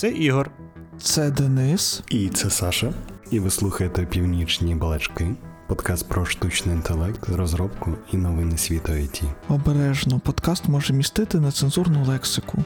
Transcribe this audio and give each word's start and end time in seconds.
Це 0.00 0.10
Ігор. 0.10 0.50
Це 0.98 1.30
Денис. 1.30 2.02
І 2.08 2.28
це 2.28 2.50
Саша. 2.50 2.92
І 3.30 3.40
ви 3.40 3.50
слухаєте 3.50 4.06
Північні 4.06 4.74
балачки, 4.74 5.34
подкаст 5.66 6.08
про 6.08 6.26
штучний 6.26 6.74
інтелект, 6.74 7.28
розробку 7.28 7.94
і 8.12 8.16
новини 8.16 8.58
світу 8.58 8.92
ІТ. 8.92 9.22
Обережно, 9.48 10.20
подкаст 10.20 10.68
може 10.68 10.94
містити 10.94 11.40
нецензурну 11.40 12.04
лексику. 12.04 12.64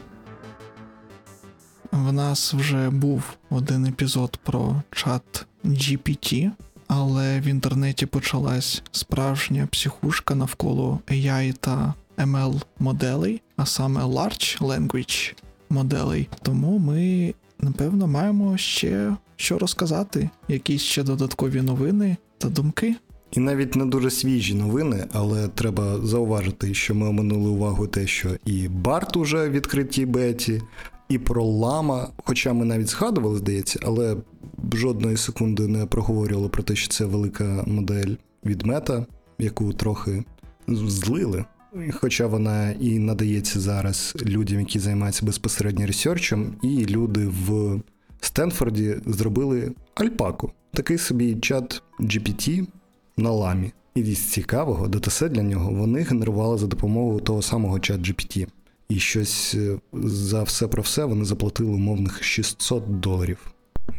В 1.92 2.12
нас 2.12 2.54
вже 2.54 2.90
був 2.90 3.22
один 3.50 3.86
епізод 3.86 4.36
про 4.36 4.82
чат 4.90 5.46
GPT, 5.64 6.50
але 6.88 7.40
в 7.40 7.46
інтернеті 7.46 8.06
почалась 8.06 8.82
справжня 8.90 9.68
психушка 9.70 10.34
навколо 10.34 11.00
AI 11.06 11.52
та 11.52 11.94
ML 12.18 12.62
моделей, 12.78 13.42
а 13.56 13.66
саме 13.66 14.00
Large 14.00 14.60
Language 14.60 15.43
моделей. 15.74 16.28
Тому 16.42 16.78
ми, 16.78 17.34
напевно, 17.60 18.06
маємо 18.06 18.56
ще 18.56 19.16
що 19.36 19.58
розказати, 19.58 20.30
якісь 20.48 20.82
ще 20.82 21.02
додаткові 21.02 21.62
новини 21.62 22.16
та 22.38 22.48
думки. 22.48 22.94
І 23.32 23.40
навіть 23.40 23.76
не 23.76 23.86
дуже 23.86 24.10
свіжі 24.10 24.54
новини, 24.54 25.06
але 25.12 25.48
треба 25.48 26.06
зауважити, 26.06 26.74
що 26.74 26.94
ми 26.94 27.08
оминули 27.08 27.50
увагу 27.50 27.86
те, 27.86 28.06
що 28.06 28.28
і 28.44 28.68
Барт 28.68 29.16
уже 29.16 29.48
в 29.48 29.50
відкритій 29.50 30.06
беті, 30.06 30.62
і 31.08 31.18
про 31.18 31.44
лама, 31.44 32.08
хоча 32.24 32.52
ми 32.52 32.64
навіть 32.64 32.88
згадували, 32.88 33.38
здається, 33.38 33.80
але 33.82 34.16
жодної 34.72 35.16
секунди 35.16 35.68
не 35.68 35.86
проговорювали 35.86 36.48
про 36.48 36.62
те, 36.62 36.76
що 36.76 36.88
це 36.88 37.04
велика 37.04 37.64
модель 37.66 38.14
від 38.44 38.66
мета, 38.66 39.06
яку 39.38 39.72
трохи 39.72 40.24
злили. 40.68 41.44
Хоча 41.92 42.26
вона 42.26 42.70
і 42.70 42.98
надається 42.98 43.60
зараз 43.60 44.16
людям, 44.26 44.60
які 44.60 44.78
займаються 44.78 45.26
безпосередньо 45.26 45.86
ресерчем, 45.86 46.54
і 46.62 46.86
люди 46.86 47.26
в 47.26 47.80
Стенфорді 48.20 48.96
зробили 49.06 49.72
альпаку, 49.94 50.52
такий 50.72 50.98
собі 50.98 51.34
чат 51.34 51.82
GPT 52.00 52.66
на 53.16 53.30
ламі. 53.30 53.72
І 53.94 54.14
з 54.14 54.32
цікавого, 54.32 54.88
датасет 54.88 55.32
для 55.32 55.42
нього 55.42 55.72
вони 55.72 56.00
генерували 56.00 56.58
за 56.58 56.66
допомогою 56.66 57.20
того 57.20 57.42
самого 57.42 57.80
чат 57.80 58.00
GPT. 58.00 58.46
І 58.88 58.98
щось 58.98 59.54
е, 59.54 59.78
за 59.92 60.42
все 60.42 60.68
про 60.68 60.82
все 60.82 61.04
вони 61.04 61.24
заплатили 61.24 61.70
умовних 61.70 62.22
600 62.22 63.00
доларів. 63.00 63.54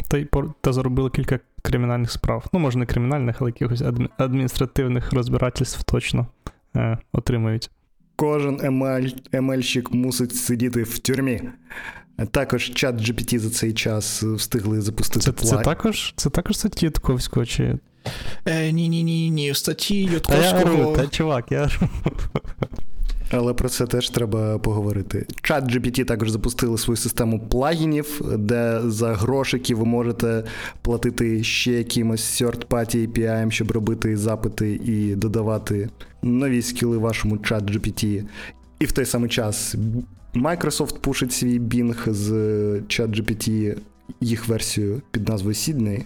Та 0.07 0.17
й 0.17 0.27
та 0.61 0.73
заробили 0.73 1.09
кілька 1.09 1.39
кримінальних 1.61 2.11
справ. 2.11 2.45
Ну, 2.53 2.59
може, 2.59 2.79
не 2.79 2.85
кримінальних, 2.85 3.35
але 3.39 3.49
якихось 3.49 3.83
адміністративних 4.17 5.13
розбирательств 5.13 5.83
точно 5.83 6.27
отримають. 7.11 7.69
Кожен 8.15 8.59
емельщик 9.31 9.91
мусить 9.91 10.35
сидіти 10.35 10.83
в 10.83 10.99
тюрмі. 10.99 11.41
Також 12.31 12.71
чат 12.73 12.95
GPT 12.95 13.39
за 13.39 13.49
цей 13.49 13.73
час 13.73 14.23
встигли 14.23 14.81
запустити. 14.81 15.19
Це 15.19 15.31
це 15.47 15.57
також 15.57 16.13
це 16.15 16.29
також 16.29 16.57
статті 16.57 16.85
Ютковського 16.85 17.45
чи. 17.45 17.77
Е, 18.45 18.71
Ні, 18.71 18.89
ні, 18.89 19.03
ні, 19.03 19.29
ні. 19.29 19.51
В 19.51 19.57
статті 19.57 20.03
Ютковського. 20.03 20.93
Та 20.95 21.01
я 21.01 21.07
та 21.07 21.07
чувак, 21.07 21.51
я 21.51 21.69
але 23.31 23.53
про 23.53 23.69
це 23.69 23.85
теж 23.85 24.09
треба 24.09 24.57
поговорити. 24.57 25.25
Чат 25.41 25.63
GPT 25.75 26.05
також 26.05 26.29
запустили 26.29 26.77
свою 26.77 26.97
систему 26.97 27.39
плагінів, 27.39 28.21
де 28.37 28.81
за 28.85 29.13
грошики 29.13 29.75
ви 29.75 29.85
можете 29.85 30.43
платити 30.81 31.43
ще 31.43 31.71
якимось 31.71 32.41
third-party 32.41 33.07
API, 33.07 33.51
щоб 33.51 33.71
робити 33.71 34.17
запити 34.17 34.79
і 34.85 35.15
додавати 35.15 35.89
нові 36.23 36.61
скіли 36.61 36.97
вашому 36.97 37.37
чат 37.37 37.63
GPT. 37.63 38.23
І 38.79 38.85
в 38.85 38.91
той 38.91 39.05
самий 39.05 39.29
час 39.29 39.75
Microsoft 40.35 40.99
пушить 40.99 41.33
свій 41.33 41.59
Bing 41.59 42.13
з 42.13 42.31
ChatGPT, 42.79 43.77
їх 44.21 44.47
версію 44.47 45.01
під 45.11 45.29
назвою 45.29 45.53
Sydney. 45.55 46.03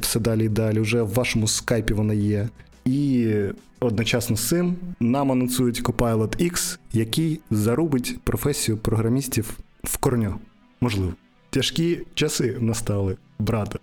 Все 0.00 0.20
далі 0.20 0.44
і 0.44 0.48
далі. 0.48 0.80
Вже 0.80 1.02
в 1.02 1.14
вашому 1.14 1.48
скайпі 1.48 1.94
вона 1.94 2.14
є. 2.14 2.48
І 2.84 3.34
одночасно 3.80 4.36
з 4.36 4.48
цим 4.48 4.76
нам 5.00 5.32
анонсують 5.32 5.82
Copilot 5.82 6.50
X, 6.52 6.78
який 6.92 7.40
зарубить 7.50 8.18
професію 8.24 8.78
програмістів 8.78 9.58
в 9.84 9.96
корню. 9.96 10.34
Можливо, 10.80 11.12
тяжкі 11.50 12.00
часи 12.14 12.56
настали, 12.60 13.16
брате. 13.38 13.78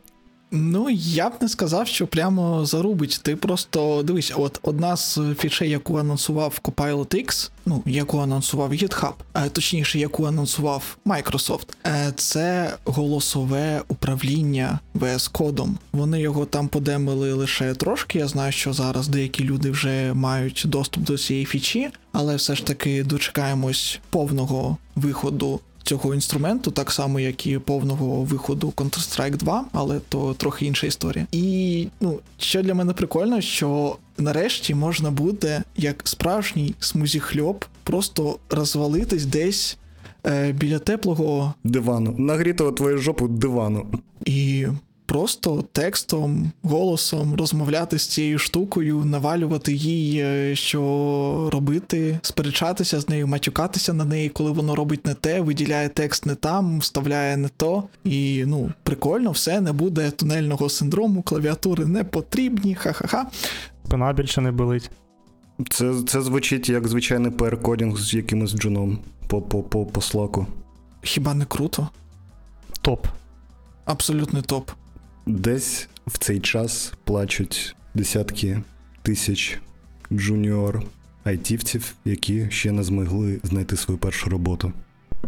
Ну, 0.52 0.90
я 0.90 1.30
б 1.30 1.34
не 1.42 1.50
сказав, 1.50 1.88
що 1.88 2.08
прямо 2.08 2.66
зарубить. 2.66 3.20
Ти 3.24 3.36
просто 3.36 4.04
дивись, 4.04 4.34
от 4.36 4.60
одна 4.64 4.98
з 4.98 5.20
фічей, 5.40 5.70
яку 5.70 5.98
анонсував 5.98 6.60
Copilot 6.64 7.16
X, 7.16 7.50
ну, 7.66 7.84
яку 7.86 8.18
анонсував 8.20 8.74
GitHub, 8.74 9.14
а 9.34 9.50
точніше, 9.50 10.00
яку 10.00 10.26
анонсував 10.26 10.98
Microsoft, 11.06 11.68
е, 11.86 12.14
це 12.16 12.74
голосове 12.86 13.82
управління 13.88 14.80
VS 14.96 15.32
кодом. 15.32 15.78
Вони 15.92 16.22
його 16.22 16.46
там 16.46 16.68
подемили 16.68 17.34
лише 17.34 17.74
трошки. 17.74 18.20
Я 18.20 18.28
знаю, 18.28 18.52
що 18.52 18.74
зараз 18.74 19.08
деякі 19.08 19.44
люди 19.44 19.72
вже 19.72 20.14
мають 20.14 20.64
доступ 20.66 21.04
до 21.04 21.18
цієї 21.18 21.46
фічі, 21.46 21.90
але 22.12 22.36
все 22.36 22.56
ж 22.56 22.66
таки 22.66 23.04
дочекаємось 23.04 24.00
повного 24.10 24.78
виходу 24.96 25.60
цього 25.90 26.14
інструменту, 26.14 26.72
так 26.72 26.92
само, 26.92 27.20
як 27.20 27.48
і 27.48 27.60
повного 27.60 28.24
виходу 28.24 28.74
Counter-Strike 28.76 29.38
2, 29.38 29.66
але 29.72 30.00
то 30.10 30.34
трохи 30.34 30.66
інша 30.66 30.88
історія. 30.88 31.28
І 31.32 31.88
ну, 32.02 32.20
що 32.38 32.62
для 32.62 32.74
мене 32.74 32.94
прикольно, 32.94 33.42
що 33.42 33.98
нарешті 34.18 34.76
можна 34.76 35.12
буде, 35.12 35.64
як 35.78 36.02
справжній 36.04 36.76
смузіхльоп, 36.80 37.66
просто 37.84 38.40
розвалитись 38.50 39.26
десь 39.26 39.78
е, 40.26 40.52
біля 40.52 40.80
теплого 40.80 41.54
дивану, 41.64 42.16
нагрітого 42.18 42.72
твою 42.72 42.98
жопу 42.98 43.28
дивану. 43.28 43.86
І 44.26 44.68
просто 45.10 45.64
текстом, 45.72 46.52
голосом 46.64 47.36
розмовляти 47.36 48.00
з 48.00 48.08
цією 48.08 48.40
штукою, 48.40 49.06
навалювати 49.06 49.74
їй, 49.74 50.20
е, 50.22 50.56
що 50.56 51.50
робити, 51.54 52.20
сперечатися 52.22 53.00
з 53.00 53.10
нею, 53.10 53.28
матюкатися 53.28 53.94
на 53.94 54.06
неї, 54.06 54.30
коли 54.30 54.52
воно 54.52 54.76
робить 54.76 55.06
не 55.06 55.14
те, 55.14 55.42
виділяє 55.42 55.90
текст 55.90 56.26
не 56.26 56.36
там, 56.36 56.80
вставляє 56.80 57.38
не 57.38 57.50
то. 57.58 57.84
І 58.04 58.44
ну, 58.48 58.72
прикольно, 58.84 59.32
все 59.32 59.62
не 59.62 59.72
буде 59.72 60.12
тунельного 60.12 60.70
синдрому, 60.70 61.22
клавіатури 61.22 61.86
не 61.86 62.04
потрібні, 62.04 62.76
ха-ха-ха. 62.76 63.26
Спина 63.86 64.14
більше 64.14 64.42
не 64.42 64.52
болить. 64.52 64.92
Це 65.70 65.94
це 66.08 66.22
звучить 66.22 66.70
як 66.70 66.88
звичайний 66.88 67.32
pair-coding 67.32 67.98
з 67.98 68.14
якимось 68.14 68.56
джуном 68.56 69.00
по 69.28 69.42
по, 69.42 69.64
по, 69.64 69.86
по 69.86 70.02
Slack 70.02 70.35
у. 70.35 70.48
Хіба 71.02 71.34
не 71.34 71.46
круто? 71.46 71.90
Топ. 72.82 73.08
Абсолютний 73.86 74.42
топ. 74.42 74.72
Десь 75.30 75.90
в 76.08 76.18
цей 76.18 76.40
час 76.40 76.94
плачуть 77.04 77.76
десятки 77.94 78.62
тисяч 79.02 79.60
junior 80.12 80.84
айтівців, 81.24 81.96
які 82.06 82.48
ще 82.50 82.72
не 82.72 82.84
змогли 82.84 83.40
знайти 83.44 83.76
свою 83.76 83.98
першу 83.98 84.30
роботу. 84.30 84.74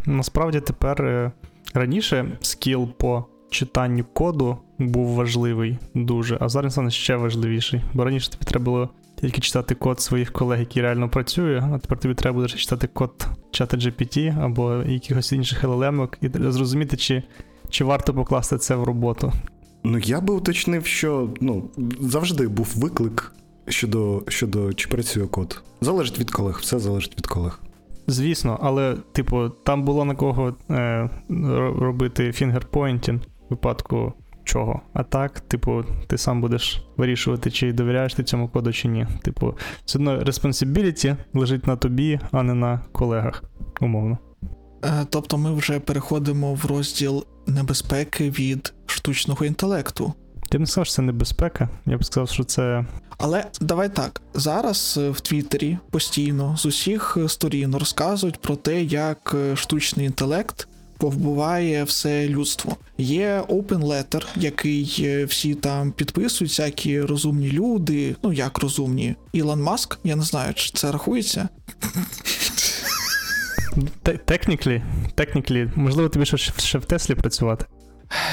Насправді 0.05 0.59
тепер 0.59 1.01
е, 1.01 1.31
раніше 1.73 2.37
skill 2.41 2.87
по 2.87 3.25
читанню 3.49 4.05
коду 4.13 4.57
був 4.79 5.15
важливий 5.15 5.77
дуже, 5.93 6.37
а 6.41 6.49
зараз 6.49 6.77
він 6.77 6.91
ще 6.91 7.15
важливіший. 7.15 7.81
Бо 7.93 8.05
раніше 8.05 8.31
тобі 8.31 8.45
треба 8.45 8.65
було 8.65 8.89
тільки 9.21 9.41
читати 9.41 9.75
код 9.75 10.01
своїх 10.01 10.31
колег, 10.31 10.59
який 10.59 10.81
реально 10.81 11.09
працює, 11.09 11.63
а 11.73 11.77
тепер 11.77 11.99
тобі 11.99 12.13
треба 12.13 12.35
буде 12.35 12.47
читати 12.47 12.87
код 12.93 13.27
чата 13.51 13.77
GPT 13.77 14.43
або 14.43 14.73
якихось 14.73 15.31
інших 15.31 15.63
LLM 15.63 16.07
і 16.21 16.51
зрозуміти, 16.51 16.97
чи, 16.97 17.23
чи 17.69 17.83
варто 17.83 18.13
покласти 18.13 18.57
це 18.57 18.75
в 18.75 18.83
роботу. 18.83 19.33
Ну, 19.83 19.97
я 19.97 20.21
би 20.21 20.33
уточнив, 20.33 20.85
що 20.85 21.29
ну, 21.41 21.69
завжди 21.99 22.47
був 22.47 22.73
виклик 22.75 23.35
щодо 23.67 24.23
щодо 24.27 24.73
чи 24.73 24.87
працює 24.87 25.27
код. 25.27 25.61
Залежить 25.81 26.19
від 26.19 26.31
колег, 26.31 26.59
все 26.61 26.79
залежить 26.79 27.17
від 27.17 27.27
колег. 27.27 27.59
Звісно, 28.07 28.59
але, 28.61 28.95
типу, 29.11 29.49
там 29.49 29.83
було 29.83 30.05
на 30.05 30.15
кого 30.15 30.55
е, 30.69 31.09
робити 31.79 32.31
finger-pointing 32.31 33.19
в 33.19 33.25
випадку 33.49 34.13
чого. 34.43 34.81
А 34.93 35.03
так, 35.03 35.39
типу, 35.39 35.83
ти 36.07 36.17
сам 36.17 36.41
будеш 36.41 36.85
вирішувати, 36.97 37.51
чи 37.51 37.73
довіряєш 37.73 38.13
ти 38.13 38.23
цьому 38.23 38.47
коду, 38.47 38.73
чи 38.73 38.87
ні. 38.87 39.07
Типу, 39.21 39.57
все 39.85 39.99
одно 39.99 40.19
responsibility 40.19 41.17
лежить 41.33 41.67
на 41.67 41.75
тобі, 41.75 42.19
а 42.31 42.43
не 42.43 42.53
на 42.53 42.81
колегах, 42.91 43.43
умовно. 43.81 44.17
Е, 44.85 45.05
тобто 45.09 45.37
ми 45.37 45.53
вже 45.53 45.79
переходимо 45.79 46.53
в 46.53 46.65
розділ 46.65 47.25
небезпеки 47.47 48.29
від 48.29 48.73
штучного 48.91 49.45
інтелекту. 49.45 50.13
Я 50.53 50.57
б 50.57 50.61
не 50.61 50.67
сказав, 50.67 50.85
що 50.85 50.95
це 50.95 51.01
небезпека. 51.01 51.69
Я 51.85 51.97
б 51.97 52.05
сказав, 52.05 52.29
що 52.29 52.43
це. 52.43 52.85
Але 53.17 53.45
давай 53.61 53.95
так. 53.95 54.21
Зараз 54.33 54.99
е, 55.01 55.09
в 55.09 55.21
Твіттері 55.21 55.77
постійно 55.91 56.57
з 56.57 56.65
усіх 56.65 57.17
сторін 57.27 57.75
розказують 57.75 58.41
про 58.41 58.55
те, 58.55 58.83
як 58.83 59.35
е, 59.35 59.55
штучний 59.55 60.05
інтелект 60.05 60.67
повбиває 61.01 61.83
все 61.83 62.27
людство. 62.27 62.77
Є 62.97 63.43
open 63.49 63.79
letter, 63.79 64.25
який 64.35 65.25
всі 65.25 65.55
там 65.55 65.91
підписують, 65.91 66.51
всякі 66.51 67.01
розумні 67.01 67.51
люди. 67.51 68.15
Ну 68.23 68.33
як 68.33 68.57
розумні, 68.57 69.15
Ілон 69.33 69.61
Маск, 69.61 69.99
я 70.03 70.15
не 70.15 70.23
знаю, 70.23 70.53
чи 70.53 70.71
це 70.73 70.91
рахується. 70.91 71.49
Техніклі, 74.25 74.83
техніклі, 75.15 75.71
можливо, 75.75 76.09
тобі 76.09 76.25
ще, 76.25 76.37
ще 76.37 76.77
в 76.77 76.85
Теслі 76.85 77.15
працювати. 77.15 77.65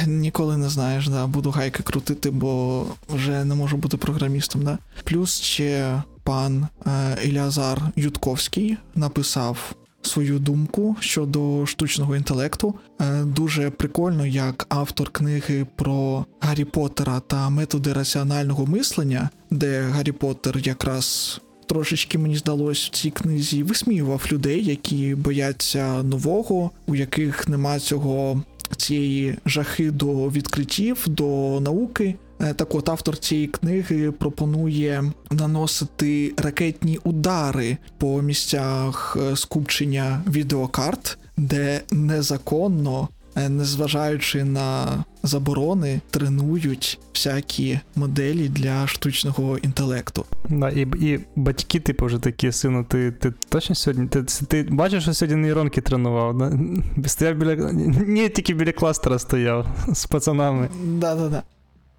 Ніколи 0.07 0.57
не 0.57 0.69
знаєш, 0.69 1.09
да, 1.09 1.27
буду 1.27 1.51
гайки 1.51 1.83
крутити, 1.83 2.31
бо 2.31 2.85
вже 3.09 3.45
не 3.45 3.55
можу 3.55 3.77
бути 3.77 3.97
програмістом. 3.97 4.63
Да? 4.63 4.79
Плюс 5.05 5.41
ще 5.41 6.03
пан 6.23 6.67
е, 6.87 7.19
Ілязар 7.25 7.83
Ютковський 7.97 8.77
написав 8.95 9.75
свою 10.03 10.39
думку 10.39 10.97
щодо 11.01 11.67
штучного 11.67 12.17
інтелекту. 12.17 12.75
Е, 13.01 13.25
дуже 13.25 13.71
прикольно, 13.71 14.27
як 14.27 14.67
автор 14.69 15.11
книги 15.11 15.67
про 15.77 16.27
Гаррі 16.41 16.65
Поттера 16.65 17.21
та 17.21 17.51
методи 17.51 17.93
раціонального 17.93 18.67
мислення, 18.67 19.31
де 19.51 19.81
Гаррі 19.83 20.13
Поттер 20.13 20.59
якраз. 20.59 21.41
Трошечки 21.67 22.19
мені 22.19 22.37
здалось 22.37 22.87
в 22.87 22.91
цій 22.91 23.11
книзі 23.11 23.63
висміював 23.63 24.27
людей, 24.33 24.65
які 24.65 25.15
бояться 25.15 26.03
нового, 26.03 26.71
у 26.87 26.95
яких 26.95 27.49
нема 27.49 27.79
цього 27.79 28.43
цієї 28.77 29.39
жахи 29.47 29.91
до 29.91 30.29
відкриттів, 30.29 31.05
до 31.09 31.61
науки. 31.61 32.15
Е, 32.41 32.55
так 32.55 32.75
от 32.75 32.89
автор 32.89 33.19
цієї 33.19 33.47
книги 33.47 34.11
пропонує 34.11 35.13
наносити 35.31 36.35
ракетні 36.37 36.99
удари 37.05 37.77
по 37.99 38.23
місцях 38.23 39.17
е, 39.21 39.37
скупчення 39.37 40.23
відеокарт, 40.29 41.19
де 41.37 41.81
незаконно, 41.91 43.09
незважаючи 43.49 44.45
на 44.45 44.87
заборони, 45.23 46.01
тренують 46.11 46.99
всякі 47.15 47.81
моделі 47.97 48.49
для 48.49 48.87
штучного 48.87 49.59
інтелекту. 49.59 50.25
Да, 50.49 50.71
і 50.71 50.81
і 50.81 51.21
батьки, 51.37 51.81
типу, 51.81 52.07
вже 52.07 52.19
такі, 52.19 52.53
сину, 52.53 52.85
ти 52.85 53.13
ти 53.13 53.33
точно 53.49 53.75
сьогодні? 53.75 54.07
Ти 54.07 54.23
ти 54.23 54.63
бачиш, 54.71 55.03
що 55.03 55.15
сьогодні 55.15 55.43
нейронки 55.43 55.81
тренував? 55.81 56.39
Да? 56.39 56.53
Стояв 57.09 57.37
біля. 57.37 57.55
Ні, 58.07 58.29
тільки 58.29 58.55
біля 58.55 58.73
кластера 58.73 59.19
стояв 59.19 59.67
з 59.93 60.07
пацанами. 60.07 60.69
Да-да-да. 60.85 61.43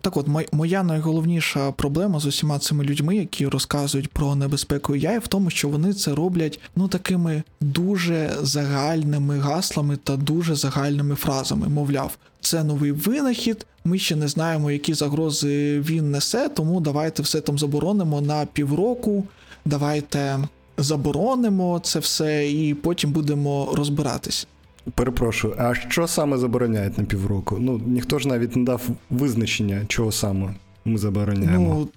Так 0.01 0.17
от, 0.17 0.27
моя 0.51 0.83
найголовніша 0.83 1.71
проблема 1.71 2.19
з 2.19 2.25
усіма 2.25 2.59
цими 2.59 2.83
людьми, 2.83 3.15
які 3.15 3.47
розказують 3.47 4.07
про 4.07 4.35
небезпеку 4.35 4.93
AI, 4.93 5.19
в 5.19 5.27
тому, 5.27 5.49
що 5.49 5.69
вони 5.69 5.93
це 5.93 6.15
роблять 6.15 6.59
ну 6.75 6.87
такими 6.87 7.43
дуже 7.61 8.31
загальними 8.41 9.39
гаслами 9.39 9.97
та 9.97 10.17
дуже 10.17 10.55
загальними 10.55 11.15
фразами. 11.15 11.67
Мовляв, 11.67 12.17
це 12.41 12.63
новий 12.63 12.91
винахід, 12.91 13.65
ми 13.85 13.99
ще 13.99 14.15
не 14.15 14.27
знаємо, 14.27 14.71
які 14.71 14.93
загрози 14.93 15.79
він 15.79 16.11
несе, 16.11 16.49
тому 16.49 16.81
давайте 16.81 17.23
все 17.23 17.41
там 17.41 17.59
заборонимо 17.59 18.21
на 18.21 18.45
півроку. 18.45 19.23
Давайте 19.65 20.39
заборонимо 20.77 21.79
це 21.83 21.99
все 21.99 22.51
і 22.51 22.73
потім 22.73 23.11
будемо 23.11 23.69
розбиратись. 23.73 24.47
Перепрошую, 24.95 25.55
а 25.57 25.75
що 25.75 26.07
саме 26.07 26.37
забороняють 26.37 26.97
на 26.97 27.03
півроку? 27.03 27.57
Ну, 27.59 27.81
ніхто 27.85 28.19
ж 28.19 28.27
навіть 28.27 28.55
не 28.55 28.63
дав 28.63 28.81
визначення, 29.09 29.85
чого 29.87 30.11
саме 30.11 30.53
ми 30.85 30.97
забороняємо. 30.97 31.57
Ну, 31.57 31.89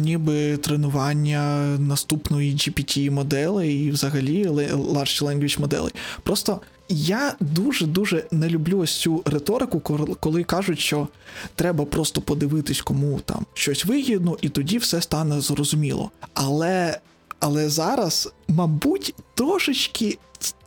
ніби 0.00 0.56
тренування 0.56 1.76
наступної 1.78 2.54
GPT 2.54 3.10
модели 3.10 3.72
і 3.72 3.90
взагалі 3.90 4.46
Large 4.48 5.22
Language 5.22 5.60
моделей. 5.60 5.92
Просто 6.22 6.60
я 6.88 7.34
дуже-дуже 7.40 8.24
не 8.30 8.48
люблю 8.48 8.78
ось 8.78 9.00
цю 9.00 9.22
риторику, 9.26 9.80
коли 10.20 10.44
кажуть, 10.44 10.78
що 10.78 11.08
треба 11.54 11.84
просто 11.84 12.20
подивитись, 12.20 12.82
кому 12.82 13.20
там 13.24 13.46
щось 13.54 13.84
вигідно, 13.84 14.36
і 14.42 14.48
тоді 14.48 14.78
все 14.78 15.00
стане 15.00 15.40
зрозуміло. 15.40 16.10
Але. 16.34 16.98
Але 17.40 17.68
зараз, 17.68 18.32
мабуть, 18.48 19.14
трошечки 19.34 20.18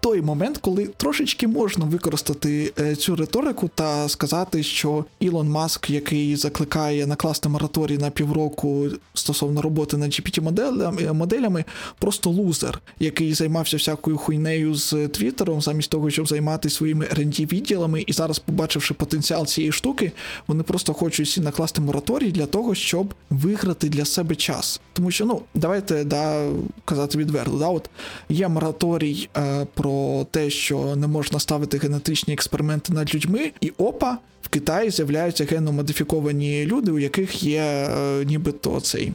той 0.07 0.21
момент, 0.21 0.57
коли 0.57 0.87
трошечки 0.87 1.47
можна 1.47 1.85
використати 1.85 2.73
е, 2.79 2.95
цю 2.95 3.15
риторику 3.15 3.69
та 3.75 4.09
сказати, 4.09 4.63
що 4.63 5.05
Ілон 5.19 5.49
Маск, 5.49 5.89
який 5.89 6.35
закликає 6.35 7.07
накласти 7.07 7.49
мораторій 7.49 7.97
на 7.97 8.09
півроку 8.09 8.87
стосовно 9.13 9.61
роботи 9.61 9.97
над 9.97 10.09
gpt 10.09 10.41
моделями, 10.41 11.13
моделями, 11.13 11.63
просто 11.99 12.29
лузер, 12.29 12.81
який 12.99 13.33
займався 13.33 13.77
всякою 13.77 14.17
хуйнею 14.17 14.75
з 14.75 15.07
Твіттером, 15.07 15.61
замість 15.61 15.89
того, 15.89 16.09
щоб 16.09 16.27
займатися 16.27 16.75
своїми 16.75 17.05
rd 17.05 17.53
відділами, 17.53 18.03
і 18.07 18.13
зараз, 18.13 18.39
побачивши 18.39 18.93
потенціал 18.93 19.45
цієї 19.45 19.71
штуки, 19.71 20.11
вони 20.47 20.63
просто 20.63 20.93
хочуть 20.93 21.27
всі 21.27 21.41
накласти 21.41 21.81
мораторій 21.81 22.31
для 22.31 22.45
того, 22.45 22.75
щоб 22.75 23.13
виграти 23.29 23.89
для 23.89 24.05
себе 24.05 24.35
час. 24.35 24.81
Тому 24.93 25.11
що, 25.11 25.25
ну, 25.25 25.41
давайте 25.53 26.03
да, 26.03 26.49
казати 26.85 27.17
відверто, 27.17 27.51
да, 27.51 27.67
от 27.67 27.89
є 28.29 28.47
мораторій 28.47 29.29
е, 29.37 29.67
про 29.73 29.96
те, 30.31 30.49
що 30.49 30.95
не 30.95 31.07
можна 31.07 31.39
ставити 31.39 31.77
генетичні 31.77 32.33
експерименти 32.33 32.93
над 32.93 33.15
людьми, 33.15 33.51
і 33.61 33.69
опа, 33.69 34.17
в 34.41 34.49
Китаї 34.49 34.89
з'являються 34.89 35.45
генномодифіковані 35.45 36.65
люди, 36.65 36.91
у 36.91 36.99
яких 36.99 37.43
є 37.43 37.61
е, 37.61 38.25
нібито 38.25 38.79
цей. 38.79 39.13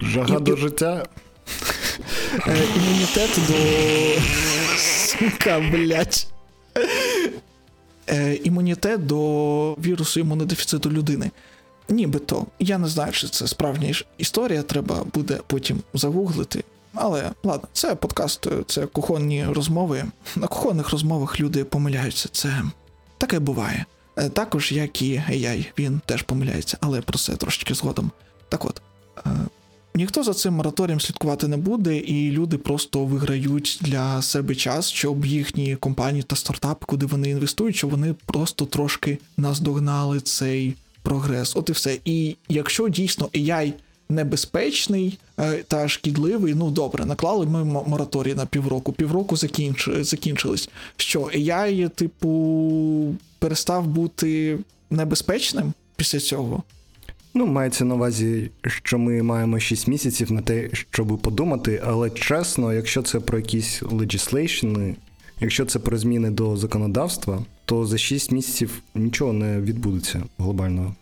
Жага 0.00 0.36
і, 0.36 0.42
до 0.42 0.56
життя. 0.56 1.06
Е, 2.46 2.56
імунітет 2.76 3.30
до. 3.48 3.54
Сука, 4.78 5.60
блять. 5.72 6.26
Е, 8.08 8.34
імунітет 8.34 9.06
до 9.06 9.72
вірусу 9.74 10.20
імунодефіциту 10.20 10.90
людини. 10.90 11.30
Нібито. 11.88 12.46
Я 12.58 12.78
не 12.78 12.88
знаю, 12.88 13.12
чи 13.12 13.28
це 13.28 13.46
справжня 13.46 13.94
історія, 14.18 14.62
треба 14.62 15.04
буде 15.14 15.40
потім 15.46 15.80
загуглити. 15.94 16.64
Але 16.94 17.30
ладно, 17.44 17.68
це 17.72 17.94
подкаст, 17.94 18.46
це 18.66 18.86
кухонні 18.86 19.46
розмови. 19.46 20.04
На 20.36 20.46
кухонних 20.46 20.90
розмовах 20.90 21.40
люди 21.40 21.64
помиляються. 21.64 22.28
Це 22.32 22.62
таке 23.18 23.38
буває. 23.38 23.84
Е, 24.16 24.28
також, 24.28 24.72
як 24.72 25.02
і 25.02 25.22
AI, 25.30 25.66
він 25.78 26.00
теж 26.06 26.22
помиляється, 26.22 26.78
але 26.80 27.00
про 27.00 27.18
це 27.18 27.36
трошечки 27.36 27.74
згодом. 27.74 28.10
Так 28.48 28.64
от. 28.64 28.82
Е, 29.26 29.30
ніхто 29.94 30.22
за 30.22 30.34
цим 30.34 30.54
мораторієм 30.54 31.00
слідкувати 31.00 31.48
не 31.48 31.56
буде, 31.56 31.96
і 31.96 32.30
люди 32.30 32.58
просто 32.58 33.04
виграють 33.04 33.78
для 33.80 34.22
себе 34.22 34.54
час, 34.54 34.90
щоб 34.90 35.26
їхні 35.26 35.76
компанії 35.76 36.22
та 36.22 36.36
стартапи, 36.36 36.86
куди 36.86 37.06
вони 37.06 37.30
інвестують, 37.30 37.76
щоб 37.76 37.90
вони 37.90 38.14
просто 38.26 38.66
трошки 38.66 39.18
наздогнали 39.36 40.20
цей 40.20 40.74
прогрес. 41.02 41.56
От 41.56 41.68
і 41.68 41.72
все. 41.72 41.98
І 42.04 42.36
якщо 42.48 42.88
дійсно 42.88 43.26
AI 43.26 43.72
небезпечний 44.08 45.18
е, 45.40 45.52
та 45.68 45.88
шкідливий. 45.88 46.54
Ну 46.54 46.70
добре, 46.70 47.06
наклали 47.06 47.46
ми 47.46 47.64
мораторій 47.64 48.34
на 48.34 48.46
півроку. 48.46 48.92
Півроку 48.92 49.36
закінч... 49.36 49.88
закінчились. 50.00 50.68
Що 50.96 51.20
AI, 51.20 51.90
типу, 51.90 53.14
перестав 53.38 53.86
бути 53.86 54.58
небезпечним 54.90 55.72
після 55.96 56.18
цього. 56.18 56.62
Ну, 57.36 57.46
мається 57.46 57.84
на 57.84 57.94
увазі, 57.94 58.50
що 58.66 58.98
ми 58.98 59.22
маємо 59.22 59.60
6 59.60 59.88
місяців 59.88 60.32
на 60.32 60.42
те, 60.42 60.70
щоб 60.72 61.18
подумати, 61.18 61.82
але 61.86 62.10
чесно, 62.10 62.72
якщо 62.72 63.02
це 63.02 63.20
про 63.20 63.38
якісь 63.38 63.82
legislation, 63.82 64.94
якщо 65.40 65.64
це 65.64 65.78
про 65.78 65.98
зміни 65.98 66.30
до 66.30 66.56
законодавства, 66.56 67.44
то 67.64 67.86
за 67.86 67.98
6 67.98 68.32
місяців 68.32 68.82
нічого 68.94 69.32
не 69.32 69.60
відбудеться 69.60 70.22
глобального. 70.38 70.94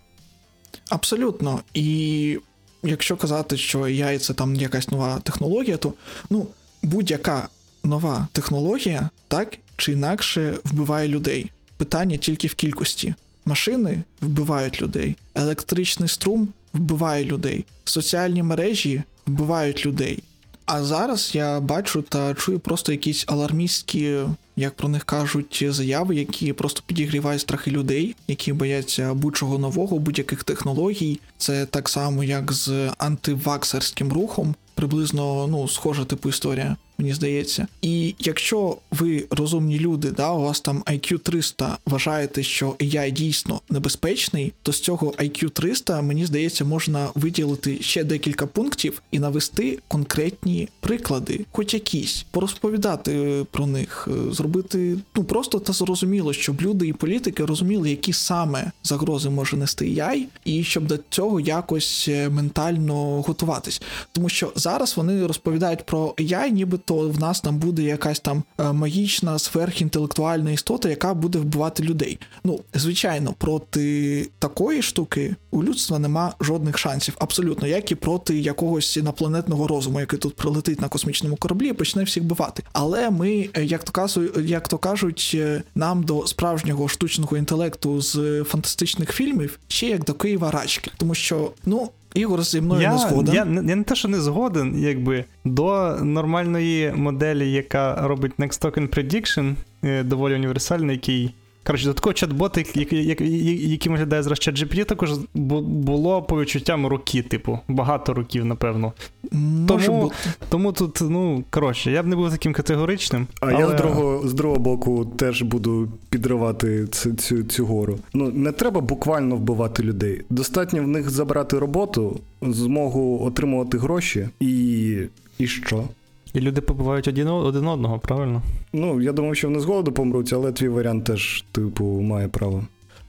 Абсолютно. 0.88 1.60
І 1.74 2.38
якщо 2.82 3.16
казати, 3.16 3.56
що 3.56 3.78
AI 3.80 4.18
це 4.18 4.34
там 4.34 4.54
якась 4.54 4.88
нова 4.88 5.20
технологія, 5.22 5.76
то 5.76 5.92
ну, 6.30 6.46
будь-яка 6.82 7.48
нова 7.84 8.28
технологія 8.32 9.10
так 9.28 9.58
чи 9.76 9.92
інакше 9.92 10.54
вбиває 10.64 11.08
людей. 11.08 11.50
Питання 11.76 12.16
тільки 12.16 12.48
в 12.48 12.54
кількості. 12.54 13.14
Машини 13.44 14.02
вбивають 14.20 14.82
людей, 14.82 15.16
електричний 15.34 16.08
струм 16.08 16.48
вбиває 16.72 17.24
людей, 17.24 17.64
соціальні 17.84 18.42
мережі 18.42 19.02
вбивають 19.26 19.86
людей. 19.86 20.22
А 20.66 20.82
зараз 20.82 21.30
я 21.34 21.60
бачу 21.60 22.02
та 22.02 22.34
чую 22.34 22.60
просто 22.60 22.92
якісь 22.92 23.24
алармістські, 23.28 24.18
як 24.56 24.74
про 24.74 24.88
них 24.88 25.04
кажуть, 25.04 25.64
заяви, 25.68 26.16
які 26.16 26.52
просто 26.52 26.82
підігрівають 26.86 27.40
страхи 27.40 27.70
людей, 27.70 28.16
які 28.28 28.52
бояться 28.52 29.14
будь-чого 29.14 29.58
нового, 29.58 29.98
будь-яких 29.98 30.44
технологій. 30.44 31.20
Це 31.38 31.66
так 31.66 31.88
само, 31.88 32.24
як 32.24 32.52
з 32.52 32.90
антиваксерським 32.98 34.12
рухом, 34.12 34.54
приблизно 34.74 35.46
ну, 35.46 35.68
схожа 35.68 36.04
типу 36.04 36.28
історія 36.28 36.76
мені 37.02 37.14
здається. 37.14 37.66
І 37.82 38.14
якщо 38.18 38.76
ви 38.90 39.24
розумні 39.30 39.78
люди, 39.78 40.10
да, 40.10 40.32
у 40.32 40.40
вас 40.40 40.60
там 40.60 40.82
IQ 40.86 41.18
300 41.18 41.78
вважаєте, 41.86 42.42
що 42.42 42.70
AI 42.70 43.10
дійсно 43.10 43.60
небезпечний, 43.70 44.52
то 44.62 44.72
з 44.72 44.80
цього 44.80 45.10
IQ 45.10 45.50
300, 45.50 46.02
мені 46.02 46.26
здається, 46.26 46.64
можна 46.64 47.08
виділити 47.14 47.78
ще 47.82 48.04
декілька 48.04 48.46
пунктів 48.46 49.02
і 49.10 49.18
навести 49.18 49.78
конкретні 49.88 50.68
приклади, 50.80 51.44
хоч 51.52 51.74
якісь, 51.74 52.26
порозповідати 52.30 53.44
про 53.50 53.66
них, 53.66 54.08
е, 54.10 54.32
зробити 54.34 54.98
ну 55.16 55.24
просто 55.24 55.58
та 55.58 55.72
зрозуміло, 55.72 56.32
щоб 56.32 56.62
люди 56.62 56.86
і 56.86 56.92
політики 56.92 57.44
розуміли, 57.44 57.90
які 57.90 58.12
саме 58.12 58.72
загрози 58.82 59.30
може 59.30 59.56
нести 59.56 59.84
AI, 59.84 60.22
і 60.44 60.64
щоб 60.64 60.86
до 60.86 60.98
цього 61.10 61.40
якось 61.40 62.06
е, 62.08 62.28
ментально 62.28 63.22
готуватись. 63.22 63.82
Тому 64.12 64.28
що 64.28 64.52
зараз 64.62 64.96
вони 64.96 65.26
розповідають 65.26 65.86
про 65.86 66.14
AI, 66.18 66.48
нібито 66.48 67.08
в 67.08 67.20
нас 67.20 67.40
там 67.40 67.58
буде 67.58 67.82
якась 67.82 68.20
там 68.20 68.42
е, 68.58 68.72
магічна 68.72 69.38
сверхінтелектуальна 69.38 70.50
істота, 70.50 70.88
яка 70.88 71.14
буде 71.14 71.38
вбивати 71.38 71.82
людей. 71.82 72.18
Ну, 72.44 72.60
звичайно, 72.74 73.34
проти 73.38 74.28
такої 74.38 74.82
штуки 74.82 75.36
у 75.50 75.64
людства 75.64 75.98
нема 75.98 76.34
жодних 76.40 76.78
шансів, 76.78 77.16
абсолютно, 77.18 77.68
як 77.68 77.92
і 77.92 77.94
проти 77.94 78.38
якогось 78.38 78.96
інопланетного 78.96 79.66
розуму, 79.66 80.00
який 80.00 80.18
тут 80.18 80.36
прилетить 80.36 80.80
на 80.80 80.88
космічному 80.88 81.36
кораблі 81.36 81.68
і 81.68 81.72
почне 81.72 82.04
всіх 82.04 82.24
бивати. 82.24 82.62
Але 82.72 83.10
ми, 83.10 83.48
е, 83.54 83.64
як 83.64 83.84
то 83.84 83.92
кажуть, 83.92 84.36
як 84.36 84.68
то 84.68 84.78
кажуть, 84.78 85.36
нам 85.74 86.02
до 86.02 86.26
справжнього 86.26 86.88
штучного 86.88 87.36
інтелекту 87.36 88.00
з 88.00 88.44
фантастичних 88.44 89.12
фільмів 89.12 89.58
ще 89.68 89.86
як 89.86 90.04
до 90.04 90.14
Києва 90.14 90.50
рачки, 90.50 90.90
тому 90.96 91.14
що 91.14 91.50
ну. 91.66 91.90
Ігор 92.14 92.42
зі 92.42 92.60
мною 92.60 92.82
я, 92.82 92.92
не 92.92 92.98
згоден. 92.98 93.34
Я, 93.34 93.44
я 93.44 93.76
не 93.76 93.82
те, 93.82 93.94
що 93.94 94.08
не 94.08 94.20
згоден, 94.20 94.78
якби 94.78 95.24
до 95.44 95.96
нормальної 96.02 96.92
моделі, 96.92 97.52
яка 97.52 98.08
робить 98.08 98.32
Next 98.38 98.62
Token 98.64 98.88
Prediction, 98.88 99.54
е, 99.84 100.02
доволі 100.02 100.34
універсальний, 100.34 100.96
який. 100.96 101.34
Коротше, 101.64 101.86
до 101.86 101.94
такого 101.94 102.12
чат-бота, 102.12 102.78
який, 102.78 103.06
який, 103.06 103.70
який 103.70 103.92
виглядає 103.92 104.22
зараз 104.22 104.38
чат-GPT, 104.38 104.84
також 104.84 105.12
було 105.34 106.22
по 106.22 106.40
відчуттям 106.40 106.86
роки, 106.86 107.22
типу, 107.22 107.58
багато 107.68 108.14
років, 108.14 108.44
напевно. 108.44 108.92
Може 109.32 109.86
тому, 109.86 110.02
бути. 110.02 110.16
тому 110.48 110.72
тут, 110.72 110.98
ну, 111.00 111.44
коротше, 111.50 111.90
я 111.90 112.02
б 112.02 112.06
не 112.06 112.16
був 112.16 112.30
таким 112.30 112.52
категоричним. 112.52 113.26
А 113.40 113.46
але... 113.46 113.60
я 113.60 113.68
з 113.68 113.74
другого 113.74 114.28
з 114.28 114.34
другого 114.34 114.60
боку 114.60 115.04
теж 115.04 115.42
буду 115.42 115.88
підривати 116.10 116.86
цю, 116.86 117.12
цю, 117.12 117.42
цю 117.42 117.66
гору. 117.66 117.98
Ну, 118.14 118.30
не 118.30 118.52
треба 118.52 118.80
буквально 118.80 119.36
вбивати 119.36 119.82
людей. 119.82 120.22
Достатньо 120.30 120.82
в 120.82 120.88
них 120.88 121.10
забрати 121.10 121.58
роботу, 121.58 122.20
змогу 122.42 123.24
отримувати 123.24 123.78
гроші 123.78 124.28
і. 124.40 124.96
і 125.38 125.46
що? 125.46 125.84
І 126.34 126.40
люди 126.40 126.60
побивають 126.60 127.08
один, 127.08 127.28
один 127.28 127.66
одного, 127.66 127.98
правильно? 127.98 128.42
Ну, 128.72 129.00
я 129.00 129.12
думав, 129.12 129.36
що 129.36 129.48
вони 129.48 129.60
з 129.60 129.64
голоду 129.64 129.92
помруть, 129.92 130.32
але 130.32 130.52
твій 130.52 130.68
варіант 130.68 131.04
теж, 131.04 131.44
типу, 131.52 131.84
має 131.84 132.28
право. 132.28 132.64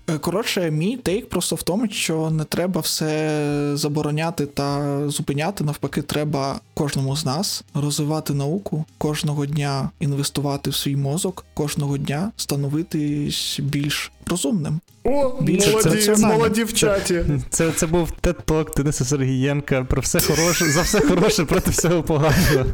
Е, 0.10 0.18
коротше, 0.18 0.72
мій 0.72 0.98
тейк 0.98 1.30
просто 1.30 1.56
в 1.56 1.64
тому, 1.64 1.88
що 1.88 2.30
не 2.30 2.44
треба 2.44 2.82
все 2.82 3.72
забороняти 3.74 4.46
та 4.46 5.00
зупиняти. 5.10 5.64
Навпаки, 5.64 6.02
треба 6.02 6.60
кожному 6.74 7.16
з 7.16 7.26
нас 7.26 7.64
розвивати 7.74 8.34
науку, 8.34 8.86
кожного 8.98 9.46
дня 9.46 9.90
інвестувати 10.00 10.70
в 10.70 10.76
свій 10.76 10.96
мозок, 10.96 11.46
кожного 11.54 11.98
дня 11.98 12.32
становитись 12.38 13.60
більш 13.64 14.12
розумним. 14.28 14.80
О, 15.04 15.42
Більше 15.42 15.70
молоді, 15.70 15.90
це- 16.02 16.16
це- 16.16 16.28
молоді 16.28 16.64
в 16.64 16.74
чаті. 16.74 17.24
Це, 17.50 17.72
це 17.72 17.88
був 17.88 18.10
TED-Talk 18.24 18.76
Дениса 18.78 19.06
Сергієнка 19.06 19.84
про 19.84 20.02
все 20.02 20.20
хороше, 20.20 20.66
за 20.72 20.82
все 20.82 21.02
хороше 21.02 21.46
проти 21.46 21.72
всього 21.72 22.04
поганого. 22.04 22.66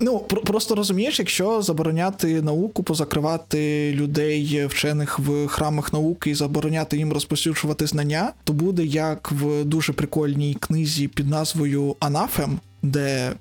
Ну 0.00 0.18
про- 0.18 0.40
просто 0.40 0.74
розумієш, 0.74 1.18
якщо 1.18 1.62
забороняти 1.62 2.42
науку, 2.42 2.82
позакривати 2.82 3.92
людей 3.94 4.66
вчених 4.66 5.18
в 5.18 5.46
храмах 5.46 5.92
науки 5.92 6.30
і 6.30 6.34
забороняти 6.34 6.96
їм 6.96 7.12
розповсюджувати 7.12 7.86
знання, 7.86 8.32
то 8.44 8.52
буде 8.52 8.84
як 8.84 9.32
в 9.32 9.64
дуже 9.64 9.92
прикольній 9.92 10.56
книзі 10.60 11.08
під 11.08 11.28
назвою 11.28 11.96
Анафем, 12.00 12.58
де 12.82 13.32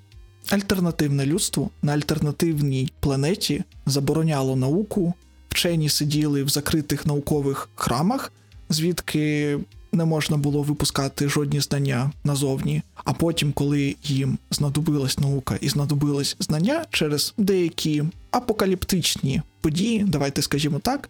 альтернативне 0.50 1.26
людство 1.26 1.70
на 1.82 1.94
альтернативній 1.94 2.92
планеті 3.00 3.64
забороняло 3.86 4.56
науку. 4.56 5.14
Вчені 5.58 5.90
сиділи 5.90 6.44
в 6.44 6.50
закритих 6.50 7.06
наукових 7.06 7.70
храмах, 7.76 8.32
звідки 8.70 9.58
не 9.92 10.06
можна 10.06 10.38
було 10.38 10.62
випускати 10.64 11.30
жодні 11.30 11.60
знання 11.60 12.12
назовні. 12.24 12.82
А 12.96 13.14
потім, 13.14 13.52
коли 13.52 13.96
їм 14.04 14.38
знадобилась 14.52 15.20
наука 15.20 15.58
і 15.62 15.70
знадобились 15.70 16.36
знання 16.40 16.86
через 16.90 17.34
деякі 17.38 18.04
апокаліптичні 18.32 19.42
події, 19.62 20.06
давайте 20.08 20.42
скажімо 20.42 20.80
так, 20.80 21.10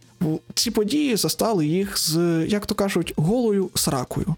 ці 0.54 0.72
події 0.72 1.16
застали 1.16 1.68
їх 1.68 1.98
з, 1.98 2.46
як 2.50 2.66
то 2.66 2.76
кажуть, 2.76 3.14
голою 3.18 3.70
сракою. 3.76 4.36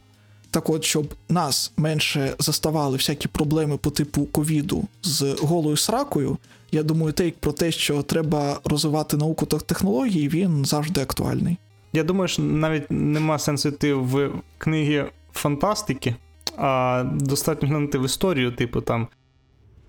Так 0.52 0.70
от, 0.70 0.84
щоб 0.84 1.14
нас 1.30 1.72
менше 1.78 2.36
заставали 2.40 2.98
всякі 2.98 3.28
проблеми 3.28 3.78
по 3.78 3.90
типу 3.90 4.26
ковіду 4.26 4.88
з 5.04 5.36
голою 5.42 5.78
сракою, 5.78 6.38
я 6.72 6.84
думаю, 6.84 7.14
тейк 7.14 7.36
про 7.40 7.52
те, 7.52 7.72
що 7.72 8.04
треба 8.04 8.60
розвивати 8.64 9.18
науку 9.18 9.46
та 9.46 9.58
технології, 9.60 10.30
він 10.30 10.66
завжди 10.66 11.02
актуальний. 11.02 11.58
Я 11.94 12.04
думаю, 12.04 12.28
що 12.28 12.42
навіть 12.42 12.92
нема 12.92 13.40
сенсу 13.40 13.70
йти 13.70 13.94
в 13.94 14.32
книги 14.58 15.06
фантастики, 15.34 16.16
а 16.58 17.04
достатньо 17.14 17.68
глянути 17.68 17.98
в 17.98 18.06
історію, 18.06 18.52
типу 18.52 18.82
там. 18.82 19.08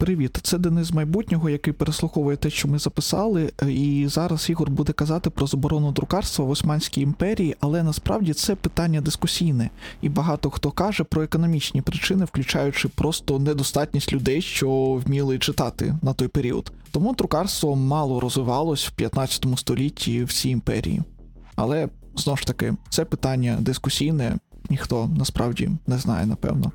Привіт, 0.00 0.38
це 0.42 0.59
Денис 0.59 0.92
майбутнього, 0.92 1.50
який 1.50 1.73
переслуховує 1.73 2.37
те, 2.37 2.50
що 2.50 2.69
ми 2.69 2.78
записали, 2.78 3.52
е, 3.62 3.73
і 3.73 4.09
зараз 4.09 4.50
Ігор 4.50 4.71
буде 4.71 4.92
казати 4.92 5.30
про 5.30 5.47
заборону 5.47 5.92
друкарства 5.92 6.45
в 6.45 6.50
Османській 6.50 7.00
імперії, 7.00 7.57
але 7.61 7.83
насправді 7.83 8.33
це 8.33 8.54
питання 8.54 9.00
дискусійне, 9.00 9.71
і 10.02 10.09
багато 10.09 10.50
хто 10.50 10.71
каже 10.71 11.04
про 11.04 11.23
економічні 11.23 11.83
причини, 11.83 12.25
включаючи 12.25 12.88
просто 12.88 13.38
недостатність 13.38 14.12
людей, 14.12 14.42
що 14.42 15.00
вміли 15.07 15.38
читати 15.38 15.95
на 16.02 16.12
той 16.12 16.28
період. 16.28 16.73
Тому 16.90 17.14
друкарство 17.14 17.76
мало 17.76 18.21
розвивалось 18.21 18.87
в 18.87 18.90
15 18.90 19.47
столітті 19.57 20.25
в 20.25 20.33
цій 20.33 20.49
імперії. 20.49 21.02
Але 21.57 21.88
знову 22.16 22.37
ж 22.37 22.47
таки, 22.47 22.75
це 22.88 23.04
питання 23.04 23.57
дискусійне, 23.61 24.37
ніхто 24.71 25.11
насправді 25.16 25.71
не 25.87 25.99
знає, 25.99 26.26
напевно. 26.26 26.73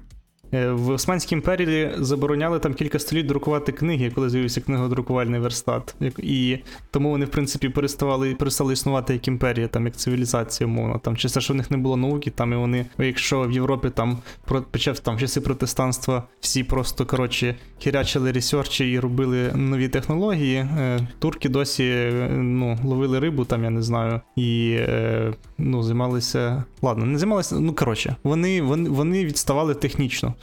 Е, 0.56 0.72
В 0.72 0.90
Османській 0.90 1.36
імперії 1.36 1.92
забороняли 1.98 2.60
там 2.60 2.74
кілька 2.74 3.00
століть 3.00 3.26
друкувати 3.26 3.72
книги, 3.72 4.12
коли 4.16 4.30
з'явився 4.30 4.62
книгодрукувальний 4.62 5.40
верстат. 5.40 5.96
І 6.18 6.58
тому 6.92 7.10
вони, 7.10 7.26
в 7.26 7.30
принципі, 7.30 7.70
переставали, 7.70 8.36
перестали 8.36 8.74
існувати 8.74 9.14
як 9.14 9.28
імперія, 9.28 9.68
там 9.68 9.86
як 9.86 9.96
цивілізація, 9.96 10.68
умовно. 10.68 11.00
Там 11.00 11.18
через 11.18 11.34
те, 11.34 11.42
що 11.42 11.54
в 11.54 11.58
них 11.58 11.72
не 11.72 11.78
було 11.78 11.98
науки, 11.98 12.32
там 12.32 12.54
і 12.54 12.56
вони, 12.56 12.86
якщо 12.98 13.42
в 13.42 13.52
Європі 13.52 13.90
там 13.90 14.18
почав 14.72 15.00
там 15.00 15.20
часи 15.20 15.42
протестанства, 15.42 16.24
всі 16.40 16.64
просто 16.64 17.06
коротше 17.06 17.56
хірячили 17.80 18.32
ресерчі 18.32 18.92
і 18.92 19.00
робили 19.00 19.52
нові 19.56 19.88
технології. 19.88 20.56
е, 20.56 21.08
Турки 21.20 21.50
досі 21.50 21.84
е, 21.84 22.30
ну, 22.34 22.78
ловили 22.84 23.20
рибу, 23.20 23.46
там 23.46 23.64
я 23.64 23.70
не 23.70 23.82
знаю, 23.82 24.22
і 24.36 24.80
ну, 25.58 25.84
займалися. 25.84 26.64
Ладно, 26.82 27.06
не 27.06 27.18
займалися. 27.18 27.56
Ну 27.60 27.74
коротше, 27.74 28.16
вони, 28.24 28.62
вони, 28.62 28.90
вони 28.90 29.26
відставали 29.26 29.74
технічно 29.74 30.34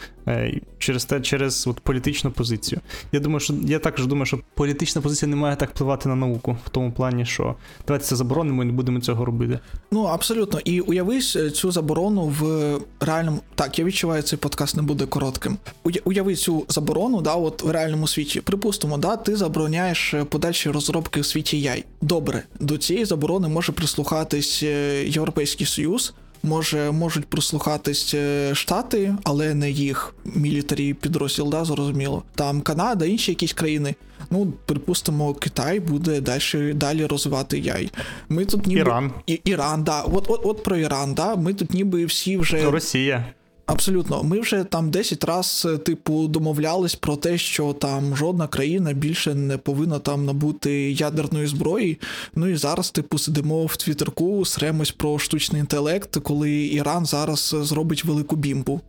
через 0.79 1.05
те, 1.05 1.21
через 1.21 1.67
от, 1.67 1.81
політичну 1.81 2.31
позицію. 2.31 2.81
Я 3.13 3.21
думаю, 3.21 3.41
що 3.41 3.55
я 3.63 3.79
також 3.79 4.07
думаю, 4.07 4.27
що 4.27 4.41
політична 4.55 5.03
позиція 5.03 5.29
не 5.29 5.37
має 5.37 5.57
так 5.57 5.71
впливати 5.71 6.09
на 6.09 6.15
науку, 6.17 6.57
в 6.67 6.69
тому 6.69 6.93
плані, 6.93 7.27
що 7.27 7.55
давайте 7.87 8.05
це 8.07 8.17
заборонимо 8.17 8.63
і 8.63 8.67
не 8.67 8.73
будемо 8.73 9.01
цього 9.01 9.25
робити. 9.25 9.59
Ну, 9.91 10.03
абсолютно. 10.03 10.61
І 10.65 10.81
уявись 10.81 11.37
е, 11.37 11.51
цю 11.51 11.73
заборону 11.73 12.23
в 12.41 12.79
реальному. 13.01 13.41
Так, 13.55 13.79
я 13.79 13.85
відчуваю, 13.85 14.23
цей 14.23 14.39
подкаст 14.39 14.77
не 14.77 14.83
буде 14.83 15.07
коротким. 15.07 15.59
Уя- 15.85 16.01
Уяви 16.05 16.35
цю 16.35 16.65
заборону, 16.69 17.21
да, 17.21 17.35
от 17.35 17.63
в 17.63 17.71
реальному 17.71 18.09
світі. 18.09 18.41
Припустимо, 18.41 18.99
да, 18.99 19.17
ти 19.17 19.37
забороняєш 19.37 20.15
е, 20.15 20.25
подальші 20.25 20.71
розробки 20.71 21.21
в 21.21 21.27
світі 21.27 21.61
яй. 21.61 21.85
Добре, 22.01 22.43
до 22.61 22.79
цієї 22.79 23.05
заборони 23.05 23.49
може 23.49 23.73
прислухатись 23.73 24.63
е, 24.63 25.05
Європейський 25.07 25.67
Союз. 25.67 26.15
Може, 26.43 26.91
можуть 26.91 27.25
прислухатись 27.25 28.15
е, 28.15 28.55
Штати, 28.55 29.15
але 29.25 29.55
не 29.55 29.71
їх 29.71 30.15
мілітарі 30.25 30.95
підрозділ, 30.95 31.51
да, 31.51 31.65
зрозуміло. 31.65 32.23
Там 32.35 32.61
Канада, 32.61 33.05
інші 33.05 33.31
якісь 33.31 33.53
країни. 33.53 33.95
Ну, 34.31 34.53
припустимо, 34.67 35.35
Китай 35.35 35.81
буде 35.81 36.21
далі, 36.21 36.73
далі 36.75 37.07
розвивати 37.07 37.59
яй. 37.59 37.91
Ми 38.29 38.45
тут 38.45 38.67
ніби 38.67 38.81
Іран, 38.81 39.13
і, 39.27 39.41
Іран, 39.45 39.85
да. 39.85 40.03
От, 40.03 40.27
от, 40.29 40.41
от 40.45 40.63
про 40.63 40.77
Іран, 40.77 41.15
да. 41.15 41.37
Ми 41.37 41.55
тут 41.55 41.75
ніби 41.75 42.05
всі 42.05 42.37
вже 42.37 42.71
Росія. 42.71 43.25
Абсолютно. 43.73 44.23
Ми 44.23 44.41
вже 44.41 44.65
там 44.65 44.91
10 44.91 45.25
раз, 45.25 45.69
е, 45.75 45.79
типу, 45.79 46.29
домовлялись 46.29 46.95
про 46.95 47.17
те, 47.17 47.39
що 47.39 47.73
там 47.73 48.17
жодна 48.17 48.47
країна 48.47 48.93
більше 48.93 49.35
не 49.35 49.59
повинна 49.59 49.99
там 49.99 50.25
набути 50.25 50.93
ядерної 50.93 51.47
зброї. 51.47 51.99
Ну 52.35 52.49
і 52.49 52.57
зараз, 52.57 52.91
типу, 52.91 53.19
сидимо 53.19 53.67
в 53.67 53.77
Твіттерку, 53.77 54.45
сремось 54.45 54.91
про 54.91 55.19
штучний 55.19 55.61
інтелект, 55.61 56.17
коли 56.17 56.67
Іран 56.67 57.07
зараз 57.07 57.55
е, 57.61 57.65
зробить 57.65 58.05
велику 58.05 58.37
бімбу. 58.37 58.81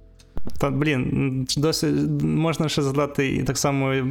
Та 0.60 0.70
блін, 0.70 1.48
досі 1.58 1.86
можна 2.22 2.70
ще 2.70 2.82
згадати 2.82 3.36
і 3.36 3.44
так 3.44 3.58
само 3.58 3.92
е, 3.94 4.02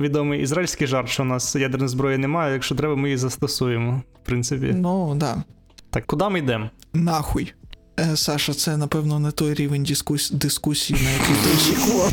відомий 0.00 0.42
ізраїльський 0.42 0.86
жарт, 0.86 1.08
що 1.08 1.22
у 1.22 1.26
нас 1.26 1.56
ядерної 1.56 1.88
зброї 1.88 2.18
немає. 2.18 2.52
Якщо 2.52 2.74
треба, 2.74 2.96
ми 2.96 3.08
її 3.08 3.16
застосуємо. 3.16 4.02
В 4.22 4.26
принципі, 4.26 4.74
Ну, 4.76 5.14
да. 5.16 5.42
так 5.90 6.06
куди 6.06 6.28
ми 6.28 6.38
йдемо? 6.38 6.70
Нахуй. 6.92 7.52
Е, 8.00 8.16
Саша, 8.16 8.54
це 8.54 8.76
напевно 8.76 9.18
не 9.18 9.30
той 9.30 9.54
рівень 9.54 9.82
дискус... 9.82 10.30
дискусії, 10.30 11.00
на 11.04 11.10
який 11.10 11.36
ти 11.44 11.50
очікував. 11.56 12.12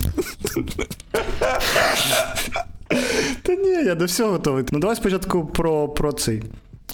Та 3.42 3.56
ні, 3.56 3.70
я 3.70 3.96
до 3.96 4.06
всього 4.06 4.32
готовий. 4.32 4.66
Ну 4.72 4.80
давай 4.80 4.96
спочатку 4.96 5.46
про, 5.46 5.90
про 5.90 6.12
цей. 6.12 6.44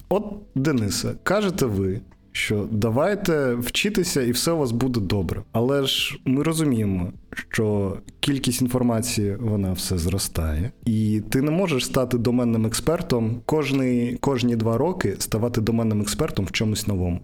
От, 0.09 0.23
Денисе, 0.55 1.13
кажете 1.23 1.65
ви, 1.65 2.01
що 2.31 2.67
давайте 2.71 3.53
вчитися 3.53 4.21
і 4.21 4.31
все 4.31 4.51
у 4.51 4.57
вас 4.57 4.71
буде 4.71 4.99
добре. 4.99 5.41
Але 5.51 5.87
ж 5.87 6.19
ми 6.25 6.43
розуміємо, 6.43 7.11
що 7.49 7.97
кількість 8.19 8.61
інформації 8.61 9.37
вона 9.39 9.73
все 9.73 9.97
зростає, 9.97 10.71
і 10.85 11.21
ти 11.29 11.41
не 11.41 11.51
можеш 11.51 11.85
стати 11.85 12.17
доменним 12.17 12.65
експертом 12.65 13.41
кожні, 13.45 14.17
кожні 14.21 14.55
два 14.55 14.77
роки 14.77 15.15
ставати 15.19 15.61
доменним 15.61 16.01
експертом 16.01 16.45
в 16.45 16.51
чомусь 16.51 16.87
новому. 16.87 17.21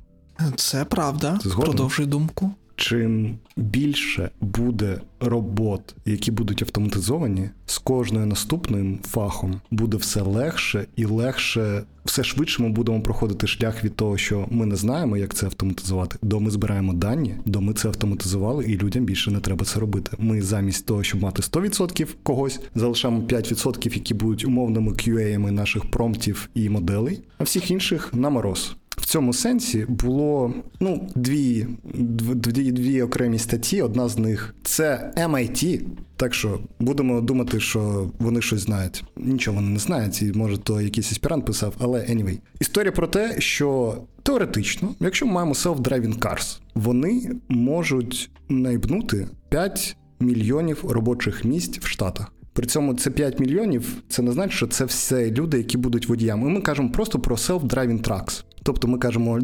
Це 0.56 0.86
правда. 0.86 1.40
Продовжуй 1.56 2.06
думку. 2.06 2.52
Чим 2.76 3.38
більше 3.58 4.30
буде 4.42 5.02
робот, 5.20 5.96
які 6.06 6.32
будуть 6.32 6.62
автоматизовані, 6.62 7.50
з 7.66 7.78
кожною 7.78 8.26
наступним 8.26 9.00
фахом 9.04 9.62
буде 9.72 9.98
все 9.98 10.22
легше 10.22 10.86
і 10.96 11.06
легше, 11.06 11.84
все 12.06 12.24
швидше 12.24 12.64
ми 12.64 12.70
будемо 12.70 13.02
проходити 13.02 13.48
шлях 13.48 13.84
від 13.84 13.96
того, 13.96 14.18
що 14.18 14.48
ми 14.52 14.66
не 14.66 14.76
знаємо, 14.76 15.18
як 15.18 15.34
це 15.34 15.46
автоматизувати, 15.46 16.18
до 16.22 16.40
ми 16.40 16.52
збираємо 16.52 16.94
дані, 16.94 17.36
до 17.46 17.62
ми 17.62 17.74
це 17.74 17.88
автоматизували, 17.88 18.66
і 18.66 18.78
людям 18.78 19.06
більше 19.06 19.32
не 19.32 19.40
треба 19.40 19.66
це 19.66 19.80
робити. 19.80 20.12
Ми 20.20 20.42
замість 20.42 20.86
того, 20.86 21.04
щоб 21.04 21.22
мати 21.22 21.42
100% 21.42 22.08
когось, 22.24 22.60
залишаємо 22.76 23.22
5%, 23.22 23.96
які 23.96 24.14
будуть 24.14 24.46
умовними 24.46 24.92
QA-ами 24.92 25.52
наших 25.52 25.92
промптів 25.92 26.50
і 26.54 26.70
моделей, 26.70 27.22
а 27.38 27.44
всіх 27.44 27.72
інших 27.72 28.14
на 28.14 28.30
мороз. 28.30 28.76
Цьому 29.10 29.34
сенсі 29.34 29.86
було 29.88 30.54
ну 30.80 31.10
дві, 31.16 31.68
дві, 31.94 32.72
дві 32.72 33.02
окремі 33.02 33.40
статті. 33.40 33.82
Одна 33.82 34.10
з 34.10 34.18
них 34.18 34.56
це 34.64 35.14
MIT. 35.18 35.82
Так 36.16 36.34
що 36.34 36.60
будемо 36.80 37.22
думати, 37.22 37.60
що 37.60 38.12
вони 38.20 38.42
щось 38.42 38.60
знають. 38.60 39.04
Нічого 39.18 39.56
вони 39.56 39.70
не 39.70 39.80
знають, 39.80 40.22
і 40.22 40.32
може 40.32 40.58
то 40.58 40.82
якийсь 40.82 41.12
аспірант 41.12 41.46
писав, 41.46 41.74
але 41.80 42.00
anyway. 42.00 42.40
Історія 42.60 42.92
про 42.92 43.08
те, 43.08 43.36
що 43.40 43.98
теоретично, 44.24 44.96
якщо 45.00 45.26
ми 45.26 45.32
маємо 45.32 45.54
self-driving 45.54 46.20
cars, 46.20 46.60
вони 46.76 47.32
можуть 47.48 48.32
найбнути 48.50 49.28
5 49.50 49.98
мільйонів 50.20 50.84
робочих 50.90 51.46
місць 51.46 51.80
в 51.80 51.88
Штатах. 51.88 52.34
При 52.60 52.68
цьому 52.68 52.94
це 52.94 53.10
5 53.10 53.40
мільйонів, 53.40 54.04
це 54.10 54.22
не 54.22 54.32
значить, 54.32 54.56
що 54.58 54.68
це 54.68 54.86
все 54.86 55.32
люди, 55.32 55.58
які 55.58 55.78
будуть 55.78 56.08
водіями. 56.08 56.50
Ми 56.50 56.62
кажемо 56.62 56.90
просто 56.90 57.20
про 57.20 57.36
self-driving 57.36 58.02
trucks. 58.02 58.44
Тобто 58.64 58.88
ми 58.88 58.98
кажемо, 58.98 59.40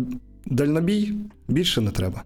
дальнобій 0.45 1.13
більше 1.47 1.81
не 1.81 1.91
треба. 1.91 2.23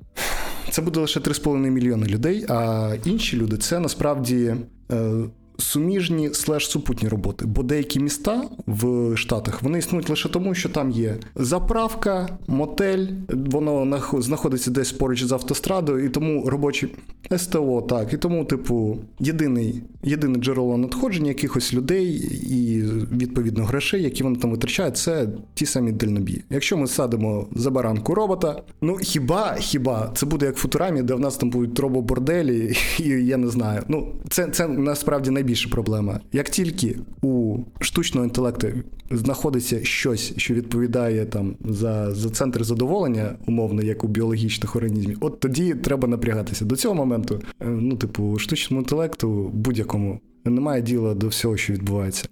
Це 0.69 0.81
буде 0.81 0.99
лише 0.99 1.19
3,5 1.19 1.57
мільйони 1.69 2.07
людей, 2.07 2.45
а 2.49 2.91
інші 3.05 3.37
люди 3.37 3.57
це 3.57 3.79
насправді 3.79 4.55
е, 4.91 5.11
суміжні 5.59 6.29
слеш 6.33 6.69
супутні 6.69 7.09
роботи. 7.09 7.45
Бо 7.45 7.63
деякі 7.63 7.99
міста 7.99 8.43
в 8.67 9.15
Штатах 9.17 9.63
вони 9.63 9.79
існують 9.79 10.09
лише 10.09 10.29
тому, 10.29 10.55
що 10.55 10.69
там 10.69 10.91
є 10.91 11.17
заправка, 11.35 12.37
мотель, 12.47 13.07
воно 13.29 14.01
знаходиться 14.13 14.71
десь 14.71 14.91
поруч 14.91 15.23
з 15.23 15.31
автострадою, 15.31 16.05
і 16.05 16.09
тому 16.09 16.49
робочі 16.49 16.89
СТО, 17.37 17.81
так, 17.81 18.13
і 18.13 18.17
тому, 18.17 18.45
типу, 18.45 18.97
єдиний, 19.19 19.81
єдине 20.03 20.39
джерело 20.39 20.77
надходження 20.77 21.27
якихось 21.27 21.73
людей 21.73 22.07
і 22.49 22.81
відповідно 23.17 23.65
грошей, 23.65 24.03
які 24.03 24.23
вони 24.23 24.35
там 24.35 24.51
витрачають, 24.51 24.97
це 24.97 25.27
ті 25.53 25.65
самі 25.65 25.91
дальнобії. 25.91 26.43
Якщо 26.49 26.77
ми 26.77 26.87
садимо 26.87 27.47
за 27.55 27.71
баранку 27.71 28.15
робота, 28.15 28.63
ну 28.81 28.95
хіба 28.95 29.55
хіба 29.59 30.11
це 30.15 30.25
буде 30.25 30.45
як 30.45 30.55
в 30.55 30.59
футурамі, 30.59 31.01
де 31.01 31.13
в 31.13 31.19
нас 31.19 31.37
там 31.37 31.49
будуть 31.49 31.79
робоборделі, 31.79 32.75
і 32.99 33.09
я 33.09 33.37
не 33.37 33.47
знаю. 33.47 33.83
Ну, 33.87 34.07
це 34.29 34.47
це 34.47 34.67
насправді 34.67 35.31
найбільша 35.49 35.69
проблема. 35.69 36.19
Як 36.33 36.49
тільки 36.49 36.99
у 37.21 37.57
штучного 37.79 38.25
інтелекту 38.25 38.67
знаходиться 39.11 39.85
щось, 39.85 40.33
що 40.37 40.53
відповідає 40.53 41.25
там 41.25 41.55
за 41.65 42.11
за 42.15 42.29
центр 42.29 42.63
задоволення, 42.63 43.35
умовно, 43.47 43.81
як 43.81 44.03
у 44.03 44.07
біологічних 44.07 44.75
організмів, 44.75 45.17
от 45.21 45.39
тоді 45.39 45.73
треба 45.73 46.07
напрягатися. 46.07 46.65
До 46.65 46.75
цього 46.75 46.95
моменту, 46.95 47.41
е, 47.59 47.65
ну, 47.67 47.95
типу, 47.95 48.39
штучному 48.39 48.81
інтелекту 48.81 49.51
будь-якому 49.53 50.19
немає 50.49 50.81
діла 50.81 51.13
до 51.13 51.27
всього, 51.27 51.57
що 51.57 51.73
відбувається. 51.73 52.27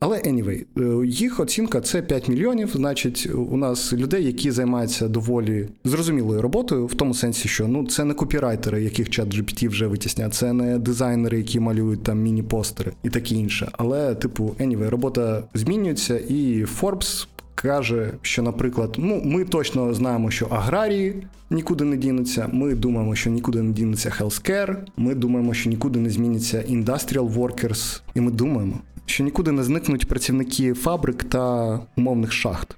Але 0.00 0.18
anyway, 0.18 0.64
е, 0.78 1.06
їх 1.06 1.40
оцінка 1.40 1.80
це 1.80 2.02
5 2.02 2.28
мільйонів. 2.28 2.70
Значить, 2.74 3.28
у 3.50 3.56
нас 3.56 3.92
людей, 3.92 4.24
які 4.24 4.50
займаються 4.50 5.08
доволі 5.08 5.68
зрозумілою 5.84 6.42
роботою, 6.42 6.86
в 6.86 6.94
тому 6.94 7.14
сенсі, 7.14 7.48
що 7.48 7.68
ну 7.68 7.86
це 7.86 8.04
не 8.04 8.14
копірайтери, 8.14 8.82
яких 8.82 9.10
чат 9.10 9.34
GPT 9.34 9.68
вже 9.68 9.86
витісняє, 9.86 10.30
це 10.30 10.52
не 10.52 10.78
дизайнери, 10.78 11.38
які 11.38 11.60
малюють 11.60 12.02
там 12.02 12.22
міні-постери 12.22 12.92
і 13.02 13.10
таке 13.10 13.34
інше. 13.34 13.68
Але, 13.72 14.14
типу, 14.14 14.56
anyway, 14.60 14.88
робота 14.88 15.42
змінюється, 15.54 16.18
і 16.18 16.64
Forbes 16.80 17.26
каже, 17.62 18.12
що, 18.22 18.42
наприклад, 18.42 18.94
ну 18.98 19.22
ми 19.24 19.44
точно 19.44 19.94
знаємо, 19.94 20.30
що 20.30 20.46
аграрії 20.46 21.26
нікуди 21.50 21.84
не 21.84 21.96
дінуться. 21.96 22.48
Ми 22.52 22.74
думаємо, 22.74 23.14
що 23.14 23.30
нікуди 23.30 23.62
не 23.62 23.72
дінеться 23.72 24.12
healthcare, 24.20 24.76
Ми 24.96 25.14
думаємо, 25.14 25.54
що 25.54 25.70
нікуди 25.70 25.98
не 25.98 26.10
зміняться 26.10 26.58
industrial 26.58 27.34
workers, 27.34 28.00
і 28.14 28.20
ми 28.20 28.30
думаємо, 28.30 28.78
що 29.06 29.24
нікуди 29.24 29.52
не 29.52 29.62
зникнуть 29.62 30.08
працівники 30.08 30.74
фабрик 30.74 31.24
та 31.24 31.80
умовних 31.96 32.32
шахт. 32.32 32.76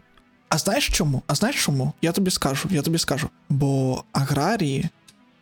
А 0.49 0.59
знаєш 0.59 0.89
чому? 0.89 1.23
А 1.27 1.35
знаєш 1.35 1.65
чому? 1.65 1.93
Я 2.03 2.13
тобі 2.13 2.31
скажу, 2.31 2.69
я 2.73 2.83
тобі 2.83 2.99
скажу. 2.99 3.29
Бо 3.49 4.05
аграрії, 4.13 4.89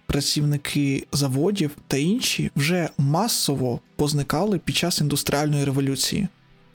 працівники 0.07 1.07
заводів 1.13 1.71
та 1.87 1.97
інші 1.97 2.51
вже 2.57 2.89
масово 2.99 3.81
позникали 3.97 4.59
під 4.59 4.77
час 4.77 5.01
індустріальної 5.01 5.65
революції. 5.65 6.29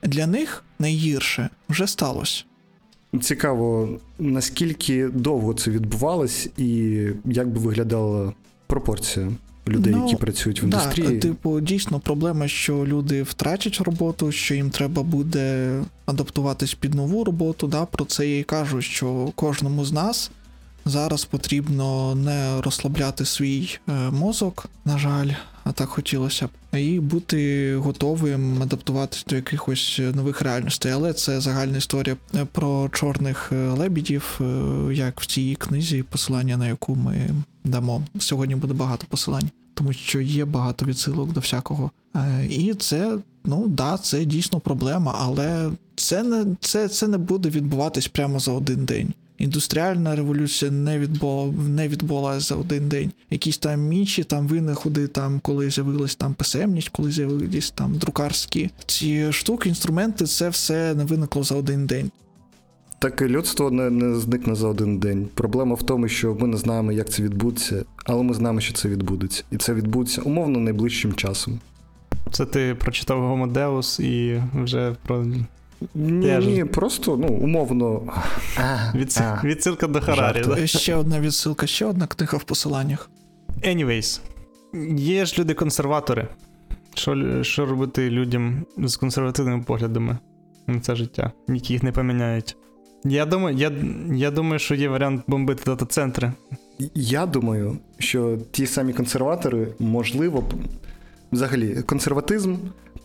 Для 0.04 0.28
них 0.28 0.64
найгірше 0.80 1.50
вже 1.70 1.88
сталося. 1.88 2.44
Цікаво, 3.22 3.90
наскільки 4.20 5.08
довго 5.08 5.54
це 5.54 5.72
відбувалось, 5.72 6.50
і 6.58 7.02
як 7.26 7.48
би 7.48 7.60
виглядала 7.60 8.34
пропорція 8.68 9.32
людей, 9.68 9.94
ну, 9.98 10.04
які 10.04 10.16
працюють 10.16 10.62
в 10.62 10.64
індустрії. 10.64 11.08
Да, 11.08 11.20
Типу, 11.20 11.62
дійсно, 11.62 12.00
проблема, 12.00 12.48
що 12.48 12.86
люди 12.86 13.24
втрачать 13.24 13.82
роботу, 13.82 14.32
що 14.32 14.56
їм 14.56 14.70
треба 14.70 15.04
буде 15.04 15.80
адаптуватись 16.06 16.74
під 16.74 16.94
нову 16.94 17.24
роботу. 17.24 17.68
Да, 17.68 17.86
Про 17.86 18.06
це 18.06 18.28
я 18.28 18.40
і 18.40 18.44
кажу, 18.44 18.82
що 18.82 19.32
кожному 19.36 19.86
з 19.86 19.92
нас 19.92 20.32
зараз 20.86 21.26
потрібно 21.26 22.16
не 22.16 22.62
розслабляти 22.62 23.26
свій 23.26 23.78
е, 23.90 23.92
мозок, 23.94 24.66
на 24.86 24.98
жаль, 24.98 25.30
а 25.64 25.72
так 25.72 25.90
хотілося 25.90 26.48
б, 26.48 26.78
і 26.78 27.00
бути 27.00 27.76
готовим 27.76 28.62
адаптуватись 28.64 29.26
до 29.30 29.36
якихось 29.36 30.02
нових 30.14 30.42
реальностей. 30.42 30.92
Але 30.92 31.14
це 31.14 31.42
загальна 31.42 31.78
історія 31.78 32.16
про 32.52 32.90
чорних 32.90 33.52
е, 33.52 33.56
лебідів, 33.56 34.40
е, 34.42 34.94
як 34.94 35.22
в 35.22 35.26
цій 35.26 35.56
книзі, 35.56 36.04
посилання 36.04 36.58
на 36.58 36.68
яку 36.68 36.96
ми 36.96 37.30
дамо. 37.64 38.04
Сьогодні 38.20 38.56
буде 38.56 38.74
багато 38.74 39.06
посилань, 39.10 39.50
тому 39.74 39.94
що 39.94 40.22
є 40.22 40.46
багато 40.46 40.86
відсилок 40.86 41.34
до 41.34 41.40
всякого. 41.40 41.92
Е, 42.16 42.46
і 42.50 42.74
це, 42.74 43.18
ну 43.46 43.68
да, 43.68 43.98
це 43.98 44.26
дійсно 44.26 44.60
проблема, 44.60 45.16
але 45.22 45.72
це 45.96 46.24
не 46.24 46.46
це, 46.60 46.88
це 46.88 47.08
не 47.08 47.18
буде 47.18 47.50
відбуватись 47.50 48.08
прямо 48.08 48.40
за 48.40 48.52
один 48.52 48.86
день. 48.86 49.14
Індустріальна 49.38 50.16
революція 50.16 50.72
не 50.72 51.00
відбула, 51.00 51.54
не 51.68 51.88
відбулася 51.88 52.40
за 52.40 52.56
один 52.56 52.90
день. 52.90 53.12
Якісь 53.30 53.58
там 53.58 53.94
інші 53.94 54.24
там 54.24 54.48
винаходи, 54.48 55.08
там 55.08 55.40
коли 55.40 55.70
з'явилась 55.70 56.16
там 56.16 56.34
писемність, 56.34 56.90
коли 56.90 57.12
з'явились 57.12 57.72
там 57.72 57.98
друкарські 57.98 58.70
ці 58.86 59.32
штуки, 59.32 59.70
інструменти, 59.70 60.26
це 60.26 60.50
все 60.50 60.96
не 60.96 61.04
виникло 61.04 61.44
за 61.44 61.56
один 61.56 61.86
день. 61.86 62.12
Так 63.00 63.22
і 63.22 63.26
людство 63.26 63.72
не, 63.72 63.90
не 63.90 64.20
зникне 64.20 64.56
за 64.56 64.68
один 64.68 64.98
день. 64.98 65.28
Проблема 65.34 65.76
в 65.76 65.84
тому, 65.84 66.08
що 66.08 66.36
ми 66.40 66.48
не 66.48 66.58
знаємо, 66.58 66.92
як 66.92 67.10
це 67.10 67.24
відбудеться, 67.24 67.86
але 68.06 68.24
ми 68.24 68.34
знаємо, 68.34 68.60
що 68.60 68.74
це 68.74 68.90
відбудеться. 68.90 69.44
І 69.52 69.58
це 69.58 69.74
відбудеться 69.74 70.22
умовно 70.22 70.60
найближчим 70.60 71.14
часом. 71.14 71.60
Це 72.32 72.46
ти 72.46 72.76
прочитав 72.80 73.22
Гомодеус 73.22 74.00
і 74.00 74.42
вже 74.54 74.96
про 75.06 75.26
ні, 75.96 76.38
ні, 76.38 76.66
просто 76.66 77.18
ну, 77.18 77.28
умовно. 77.28 78.02
Від, 78.96 79.18
відсилка 79.44 79.88
до 79.88 80.02
Харарі. 80.02 80.44
Да? 80.48 80.68
Ще 80.68 80.96
одна 80.96 81.20
відсилка, 81.20 81.68
ще 81.68 81.86
одна 81.86 82.08
книга 82.08 82.38
в 82.38 82.44
посиланнях. 82.44 83.10
Anyways, 83.62 84.20
є 84.98 85.26
ж 85.26 85.40
люди-консерватори. 85.40 86.28
Що 86.94 87.44
що 87.44 87.66
робити 87.66 88.10
людям 88.10 88.66
з 88.78 88.96
консервативними 88.96 89.64
поглядами 89.64 90.18
на 90.68 90.80
це 90.80 90.96
життя, 90.96 91.32
які 91.48 91.74
їх 91.74 91.84
не 91.84 91.92
поміняють? 91.92 92.58
Я 93.04 93.26
думаю, 93.26 93.58
я, 93.58 93.72
я 94.14 94.32
думаю, 94.32 94.60
що 94.60 94.76
є 94.76 94.90
варіант 94.90 95.24
бомбити 95.28 95.64
дата-центри. 95.66 96.34
Я 96.96 97.26
думаю, 97.26 97.78
що 98.00 98.38
ті 98.52 98.68
самі 98.68 98.94
консерватори, 98.94 99.68
можливо, 99.80 100.44
взагалі, 101.32 101.82
консерватизм 101.82 102.56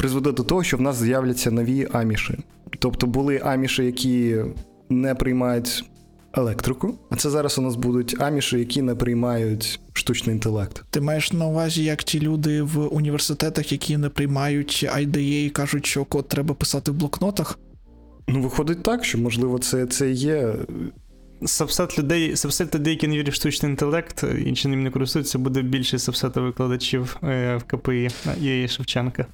призведе 0.00 0.32
до 0.32 0.42
того, 0.42 0.62
що 0.62 0.76
в 0.76 0.80
нас 0.80 0.96
з'являться 0.96 1.50
нові 1.50 1.88
аміші. 1.92 2.38
Тобто 2.78 3.06
були 3.06 3.40
аміші, 3.44 3.84
які 3.84 4.36
не 4.88 5.14
приймають 5.14 5.84
електрику, 6.32 6.94
а 7.10 7.16
це 7.16 7.30
зараз 7.30 7.58
у 7.58 7.62
нас 7.62 7.76
будуть 7.76 8.22
аміші, 8.22 8.58
які 8.58 8.82
не 8.82 8.94
приймають 8.94 9.80
штучний 9.92 10.34
інтелект. 10.34 10.84
Ти 10.90 11.00
маєш 11.00 11.32
на 11.32 11.46
увазі, 11.46 11.84
як 11.84 12.02
ті 12.02 12.20
люди 12.20 12.62
в 12.62 12.94
університетах, 12.94 13.72
які 13.72 13.96
не 13.96 14.08
приймають 14.08 14.90
IDE 14.96 15.18
і 15.18 15.50
кажуть, 15.50 15.86
що 15.86 16.04
код 16.04 16.28
треба 16.28 16.54
писати 16.54 16.90
в 16.90 16.94
блокнотах? 16.94 17.58
Ну, 18.28 18.42
виходить 18.42 18.82
так, 18.82 19.04
що 19.04 19.18
можливо 19.18 19.58
це 19.58 19.86
це 19.86 20.10
є 20.10 20.54
сабсет 21.46 21.98
людей, 21.98 22.36
сабсет 22.36 22.74
людей, 22.74 22.92
які 22.92 23.08
не 23.08 23.16
вірять 23.16 23.32
в 23.32 23.36
штучний 23.36 23.70
інтелект, 23.70 24.24
інші 24.46 24.68
ним 24.68 24.82
не 24.82 24.90
користуються, 24.90 25.38
буде 25.38 25.62
більше 25.62 25.98
сабсету 25.98 26.42
викладачів 26.42 27.16
е, 27.22 27.56
в 27.56 27.62
КПІ 27.62 28.10
є 28.40 28.68
Шевченка. 28.68 29.26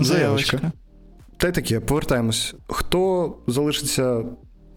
Заявочка. 0.00 0.72
Та 1.36 1.48
й 1.48 1.52
таке, 1.52 1.80
повертаємось. 1.80 2.54
Хто 2.68 3.34
залишиться 3.46 4.14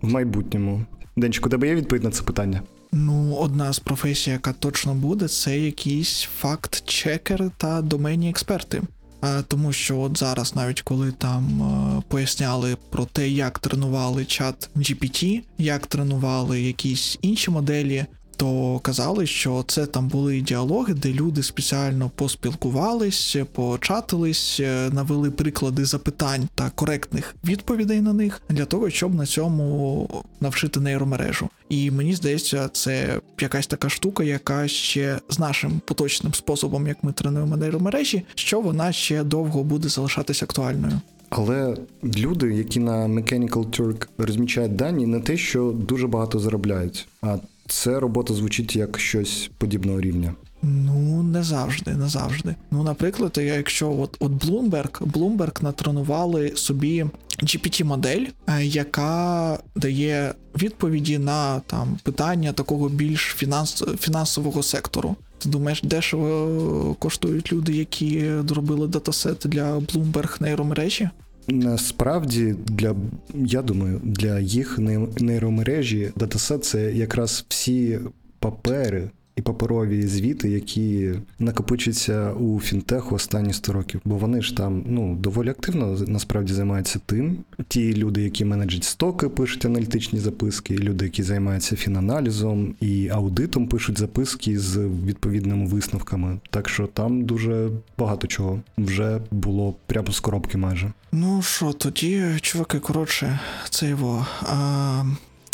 в 0.01 0.11
майбутньому? 0.11 0.85
Денчик, 1.15 1.45
у 1.45 1.49
тебе 1.49 1.67
є 1.67 1.75
відповідь 1.75 2.03
на 2.03 2.09
це 2.11 2.23
питання? 2.23 2.61
Ну, 2.91 3.35
одна 3.35 3.73
з 3.73 3.79
професій, 3.79 4.29
яка 4.29 4.53
точно 4.53 4.93
буде, 4.93 5.27
це 5.27 5.59
якісь 5.59 6.29
факт-чекери 6.41 7.51
та 7.57 7.81
доменні 7.81 8.29
експерти. 8.29 8.81
А, 9.21 9.41
Тому 9.47 9.73
що 9.73 9.99
от 9.99 10.17
зараз, 10.17 10.55
навіть 10.55 10.81
коли 10.81 11.11
там 11.11 11.61
е, 11.61 12.01
поясняли 12.07 12.77
про 12.89 13.05
те, 13.05 13.29
як 13.29 13.59
тренували 13.59 14.25
чат 14.25 14.69
GPT, 14.75 15.41
як 15.57 15.87
тренували 15.87 16.61
якісь 16.61 17.17
інші 17.21 17.51
моделі, 17.51 18.05
то 18.37 18.79
казали, 18.79 19.27
що 19.27 19.63
це 19.67 19.85
там 19.85 20.07
були 20.07 20.41
діалоги, 20.41 20.93
де 20.93 21.13
люди 21.13 21.43
спеціально 21.43 22.11
поспілкувались, 22.15 23.37
початились, 23.53 24.59
е, 24.59 24.89
навели 24.93 25.31
приклади 25.31 25.85
запитань 25.85 26.47
та 26.55 26.69
коректних 26.69 27.35
відповідей 27.43 28.01
на 28.01 28.13
них 28.13 28.41
для 28.49 28.65
того, 28.65 28.89
щоб 28.89 29.15
на 29.15 29.25
цьому 29.25 30.09
навчити 30.41 30.79
нейромережу. 30.79 31.49
І 31.69 31.91
мені 31.91 32.15
здається, 32.15 32.69
це 32.73 33.19
якась 33.39 33.67
така 33.67 33.89
штука, 33.89 34.23
яка 34.23 34.67
ще 34.67 35.19
з 35.29 35.39
нашим 35.39 35.81
поточним 35.85 36.33
способом, 36.33 36.87
як 36.87 37.03
ми 37.03 37.11
тренуємо 37.11 37.57
нейромережі, 37.57 38.23
що 38.35 38.61
вона 38.61 38.91
ще 38.91 39.23
довго 39.23 39.63
буде 39.63 39.89
залишатися 39.89 40.45
актуальною. 40.45 41.01
Але 41.29 41.77
люди, 42.03 42.53
які 42.53 42.79
на 42.79 43.07
Mechanical 43.07 43.79
Turk 43.79 44.07
розмічають 44.17 44.75
дані, 44.75 45.05
не 45.05 45.19
те, 45.19 45.37
що 45.37 45.71
дуже 45.71 46.07
багато 46.07 46.39
заробляють, 46.39 47.07
а 47.21 47.37
це 47.71 47.99
робота 47.99 48.33
звучить 48.33 48.75
як 48.75 48.99
щось 48.99 49.49
подібного 49.57 50.01
рівня. 50.01 50.33
Ну, 50.63 51.23
не 51.23 51.43
завжди, 51.43 51.91
не 51.91 52.07
завжди. 52.07 52.55
Ну, 52.71 52.83
наприклад, 52.83 53.39
якщо 53.41 53.91
от 53.91 54.17
от 54.19 54.31
Bloomberg, 54.31 55.11
Bloomberg 55.11 55.63
натренували 55.63 56.51
собі 56.55 57.05
GPT-модель, 57.43 58.25
е, 58.47 58.65
яка 58.65 59.59
дає 59.75 60.33
відповіді 60.61 61.17
на 61.17 61.59
там 61.59 61.97
питання 62.03 62.53
такого 62.53 62.89
більш 62.89 63.21
фінанс, 63.21 63.83
фінансового 63.99 64.63
сектору. 64.63 65.15
Ти 65.37 65.49
думаєш, 65.49 65.81
дешево 65.83 66.95
коштують 66.99 67.53
люди, 67.53 67.73
які 67.73 68.31
зробили 68.47 68.87
датасет 68.87 69.37
для 69.45 69.77
Bloomberg 69.77 70.41
нейромережі? 70.41 71.09
Насправді, 71.47 72.55
для 72.67 72.95
я 73.33 73.61
думаю, 73.61 73.99
для 74.03 74.39
їх 74.39 74.79
нейромережі 75.19 76.11
датасет 76.15 76.65
це 76.65 76.93
якраз 76.93 77.45
всі 77.49 77.99
папери 78.39 79.09
і 79.35 79.41
паперові 79.41 80.07
звіти, 80.07 80.49
які 80.49 81.11
накопичуються 81.39 82.31
у 82.33 82.59
фінтеху 82.59 83.15
останні 83.15 83.53
100 83.53 83.73
років. 83.73 84.01
Бо 84.05 84.15
вони 84.15 84.41
ж 84.41 84.57
там 84.57 84.83
ну 84.87 85.15
доволі 85.15 85.49
активно 85.49 85.97
насправді 86.07 86.53
займаються 86.53 86.99
тим. 87.05 87.37
Ті 87.67 87.93
люди, 87.93 88.21
які 88.21 88.45
менеджать 88.45 88.83
стоки, 88.83 89.29
пишуть 89.29 89.65
аналітичні 89.65 90.19
записки, 90.19 90.77
люди, 90.77 91.05
які 91.05 91.23
займаються 91.23 91.75
фінаналізом 91.75 92.75
і 92.79 93.09
аудитом, 93.09 93.67
пишуть 93.67 93.99
записки 93.99 94.59
з 94.59 94.77
відповідними 95.05 95.65
висновками. 95.65 96.39
Так 96.49 96.69
що 96.69 96.87
там 96.87 97.25
дуже 97.25 97.69
багато 97.97 98.27
чого 98.27 98.59
вже 98.77 99.21
було 99.31 99.75
прямо 99.85 100.11
з 100.11 100.19
коробки 100.19 100.57
майже. 100.57 100.91
Ну 101.11 101.41
що, 101.41 101.73
тоді, 101.73 102.25
чуваки, 102.41 102.79
коротше, 102.79 103.39
це 103.69 103.89
його. 103.89 104.25
А... 104.41 105.03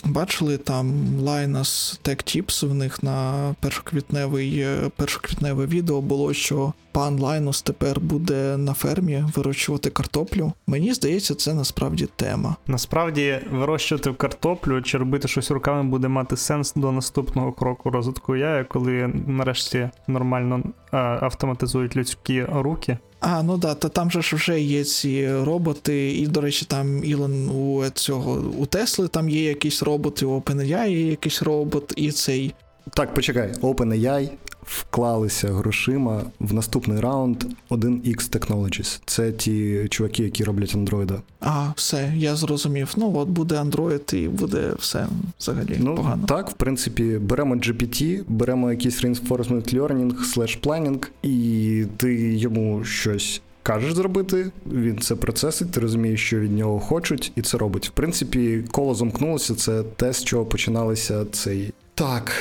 Бачили 0.06 0.58
там 0.58 0.92
Linus 1.22 2.00
Tech 2.04 2.24
Tips 2.24 2.68
в 2.68 2.74
них 2.74 3.04
на 3.04 3.34
першоквітневий, 3.60 4.60
е, 4.60 4.90
першоквітневе 4.96 5.66
відео 5.66 6.02
було, 6.02 6.34
що 6.34 6.74
пан 6.92 7.20
Лайнус 7.20 7.62
тепер 7.62 8.00
буде 8.00 8.58
на 8.58 8.74
фермі 8.74 9.24
вирощувати 9.36 9.90
картоплю. 9.90 10.54
Мені 10.68 10.94
здається, 10.94 11.36
це 11.36 11.54
насправді 11.54 12.08
тема. 12.16 12.56
Насправді, 12.68 13.40
вирощувати 13.52 14.14
картоплю 14.14 14.82
чи 14.82 14.98
робити 14.98 15.28
щось 15.28 15.52
руками 15.52 15.90
буде 15.90 16.08
мати 16.08 16.38
сенс 16.38 16.74
до 16.74 16.92
наступного 16.92 17.52
кроку 17.52 17.90
розвитку 17.90 18.36
я, 18.36 18.66
коли 18.70 19.14
нарешті 19.28 19.90
нормально 20.08 20.64
а, 20.92 20.98
автоматизують 20.98 21.96
людські 21.96 22.44
руки. 22.44 22.98
А, 23.20 23.44
ну 23.44 23.58
да, 23.58 23.74
та 23.74 23.90
там 23.90 24.12
же 24.12 24.22
ж 24.22 24.36
вже 24.36 24.62
є 24.62 24.84
ці 24.84 25.34
роботи, 25.34 26.12
і, 26.12 26.28
до 26.28 26.42
речі, 26.42 26.66
там 26.66 27.04
Ілон 27.04 27.50
у 27.50 27.90
цього 27.90 28.44
у 28.58 28.66
Тесли 28.66 29.08
там 29.08 29.30
є 29.30 29.44
якісь 29.44 29.84
роботи, 29.84 30.26
у 30.26 30.40
OpenAI 30.40 30.90
є 30.90 31.08
якийсь 31.08 31.42
робот, 31.42 31.94
і 31.96 32.12
цей. 32.12 32.54
Так, 32.94 33.14
почекай, 33.14 33.52
OpenAI 33.62 34.30
вклалися 34.68 35.54
грошима 35.54 36.24
в 36.40 36.54
наступний 36.54 37.00
раунд 37.00 37.44
1X 37.70 38.16
Technologies. 38.16 39.02
Це 39.06 39.32
ті 39.32 39.88
чуваки, 39.90 40.24
які 40.24 40.44
роблять 40.44 40.76
андроїда. 40.76 41.22
А, 41.40 41.72
все, 41.76 42.14
я 42.16 42.36
зрозумів. 42.36 42.94
Ну 42.98 43.18
от 43.18 43.30
буде 43.30 43.56
Android 43.56 44.16
і 44.16 44.28
буде 44.28 44.74
все 44.80 45.08
взагалі 45.40 45.78
ну, 45.80 45.96
погано. 45.96 46.28
Так, 46.28 46.50
в 46.50 46.54
принципі, 46.54 47.04
беремо 47.22 47.56
GPT, 47.56 48.24
беремо 48.28 48.72
якийсь 48.72 49.04
reinforcement 49.04 49.76
learning, 49.76 50.14
slash 50.36 50.62
planning, 50.62 51.08
і 51.24 51.86
ти 51.98 52.38
йому 52.38 52.84
щось. 52.84 53.42
Кажеш 53.64 53.94
зробити, 53.94 54.52
він 54.72 54.98
це 54.98 55.16
процесить, 55.16 55.72
ти 55.72 55.80
розумієш, 55.80 56.26
що 56.26 56.40
від 56.40 56.52
нього 56.52 56.80
хочуть, 56.80 57.32
і 57.36 57.42
це 57.42 57.58
робить. 57.58 57.88
В 57.88 57.92
принципі, 57.92 58.64
коло 58.72 58.96
замкнулося, 58.96 59.56
це 59.56 59.84
те, 59.84 60.14
з 60.14 60.24
чого 60.24 60.46
починалися 60.46 61.26
цей. 61.32 61.74
Так, 61.96 62.32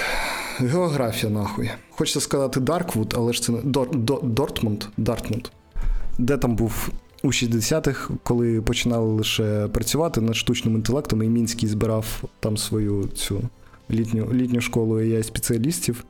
географія, 0.59 1.33
нахуй. 1.33 1.71
Хочеться 1.91 2.21
сказати 2.21 2.61
Дарквуд, 2.61 3.15
але 3.17 3.33
ж 3.33 3.43
це 3.43 3.53
не 3.53 3.59
Дор, 3.63 3.97
Дор, 3.97 4.23
Дортмунд, 4.23 4.85
Дартмут. 4.97 5.49
Де 6.19 6.37
там 6.37 6.57
був 6.57 6.89
у 7.23 7.29
60-х, 7.29 8.11
коли 8.23 8.61
починали 8.61 9.13
лише 9.13 9.69
працювати 9.69 10.21
над 10.21 10.37
штучним 10.37 10.75
інтелектом, 10.75 11.23
і 11.23 11.29
Мінський 11.29 11.69
збирав 11.69 12.25
там 12.41 12.57
свою 12.57 13.09
цю 13.09 13.43
літню 13.91 14.29
літню 14.33 14.61
школу 14.61 15.01
AI 15.01 15.23
спеціалістів. 15.23 16.05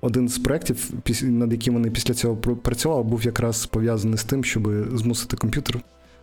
Один 0.00 0.28
з 0.28 0.38
проєктів, 0.38 0.90
над 1.22 1.52
яким 1.52 1.74
вони 1.74 1.90
після 1.90 2.14
цього 2.14 2.36
працювали, 2.36 3.02
був 3.02 3.24
якраз 3.24 3.66
пов'язаний 3.66 4.18
з 4.18 4.24
тим, 4.24 4.44
щоб 4.44 4.68
змусити 4.94 5.36
комп'ютер 5.36 5.80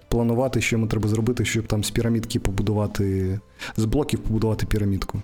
планувати, 0.08 0.62
що 0.62 0.76
йому 0.76 0.88
треба 0.88 1.10
зробити, 1.10 1.46
щоб 1.46 1.68
там 1.68 1.84
з 1.84 1.92
пірамідки 1.92 2.40
побудувати, 2.40 3.40
з 3.78 3.86
блоків 3.86 4.20
побудувати 4.20 4.66
пірамідку. 4.66 5.22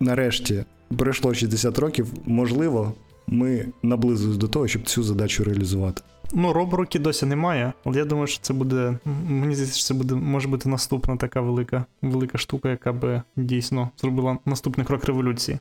Нарешті 0.00 0.64
пройшло 0.96 1.34
60 1.34 1.78
років, 1.78 2.06
можливо, 2.26 2.92
ми 3.26 3.66
наблизились 3.82 4.36
до 4.36 4.48
того, 4.48 4.68
щоб 4.68 4.82
цю 4.82 5.02
задачу 5.02 5.44
реалізувати. 5.44 6.02
Ну, 6.32 6.52
робруки 6.52 6.98
досі 6.98 7.26
немає, 7.26 7.72
але 7.84 7.98
я 7.98 8.04
думаю, 8.04 8.26
що 8.26 8.38
це 8.42 8.54
буде. 8.54 8.98
Мені 9.28 9.54
здається, 9.54 9.78
що 9.78 9.86
це 9.86 9.94
буде 9.94 10.14
може 10.14 10.48
бути 10.48 10.68
наступна 10.68 11.16
така 11.16 11.40
велика 11.40 11.84
велика 12.02 12.38
штука, 12.38 12.68
яка 12.68 12.92
би 12.92 13.22
дійсно 13.36 13.90
зробила 13.98 14.38
наступний 14.46 14.86
крок 14.86 15.04
революції. 15.04 15.58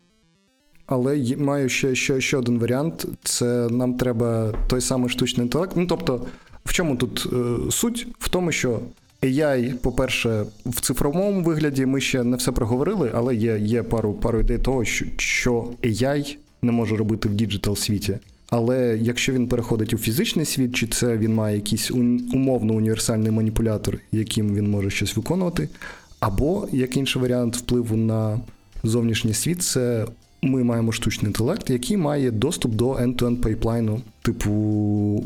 Але 0.85 1.35
маю 1.37 1.69
ще 1.69 1.95
ще, 1.95 2.21
ще 2.21 2.37
один 2.37 2.59
варіант: 2.59 3.05
це 3.23 3.67
нам 3.69 3.93
треба 3.93 4.53
той 4.67 4.81
самий 4.81 5.09
штучний 5.09 5.45
інтелект. 5.45 5.71
Ну 5.75 5.85
тобто, 5.85 6.25
в 6.65 6.73
чому 6.73 6.95
тут 6.95 7.27
е, 7.33 7.71
суть? 7.71 8.07
В 8.19 8.29
тому, 8.29 8.51
що 8.51 8.79
AI, 9.23 9.73
по-перше, 9.73 10.45
в 10.65 10.81
цифровому 10.81 11.43
вигляді 11.43 11.85
ми 11.85 12.01
ще 12.01 12.23
не 12.23 12.37
все 12.37 12.51
проговорили, 12.51 13.11
але 13.15 13.35
є 13.35 13.59
є 13.59 13.83
пару 13.83 14.13
пару 14.13 14.39
ідей 14.39 14.57
того, 14.57 14.85
що, 15.17 15.69
AI 15.83 16.35
не 16.61 16.71
може 16.71 16.95
робити 16.95 17.29
в 17.29 17.33
digital 17.33 17.75
світі. 17.75 18.17
Але 18.49 18.97
якщо 19.01 19.33
він 19.33 19.47
переходить 19.47 19.93
у 19.93 19.97
фізичний 19.97 20.45
світ, 20.45 20.75
чи 20.75 20.87
це 20.87 21.17
він 21.17 21.33
має 21.33 21.55
якийсь 21.55 21.91
умовно 21.91 22.73
універсальний 22.73 23.31
маніпулятор, 23.31 23.97
яким 24.11 24.55
він 24.55 24.69
може 24.69 24.89
щось 24.89 25.15
виконувати, 25.15 25.69
або 26.19 26.67
як 26.71 26.97
інший 26.97 27.21
варіант 27.21 27.57
впливу 27.57 27.95
на 27.95 28.39
зовнішній 28.83 29.33
світ, 29.33 29.63
це 29.63 30.05
ми 30.41 30.63
маємо 30.63 30.91
штучний 30.91 31.27
інтелект, 31.27 31.69
який 31.69 31.97
має 31.97 32.31
доступ 32.31 32.75
до 32.75 32.91
end-to-end 32.91 33.35
пайплайну. 33.35 34.01
Типу, 34.21 34.51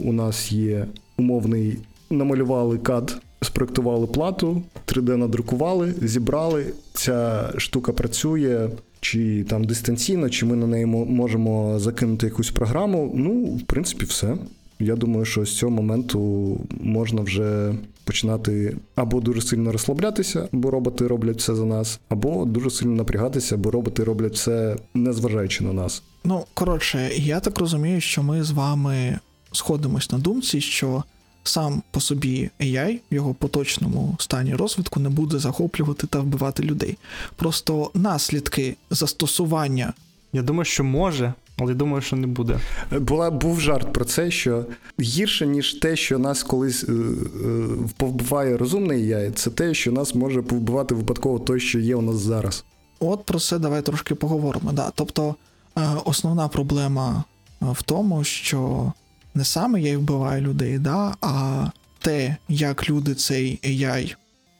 у 0.04 0.14
нас 0.14 0.52
є 0.52 0.86
умовний 1.18 1.78
намалювали 2.10 2.78
кад 2.78 3.22
спроектували 3.44 4.08
плату, 4.08 4.62
3D 4.88 5.16
надрукували, 5.16 5.94
зібрали. 6.02 6.66
Ця 6.94 7.50
штука 7.58 7.94
працює. 7.94 8.70
Чи 9.02 9.44
там 9.44 9.64
дистанційно, 9.64 10.30
чи 10.30 10.46
ми 10.46 10.56
на 10.56 10.68
неї 10.68 10.86
можемо 10.86 11.80
закинути 11.80 12.26
якусь 12.26 12.52
програму. 12.52 13.12
Ну, 13.16 13.44
в 13.44 13.62
принципі, 13.62 14.06
все. 14.06 14.38
Я 14.80 14.96
думаю, 14.96 15.26
що 15.26 15.46
з 15.46 15.58
цього 15.58 15.72
моменту 15.72 16.60
можна 16.82 17.22
вже 17.22 17.74
починати 18.04 18.78
або 18.96 19.22
дуже 19.22 19.42
сильно 19.42 19.72
розслаблятися, 19.72 20.48
бо 20.52 20.72
роботи 20.72 21.08
роблять 21.08 21.38
все 21.38 21.56
за 21.56 21.66
нас, 21.66 22.00
або 22.10 22.46
дуже 22.46 22.70
сильно 22.70 22.92
напрягатися, 22.92 23.58
бо 23.58 23.72
роботи 23.72 24.04
роблять 24.04 24.34
все 24.34 24.76
незважаючи 24.94 25.64
на 25.64 25.74
нас. 25.74 26.04
Ну 26.24 26.46
коротше, 26.54 27.12
я 27.16 27.40
так 27.40 27.60
розумію, 27.60 28.02
що 28.02 28.24
ми 28.24 28.44
з 28.44 28.52
вами 28.52 29.20
сходимось 29.52 30.12
на 30.12 30.18
думці, 30.18 30.62
що 30.62 31.04
сам 31.44 31.84
по 31.92 32.00
собі 32.00 32.50
AI 32.60 33.00
в 33.12 33.16
його 33.16 33.34
поточному 33.34 34.16
стані 34.20 34.56
розвитку 34.56 35.00
не 35.00 35.10
буде 35.10 35.40
захоплювати 35.40 36.08
та 36.08 36.20
вбивати 36.20 36.64
людей. 36.64 36.98
Просто 37.36 37.92
наслідки 37.94 38.76
застосування 38.90 39.94
Я 40.34 40.42
думаю, 40.42 40.66
що 40.66 40.84
може, 40.84 41.34
але 41.58 41.74
думаю, 41.74 42.02
що 42.02 42.16
не 42.16 42.28
буде. 42.28 42.60
Була 42.92 43.32
був 43.32 43.62
жарт 43.62 43.94
про 43.94 44.06
це, 44.06 44.32
що 44.32 44.66
гірше, 45.00 45.48
ніж 45.48 45.74
те, 45.74 45.96
що 45.96 46.20
нас 46.20 46.44
колись 46.44 46.84
е, 46.84 46.92
е, 46.92 47.68
повбиває 47.98 48.58
розумний 48.58 49.08
яй, 49.08 49.32
це 49.32 49.50
те, 49.50 49.74
що 49.74 49.92
нас 49.92 50.16
може 50.16 50.42
повбивати 50.42 50.96
випадково 50.96 51.40
той, 51.40 51.60
що 51.60 51.80
є 51.80 51.96
у 51.96 52.02
нас 52.02 52.16
зараз. 52.16 52.64
От 53.00 53.26
про 53.26 53.40
це 53.40 53.60
давай 53.60 53.82
трошки 53.82 54.16
поговоримо. 54.16 54.72
Да. 54.72 54.92
Тобто 54.96 55.36
е, 55.78 55.82
основна 56.06 56.48
проблема 56.48 57.24
е, 57.62 57.66
в 57.72 57.82
тому, 57.82 58.24
що 58.24 58.92
не 59.36 59.46
саме 59.46 59.82
я 59.82 59.98
вбиваю 59.98 60.42
людей, 60.42 60.80
да, 60.80 61.16
а 61.22 61.66
те, 62.00 62.38
як 62.50 62.90
люди 62.90 63.16
цей 63.16 63.60
AI 63.64 64.16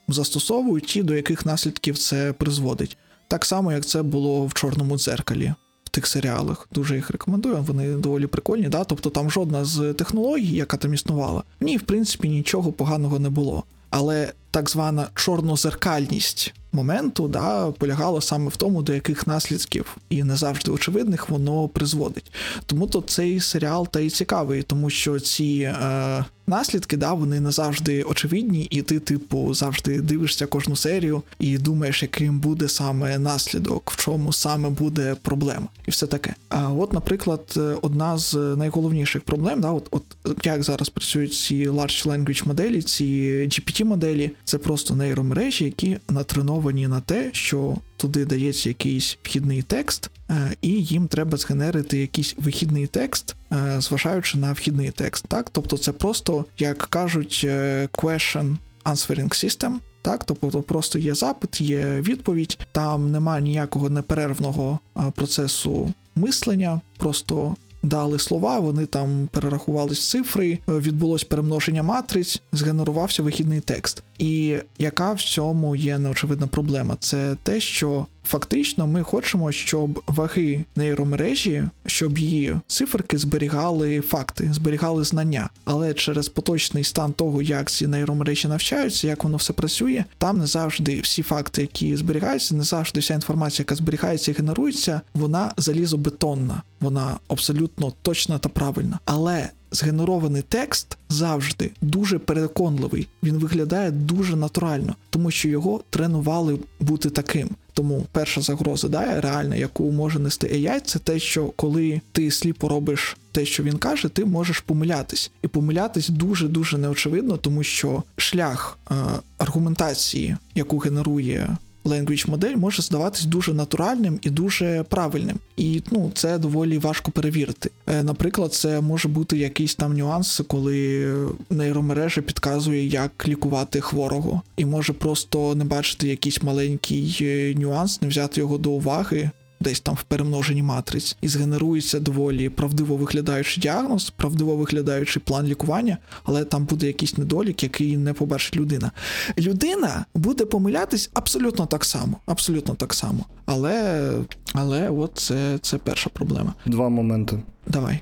застосовують, 0.08 0.96
і 0.96 1.04
до 1.04 1.16
яких 1.16 1.46
наслідків 1.46 1.98
це 1.98 2.34
призводить. 2.34 2.98
Так 3.28 3.46
само, 3.46 3.72
як 3.72 3.86
це 3.86 4.04
було 4.04 4.46
в 4.46 4.54
чорному 4.54 4.98
дзеркалі. 4.98 5.54
В 5.84 5.90
тих 5.90 6.08
серіалах 6.08 6.68
дуже 6.72 6.96
їх 6.96 7.10
рекомендую, 7.10 7.58
вони 7.68 7.94
доволі 7.94 8.28
прикольні. 8.28 8.70
Да? 8.70 8.84
Тобто 8.84 9.10
там 9.10 9.32
жодна 9.32 9.66
з 9.66 9.94
технологій, 9.94 10.56
яка 10.56 10.78
там 10.78 10.94
існувала, 10.94 11.44
в 11.60 11.64
ній, 11.64 11.78
в 11.78 11.82
принципі, 11.82 12.30
нічого 12.30 12.72
поганого 12.72 13.20
не 13.20 13.30
було. 13.30 13.64
Але 13.90 14.34
так 14.54 14.70
звана 14.70 15.08
чорнозеркальність 15.16 16.54
моменту 16.74 17.28
да, 17.28 17.72
полягала 17.72 18.22
саме 18.22 18.50
в 18.50 18.56
тому, 18.56 18.82
до 18.82 18.94
яких 18.94 19.28
наслідків 19.28 19.98
і 20.10 20.24
не 20.24 20.36
завжди 20.36 20.72
очевидних 20.72 21.30
воно 21.30 21.68
призводить. 21.68 22.32
Тому 22.66 22.88
то 22.88 23.02
цей 23.02 23.40
серіал 23.40 23.88
та 23.88 24.00
й 24.00 24.10
цікавий, 24.10 24.64
тому 24.64 24.90
що 24.90 25.20
ці 25.20 25.74
е, 25.84 26.26
наслідки, 26.48 26.98
да, 26.98 27.14
вони 27.14 27.40
не 27.40 27.52
завжди 27.52 28.04
очевидні, 28.04 28.64
і 28.64 28.82
ти, 28.82 29.00
типу, 29.00 29.54
завжди 29.54 30.02
дивишся 30.02 30.46
кожну 30.46 30.76
серію 30.76 31.24
і 31.40 31.58
думаєш, 31.58 32.02
яким 32.02 32.40
буде 32.40 32.70
саме 32.70 33.20
наслідок, 33.20 33.92
в 33.92 34.04
чому 34.04 34.34
саме 34.34 34.70
буде 34.70 35.16
проблема, 35.22 35.68
і 35.88 35.92
все 35.92 36.08
таке. 36.08 36.36
А 36.50 36.70
от, 36.70 36.94
наприклад, 36.94 37.60
одна 37.82 38.18
з 38.18 38.34
найголовніших 38.34 39.22
проблем, 39.22 39.62
да, 39.62 39.72
от, 39.72 39.88
от 39.92 40.04
як 40.44 40.64
зараз 40.64 40.90
працюють 40.90 41.34
ці 41.34 41.70
large 41.70 42.08
language 42.08 42.48
моделі, 42.48 42.82
ці 42.82 43.06
GPT-моделі, 43.48 44.32
це 44.46 44.58
просто 44.58 44.96
нейромережі, 44.96 45.66
які 45.66 45.98
натреновані 46.10 46.88
на 46.88 47.02
те, 47.02 47.30
що 47.34 47.78
туди 47.98 48.26
дається 48.26 48.70
якийсь 48.70 49.18
вхідний 49.24 49.62
текст, 49.62 50.10
е, 50.30 50.56
і 50.62 50.70
їм 50.70 51.08
треба 51.08 51.38
згенерити 51.38 51.98
якийсь 51.98 52.36
вихідний 52.38 52.88
текст, 52.88 53.36
е, 53.52 53.76
зважаючи 53.82 54.38
на 54.38 54.52
вхідний 54.54 54.92
текст. 54.92 55.26
Так, 55.28 55.50
тобто 55.50 55.78
це 55.78 55.92
просто, 55.92 56.46
як 56.58 56.78
кажуть, 56.78 57.42
е, 57.44 57.88
question 57.94 58.56
answering 58.86 59.30
system. 59.46 59.74
Так, 60.02 60.24
тобто 60.24 60.62
просто 60.62 61.00
є 61.00 61.16
запит, 61.16 61.62
є 61.62 62.02
відповідь, 62.02 62.58
там 62.72 63.12
немає 63.12 63.42
ніякого 63.42 63.90
неперервного 63.90 64.80
процесу 65.16 65.94
мислення, 66.16 66.82
просто 66.98 67.56
дали 67.84 68.20
слова, 68.20 68.60
вони 68.60 68.86
там 68.86 69.30
перерахувались 69.32 70.10
цифри, 70.10 70.60
відбулось 70.68 71.24
перемноження 71.24 71.84
матриць, 71.84 72.42
згенерувався 72.52 73.24
вихідний 73.24 73.60
текст. 73.60 74.04
І 74.18 74.58
яка 74.80 75.14
в 75.14 75.22
цьому 75.22 75.76
є 75.76 76.00
неочевидна 76.00 76.48
проблема? 76.48 76.98
Це 77.00 77.36
те, 77.44 77.60
що 77.60 78.06
фактично 78.24 78.88
ми 78.88 79.04
хочемо, 79.04 79.52
щоб 79.52 80.04
ваги 80.08 80.66
нейромережі, 80.76 81.64
щоб 81.86 82.18
її 82.18 82.56
циферки 82.68 83.18
зберігали 83.18 84.02
факти, 84.02 84.50
зберігали 84.54 85.04
знання. 85.04 85.50
Але 85.66 85.94
через 85.94 86.30
поточний 86.30 86.84
стан 86.84 87.14
того, 87.14 87.42
як 87.42 87.72
ці 87.72 87.88
нейромережі 87.88 88.48
навчаються, 88.48 89.08
як 89.08 89.24
воно 89.24 89.38
все 89.38 89.54
працює, 89.54 90.04
там 90.18 90.40
не 90.40 90.48
завжди 90.48 91.02
всі 91.02 91.24
факти, 91.24 91.62
які 91.62 91.96
зберігаються, 91.96 92.56
не 92.56 92.64
завжди 92.64 93.00
вся 93.00 93.14
інформація, 93.14 93.64
яка 93.64 93.76
зберігається 93.76 94.32
і 94.32 94.34
генерується, 94.34 95.02
вона 95.14 95.52
залізобетонна, 95.58 96.62
вона 96.80 97.20
абсолютно 97.28 97.94
точна 98.02 98.38
та 98.38 98.50
правильна. 98.50 99.00
Але 99.06 99.50
згенерований 99.74 100.42
текст 100.42 100.98
завжди 101.10 101.72
дуже 101.82 102.20
переконливий. 102.20 103.08
Він 103.24 103.38
виглядає 103.38 103.92
дуже 103.92 104.36
натурально, 104.36 104.96
тому 105.10 105.32
що 105.32 105.50
його 105.50 105.82
тренували 105.90 106.60
бути 106.80 107.10
таким. 107.10 107.50
Тому 107.74 108.06
перша 108.12 108.42
загроза, 108.42 108.88
да, 108.88 109.22
реальна, 109.22 109.56
яку 109.56 109.92
може 109.92 110.20
нести 110.20 110.48
AI, 110.48 110.82
це 110.82 111.00
те, 111.00 111.20
що 111.20 111.46
коли 111.46 112.02
ти 112.12 112.32
сліпо 112.32 112.70
робиш 112.70 113.18
те, 113.32 113.46
що 113.46 113.64
він 113.64 113.78
каже, 113.78 114.10
ти 114.10 114.26
можеш 114.26 114.60
помилятись. 114.60 115.32
І 115.44 115.48
помилятись 115.48 116.10
дуже 116.10 116.48
дуже 116.48 116.78
неочевидно, 116.78 117.38
тому 117.38 117.64
що 117.64 118.04
шлях 118.18 118.80
е, 118.92 118.96
аргументації, 119.38 120.38
яку 120.56 120.78
генерує 120.78 121.58
language 121.86 122.30
модель 122.30 122.56
може 122.56 122.82
здаватись 122.82 123.26
дуже 123.26 123.54
натуральним 123.54 124.20
і 124.22 124.30
дуже 124.30 124.84
правильним. 124.90 125.40
І 125.58 125.82
ну, 125.92 126.12
це 126.16 126.38
доволі 126.38 126.78
важко 126.78 127.12
перевірити. 127.12 127.72
Е, 127.88 128.04
наприклад, 128.04 128.54
це 128.54 128.82
може 128.82 129.08
бути 129.08 129.38
якийсь 129.38 129.76
там 129.76 129.98
нюанс, 129.98 130.42
коли 130.48 131.14
нейромережа 131.50 132.22
підказує, 132.22 132.88
як 132.88 133.28
лікувати 133.28 133.82
хворого, 133.82 134.42
і 134.58 134.66
може 134.66 134.94
просто 134.94 135.56
не 135.56 135.66
бачити 135.66 136.08
якийсь 136.08 136.44
маленький 136.44 137.18
е, 137.22 137.54
нюанс, 137.60 138.02
не 138.02 138.08
взяти 138.08 138.42
його 138.42 138.58
до 138.58 138.72
уваги 138.72 139.32
десь 139.64 139.80
там 139.80 139.96
в 139.96 140.04
перемноженні 140.04 140.64
матриць, 140.64 141.18
і 141.22 141.28
згенерується 141.28 142.00
доволі 142.00 142.50
правдиво 142.50 142.96
виглядаючий 142.98 143.62
діагноз, 143.62 144.10
правдиво 144.10 144.56
виглядаючий 144.56 145.22
план 145.26 145.48
лікування, 145.48 145.98
але 146.24 146.46
там 146.46 146.66
буде 146.66 146.88
якийсь 146.88 147.18
недолік, 147.18 147.64
який 147.64 147.98
не 147.98 148.14
побачить 148.14 148.56
людина. 148.56 148.92
Людина 149.38 150.06
буде 150.16 150.46
помилятись 150.46 151.10
абсолютно 151.14 151.66
так 151.66 151.86
само, 151.86 152.18
абсолютно 152.26 152.76
так 152.76 152.94
само. 152.94 153.26
Але 153.46 154.12
але 154.54 154.90
от 154.90 155.12
це, 155.16 155.58
це 155.62 155.78
перша 155.78 156.10
проблема. 156.10 156.54
Два 156.66 156.90
моменти. 156.90 157.40
Давай. 157.68 158.00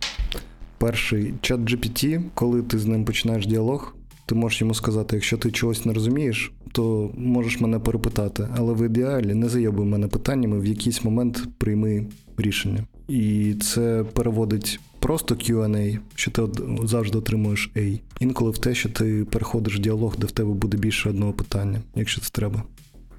Перший 0.77 1.33
чат 1.41 1.59
GPT, 1.59 2.23
коли 2.33 2.61
ти 2.61 2.79
з 2.79 2.85
ним 2.85 3.05
починаєш 3.05 3.47
діалог, 3.47 3.95
ти 4.31 4.35
можеш 4.35 4.61
йому 4.61 4.73
сказати, 4.73 5.15
якщо 5.15 5.37
ти 5.37 5.51
чогось 5.51 5.85
не 5.85 5.93
розумієш, 5.93 6.51
то 6.71 7.11
можеш 7.17 7.59
мене 7.59 7.79
перепитати, 7.79 8.47
але 8.57 8.73
в 8.73 8.85
ідеалі 8.85 9.33
не 9.33 9.49
зайобуй 9.49 9.85
мене 9.85 10.07
питаннями, 10.07 10.59
в 10.59 10.65
якийсь 10.65 11.03
момент 11.03 11.47
прийми 11.57 12.05
рішення. 12.37 12.83
І 13.07 13.55
це 13.61 14.05
переводить 14.13 14.79
просто 14.99 15.35
QA, 15.35 15.99
що 16.15 16.31
ти 16.31 16.41
завжди 16.83 17.17
отримуєш 17.17 17.71
A. 17.75 17.99
Інколи 18.19 18.51
в 18.51 18.57
те, 18.57 18.75
що 18.75 18.89
ти 18.89 19.25
переходиш 19.31 19.77
в 19.77 19.79
діалог, 19.79 20.15
де 20.17 20.27
в 20.27 20.31
тебе 20.31 20.53
буде 20.53 20.77
більше 20.77 21.09
одного 21.09 21.33
питання, 21.33 21.81
якщо 21.95 22.21
це 22.21 22.29
треба. 22.31 22.63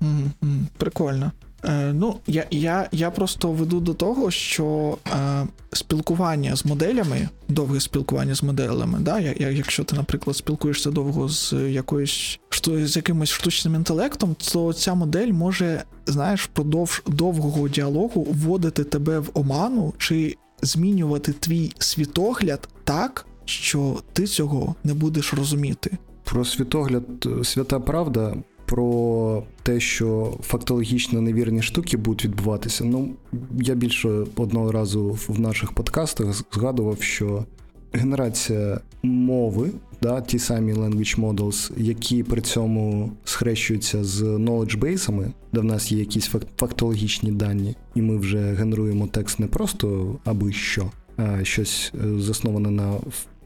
Mm-hmm. 0.00 0.60
Прикольно. 0.78 1.32
Е, 1.64 1.92
Ну, 1.92 2.16
я 2.26 2.46
я, 2.50 2.88
я 2.92 3.10
просто 3.10 3.52
веду 3.52 3.80
до 3.80 3.94
того, 3.94 4.30
що 4.30 4.98
е, 5.14 5.46
спілкування 5.72 6.56
з 6.56 6.64
моделями, 6.64 7.28
довге 7.48 7.80
спілкування 7.80 8.34
з 8.34 8.42
моделями, 8.42 8.98
да, 9.00 9.20
якщо 9.38 9.84
ти, 9.84 9.96
наприклад, 9.96 10.36
спілкуєшся 10.36 10.90
довго 10.90 11.28
з 11.28 11.52
якоюсь 11.52 12.40
з 12.66 12.96
якимось 12.96 13.28
штучним 13.28 13.74
інтелектом, 13.74 14.36
то 14.52 14.72
ця 14.72 14.94
модель 14.94 15.32
може, 15.32 15.82
знаєш, 16.06 16.42
впродовж 16.42 17.02
довгого 17.06 17.68
діалогу 17.68 18.26
вводити 18.30 18.84
тебе 18.84 19.18
в 19.18 19.30
оману 19.34 19.94
чи 19.98 20.36
змінювати 20.62 21.32
твій 21.32 21.72
світогляд 21.78 22.68
так, 22.84 23.26
що 23.44 24.02
ти 24.12 24.26
цього 24.26 24.74
не 24.84 24.94
будеш 24.94 25.34
розуміти. 25.34 25.98
Про 26.24 26.44
світогляд 26.44 27.04
е, 27.26 27.44
свята 27.44 27.80
правда 27.80 28.34
про 28.72 29.42
те, 29.62 29.80
що 29.80 30.38
фактологічно 30.42 31.20
невірні 31.20 31.62
штуки 31.62 31.96
будуть 31.96 32.24
відбуватися. 32.24 32.84
Ну, 32.84 33.10
я 33.52 33.74
більше 33.74 34.08
одного 34.36 34.72
разу 34.72 35.18
в 35.28 35.40
наших 35.40 35.72
подкастах 35.72 36.44
згадував, 36.52 37.02
що 37.02 37.44
генерація 37.92 38.80
мови, 39.02 39.70
да, 40.02 40.20
ті 40.20 40.38
самі 40.38 40.74
language 40.74 41.20
models, 41.20 41.72
які 41.76 42.22
при 42.22 42.40
цьому 42.40 43.12
схрещуються 43.24 44.04
з 44.04 44.22
knowledge 44.22 44.78
бейсами, 44.78 45.32
де 45.52 45.60
в 45.60 45.64
нас 45.64 45.92
є 45.92 45.98
якісь 45.98 46.30
фактологічні 46.56 47.32
дані, 47.32 47.76
і 47.94 48.02
ми 48.02 48.16
вже 48.16 48.38
генеруємо 48.38 49.06
текст 49.06 49.38
не 49.38 49.46
просто 49.46 50.16
аби 50.24 50.52
що, 50.52 50.90
а 51.16 51.44
щось 51.44 51.92
е, 51.94 52.20
засноване 52.20 52.70
на 52.70 52.94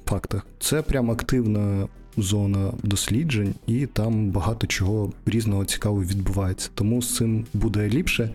фактах. 0.04 0.46
Це 0.60 0.82
прям 0.82 1.10
активна 1.10 1.88
зона 2.16 2.72
досліджень, 2.82 3.54
і 3.66 3.86
там 3.86 4.30
багато 4.30 4.66
чого 4.66 5.12
різного 5.26 5.64
цікавого 5.64 6.02
відбувається. 6.02 6.70
Тому 6.74 7.02
з 7.02 7.16
цим 7.16 7.46
буде 7.54 7.88
ліпше. 7.88 8.30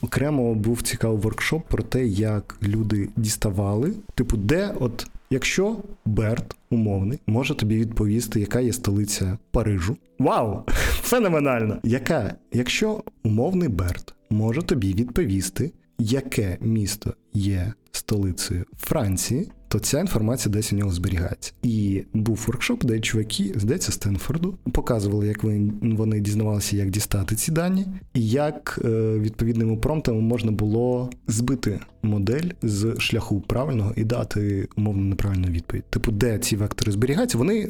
Окремо 0.00 0.54
був 0.54 0.82
цікавий 0.82 1.18
воркшоп 1.18 1.68
про 1.68 1.82
те, 1.82 2.06
як 2.06 2.58
люди 2.62 3.08
діставали, 3.16 3.92
типу, 4.14 4.36
де 4.36 4.74
от. 4.80 5.06
Якщо 5.30 5.76
Берт 6.04 6.56
умовний 6.70 7.18
може 7.26 7.54
тобі 7.54 7.76
відповісти, 7.78 8.40
яка 8.40 8.60
є 8.60 8.72
столиця 8.72 9.38
Парижу. 9.50 9.96
Вау! 10.18 10.62
Феноменально! 11.02 11.78
Яка, 11.84 12.34
якщо 12.52 13.02
умовний 13.24 13.68
Берт 13.68 14.14
може 14.30 14.62
тобі 14.62 14.94
відповісти, 14.94 15.72
яке 15.98 16.58
місто 16.60 17.14
є 17.34 17.72
столицею 17.92 18.64
Франції, 18.78 19.48
то 19.68 19.78
ця 19.78 20.00
інформація 20.00 20.52
десь 20.52 20.72
у 20.72 20.76
нього 20.76 20.90
зберігається. 20.90 21.52
І 21.62 22.02
був 22.14 22.44
воркшоп, 22.46 22.84
де 22.84 23.00
чуваки, 23.00 23.52
здається, 23.56 23.92
Стенфорду, 23.92 24.58
показували, 24.72 25.26
як 25.26 25.44
вони 25.82 26.20
дізнавалися, 26.20 26.76
як 26.76 26.90
дістати 26.90 27.36
ці 27.36 27.52
дані, 27.52 27.86
і 28.14 28.28
як 28.28 28.80
е, 28.84 28.88
відповідними 29.18 29.76
промптами 29.76 30.20
можна 30.20 30.52
було 30.52 31.10
збити 31.26 31.80
модель 32.02 32.50
з 32.62 32.94
шляху 32.98 33.40
правильного 33.40 33.92
і 33.96 34.04
дати 34.04 34.68
умовно 34.76 35.02
неправильну 35.02 35.48
відповідь. 35.48 35.84
Типу, 35.90 36.12
де 36.12 36.38
ці 36.38 36.56
вектори 36.56 36.92
зберігаються, 36.92 37.38
вони, 37.38 37.60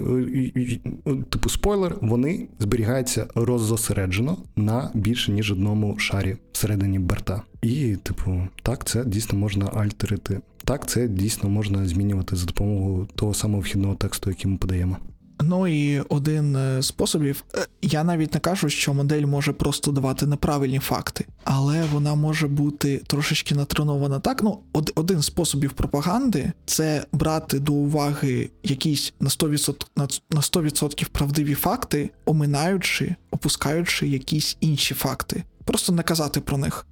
е, 1.06 1.10
типу, 1.30 1.48
спойлер, 1.48 1.96
вони 2.00 2.48
зберігаються 2.58 3.26
роззосереджено 3.34 4.36
на 4.56 4.90
більше 4.94 5.32
ніж 5.32 5.52
одному 5.52 5.98
шарі 5.98 6.36
всередині 6.52 6.98
берта. 6.98 7.42
І, 7.62 7.96
типу, 8.02 8.48
так, 8.62 8.84
це 8.84 9.04
дійсно 9.04 9.38
можна 9.38 9.66
альтерити. 9.66 10.40
Так, 10.66 10.88
це 10.88 11.08
дійсно 11.08 11.48
можна 11.48 11.88
змінювати 11.88 12.36
за 12.36 12.46
допомогою 12.46 13.08
того 13.14 13.34
самого 13.34 13.60
вхідного 13.60 13.94
тексту, 13.94 14.30
який 14.30 14.50
ми 14.50 14.56
подаємо. 14.58 14.96
Ну 15.40 15.66
і 15.66 16.00
один 16.00 16.54
з 16.54 16.82
способів, 16.82 17.44
е, 17.54 17.66
я 17.82 18.04
навіть 18.04 18.34
не 18.34 18.40
кажу, 18.40 18.68
що 18.68 18.94
модель 18.94 19.26
може 19.26 19.52
просто 19.52 19.92
давати 19.92 20.26
неправильні 20.26 20.78
факти, 20.78 21.26
але 21.44 21.84
вона 21.92 22.14
може 22.14 22.48
бути 22.48 23.02
трошечки 23.06 23.54
натренована 23.54 24.20
так. 24.20 24.42
Ну, 24.42 24.58
од, 24.72 24.92
один 24.94 25.22
з 25.22 25.26
способів 25.26 25.72
пропаганди 25.72 26.52
це 26.64 27.06
брати 27.12 27.58
до 27.58 27.72
уваги 27.72 28.50
якісь 28.62 29.14
на 29.20 29.28
100%, 29.28 29.86
на 30.30 30.40
100% 30.40 31.08
правдиві 31.08 31.54
факти, 31.54 32.10
оминаючи, 32.24 33.14
опускаючи 33.30 34.08
якісь 34.08 34.56
інші 34.60 34.94
факти. 34.94 35.44
Просто 35.64 35.92
не 35.92 36.02
казати 36.02 36.40
про 36.40 36.58
них. 36.58 36.86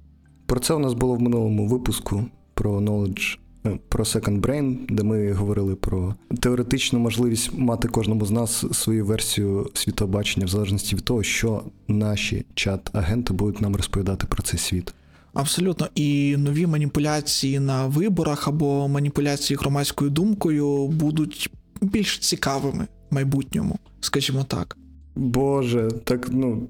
Про 0.45 0.59
це 0.59 0.73
у 0.73 0.79
нас 0.79 0.93
було 0.93 1.13
в 1.13 1.21
минулому 1.21 1.67
випуску 1.67 2.25
про 2.53 2.79
knowledge 2.79 3.37
Е, 3.37 3.44
про 3.89 4.03
Second 4.03 4.41
Brain, 4.41 4.77
де 4.89 5.03
ми 5.03 5.33
говорили 5.33 5.75
про 5.75 6.15
теоретичну 6.39 6.99
можливість 6.99 7.57
мати 7.57 7.87
кожному 7.87 8.25
з 8.25 8.31
нас 8.31 8.65
свою 8.71 9.05
версію 9.05 9.69
світобачення, 9.73 10.45
в 10.45 10.49
залежності 10.49 10.95
від 10.95 11.05
того, 11.05 11.23
що 11.23 11.63
наші 11.87 12.45
чат-агенти 12.55 13.33
будуть 13.33 13.61
нам 13.61 13.75
розповідати 13.75 14.27
про 14.27 14.43
цей 14.43 14.59
світ. 14.59 14.93
Абсолютно, 15.33 15.87
і 15.95 16.37
нові 16.37 16.67
маніпуляції 16.67 17.59
на 17.59 17.87
виборах 17.87 18.47
або 18.47 18.87
маніпуляції 18.87 19.57
громадською 19.57 20.09
думкою 20.09 20.87
будуть 20.87 21.49
більш 21.81 22.19
цікавими 22.19 22.87
в 23.09 23.15
майбутньому, 23.15 23.79
скажімо 23.99 24.43
так. 24.43 24.77
Боже, 25.15 25.89
так 26.03 26.27
ну 26.31 26.67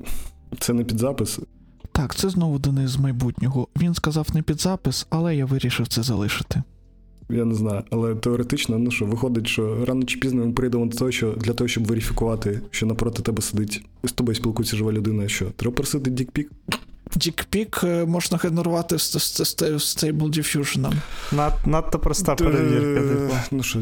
це 0.59 0.73
не 0.73 0.83
під 0.83 0.99
запис. 0.99 1.39
Так, 1.91 2.15
це 2.15 2.29
знову 2.29 2.59
Денис 2.59 2.91
з 2.91 2.97
майбутнього. 2.97 3.67
Він 3.77 3.93
сказав 3.93 4.27
не 4.33 4.41
під 4.41 4.61
запис, 4.61 5.07
але 5.09 5.35
я 5.35 5.45
вирішив 5.45 5.87
це 5.87 6.03
залишити. 6.03 6.63
Я 7.29 7.45
не 7.45 7.55
знаю, 7.55 7.83
але 7.91 8.15
теоретично, 8.15 8.77
ну 8.79 8.91
що, 8.91 9.05
виходить, 9.05 9.47
що 9.47 9.85
рано 9.85 10.03
чи 10.03 10.17
пізно 10.19 10.45
ми 10.45 10.51
прийдемо 10.51 10.85
до 10.85 10.97
того, 10.97 11.11
що 11.11 11.31
для 11.31 11.53
того, 11.53 11.67
щоб 11.67 11.87
верифікувати, 11.87 12.61
що 12.71 12.85
напроти 12.85 13.21
тебе 13.21 13.41
сидить, 13.41 13.85
з 14.03 14.11
тобою 14.11 14.35
спілкується 14.35 14.77
жива 14.77 14.91
людина, 14.91 15.27
що 15.27 15.45
треба 15.45 15.75
просити 15.75 16.09
дікпік. 16.09 16.51
Дікпік 17.15 17.81
е, 17.83 18.05
можна 18.05 18.37
генерувати 18.43 18.99
з 18.99 19.15
Stable 19.15 20.29
Diffusion. 20.29 20.93
Над, 21.31 21.53
надто 21.65 21.99
проста 21.99 22.35
перевірка. 22.35 23.01
Типу. 23.01 23.33
Ну 23.51 23.63
що... 23.63 23.79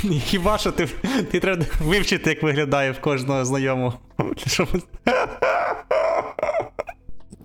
Хіба 0.24 0.58
що 0.58 0.72
ти 0.72 0.88
ти 1.30 1.40
треба 1.40 1.64
вивчити, 1.84 2.30
як 2.30 2.42
виглядає 2.42 2.92
в 2.92 3.00
кожного 3.00 3.44
знайомого. 3.44 3.94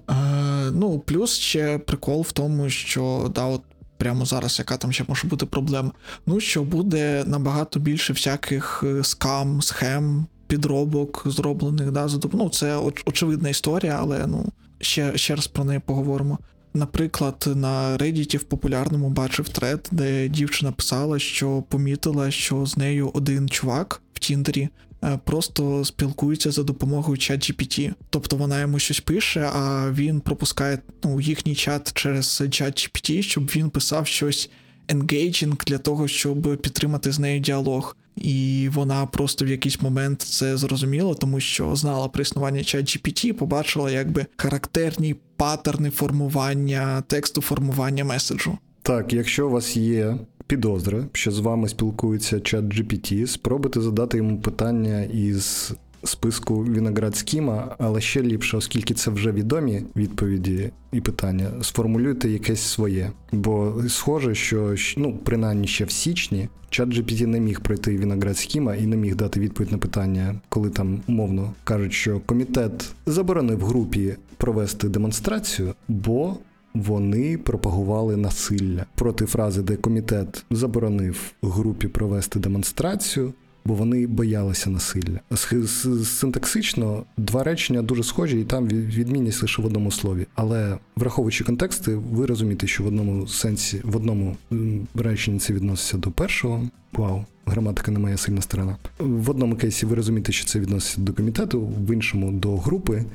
Е, 0.10 0.72
ну, 0.72 1.00
плюс 1.00 1.38
ще 1.38 1.78
прикол 1.78 2.22
в 2.22 2.32
тому, 2.32 2.70
що 2.70 3.32
да, 3.36 3.46
от 3.46 3.62
прямо 3.98 4.26
зараз, 4.26 4.60
яка 4.60 4.78
там 4.78 4.92
ще 4.92 5.06
може 5.08 5.28
бути 5.28 5.46
проблема. 5.46 5.92
Ну 6.26 6.40
що 6.40 6.64
буде 6.64 7.24
набагато 7.28 7.80
більше 7.80 8.14
всяких 8.14 8.84
е, 8.86 9.04
скам, 9.04 9.62
схем, 9.62 10.26
підробок 10.48 11.24
зроблених. 11.26 11.92
да, 11.92 12.08
за 12.08 12.20
Ну, 12.34 12.50
Це 12.50 12.78
очевидна 13.06 13.50
історія, 13.50 13.98
але 14.00 14.28
ну, 14.28 14.46
ще, 14.82 15.18
ще 15.18 15.36
раз 15.36 15.48
про 15.48 15.64
неї 15.64 15.82
поговоримо. 15.86 16.40
Наприклад, 16.74 17.50
на 17.56 17.98
Reddit 17.98 18.38
в 18.38 18.44
популярному 18.44 19.10
бачив 19.10 19.50
тред, 19.50 19.90
де 19.92 20.28
дівчина 20.28 20.72
писала, 20.72 21.20
що 21.20 21.64
помітила, 21.70 22.32
що 22.32 22.66
з 22.66 22.78
нею 22.78 23.12
один 23.14 23.50
чувак 23.50 24.02
в 24.14 24.20
Тіндері 24.20 24.70
просто 25.24 25.86
спілкуються 25.86 26.52
за 26.52 26.64
допомогою 26.64 27.18
чат 27.18 27.40
GPT. 27.40 27.94
Тобто 28.10 28.36
вона 28.36 28.62
йому 28.62 28.80
щось 28.80 29.00
пише, 29.00 29.50
а 29.56 29.92
він 29.92 30.20
пропускає 30.20 30.80
ну, 31.04 31.22
їхній 31.22 31.56
чат 31.56 31.94
через 31.94 32.44
чат 32.52 32.74
GPT, 32.74 33.22
щоб 33.22 33.46
він 33.46 33.70
писав 33.70 34.08
щось 34.08 34.50
engaging 34.88 35.66
для 35.66 35.78
того, 35.78 36.08
щоб 36.08 36.62
підтримати 36.62 37.12
з 37.12 37.20
нею 37.20 37.40
діалог. 37.40 37.98
І 38.16 38.70
вона 38.74 39.06
просто 39.06 39.46
в 39.46 39.48
якийсь 39.48 39.82
момент 39.82 40.22
це 40.22 40.58
зрозуміла, 40.58 41.14
тому 41.16 41.40
що 41.40 41.76
знала 41.76 42.08
про 42.08 42.22
існування 42.22 42.64
чат 42.64 42.86
GPT, 42.86 43.34
побачила 43.34 43.92
якби 43.92 44.26
характерні 44.38 45.16
паттерни 45.36 45.90
формування 45.90 47.04
тексту, 47.08 47.42
формування 47.42 48.06
меседжу. 48.06 48.58
Так, 48.82 49.14
якщо 49.14 49.48
у 49.48 49.50
вас 49.52 49.78
є 49.78 50.18
підозра, 50.48 51.06
що 51.14 51.32
з 51.32 51.40
вами 51.40 51.70
спілкується 51.70 52.40
ChatGPT, 52.40 53.28
спробуйте 53.28 53.82
задати 53.82 54.18
йому 54.18 54.42
питання 54.42 55.04
із 55.04 55.74
списку 56.04 56.64
Winograd 56.64 57.16
Schema, 57.16 57.76
але 57.80 58.02
ще 58.02 58.22
ліпше, 58.22 58.58
оскільки 58.58 58.94
це 58.94 59.12
вже 59.12 59.32
відомі 59.32 59.84
відповіді 59.96 60.72
і 60.92 61.02
питання, 61.02 61.52
сформулюйте 61.62 62.30
якесь 62.30 62.62
своє. 62.62 63.12
Бо 63.32 63.84
схоже, 63.88 64.36
що 64.36 64.76
ну, 64.98 65.20
принаймні 65.24 65.68
ще 65.68 65.86
в 65.86 65.92
січні 65.92 66.50
ChatGPT 66.70 67.26
не 67.26 67.40
міг 67.40 67.62
пройти 67.62 67.98
Winograd 67.98 68.38
Schema 68.38 68.76
і 68.76 68.86
не 68.86 68.96
міг 68.96 69.16
дати 69.16 69.40
відповідь 69.40 69.72
на 69.72 69.78
питання, 69.78 70.36
коли 70.50 70.70
там 70.70 71.02
умовно 71.08 71.54
кажуть, 71.64 71.94
що 71.94 72.20
комітет 72.20 72.92
заборонив 73.06 73.66
групі 73.66 74.16
провести 74.38 74.90
демонстрацію, 74.90 75.74
бо 75.88 76.38
вони 76.74 77.38
пропагували 77.38 78.18
насилля 78.18 78.86
проти 78.96 79.26
фрази, 79.26 79.62
де 79.62 79.76
комітет 79.76 80.46
заборонив 80.52 81.32
групі 81.42 81.88
провести 81.88 82.40
демонстрацію, 82.40 83.34
бо 83.66 83.74
вони 83.74 84.08
боялися 84.08 84.70
насилля. 84.70 85.20
Синтаксично 86.06 87.04
два 87.18 87.44
речення 87.44 87.82
дуже 87.82 88.04
схожі, 88.04 88.40
і 88.40 88.44
там 88.44 88.68
відмінність 88.68 89.42
лише 89.42 89.62
в 89.62 89.66
одному 89.66 89.92
слові. 89.92 90.28
Але 90.36 90.78
враховуючи 90.96 91.44
контексти, 91.44 91.96
ви 91.96 92.26
розумієте, 92.26 92.68
що 92.68 92.84
в 92.84 92.88
одному 92.88 93.28
сенсі, 93.28 93.82
в 93.84 93.96
одному 93.96 94.38
реченні 94.96 95.40
це 95.40 95.54
відноситься 95.54 95.98
до 95.98 96.12
першого. 96.12 96.64
Вау, 96.94 97.26
граматика 97.46 97.92
не 97.92 98.00
моя 98.00 98.18
сильна 98.18 98.42
сторона. 98.42 98.78
В 99.00 99.30
одному 99.30 99.56
кейсі 99.56 99.86
ви 99.86 99.96
розумієте, 99.96 100.32
що 100.32 100.46
це 100.46 100.60
відноситься 100.60 101.02
до 101.02 101.14
комітету, 101.14 101.62
в 101.62 101.94
іншому 101.94 102.32
до 102.32 102.58
групи. 102.58 103.06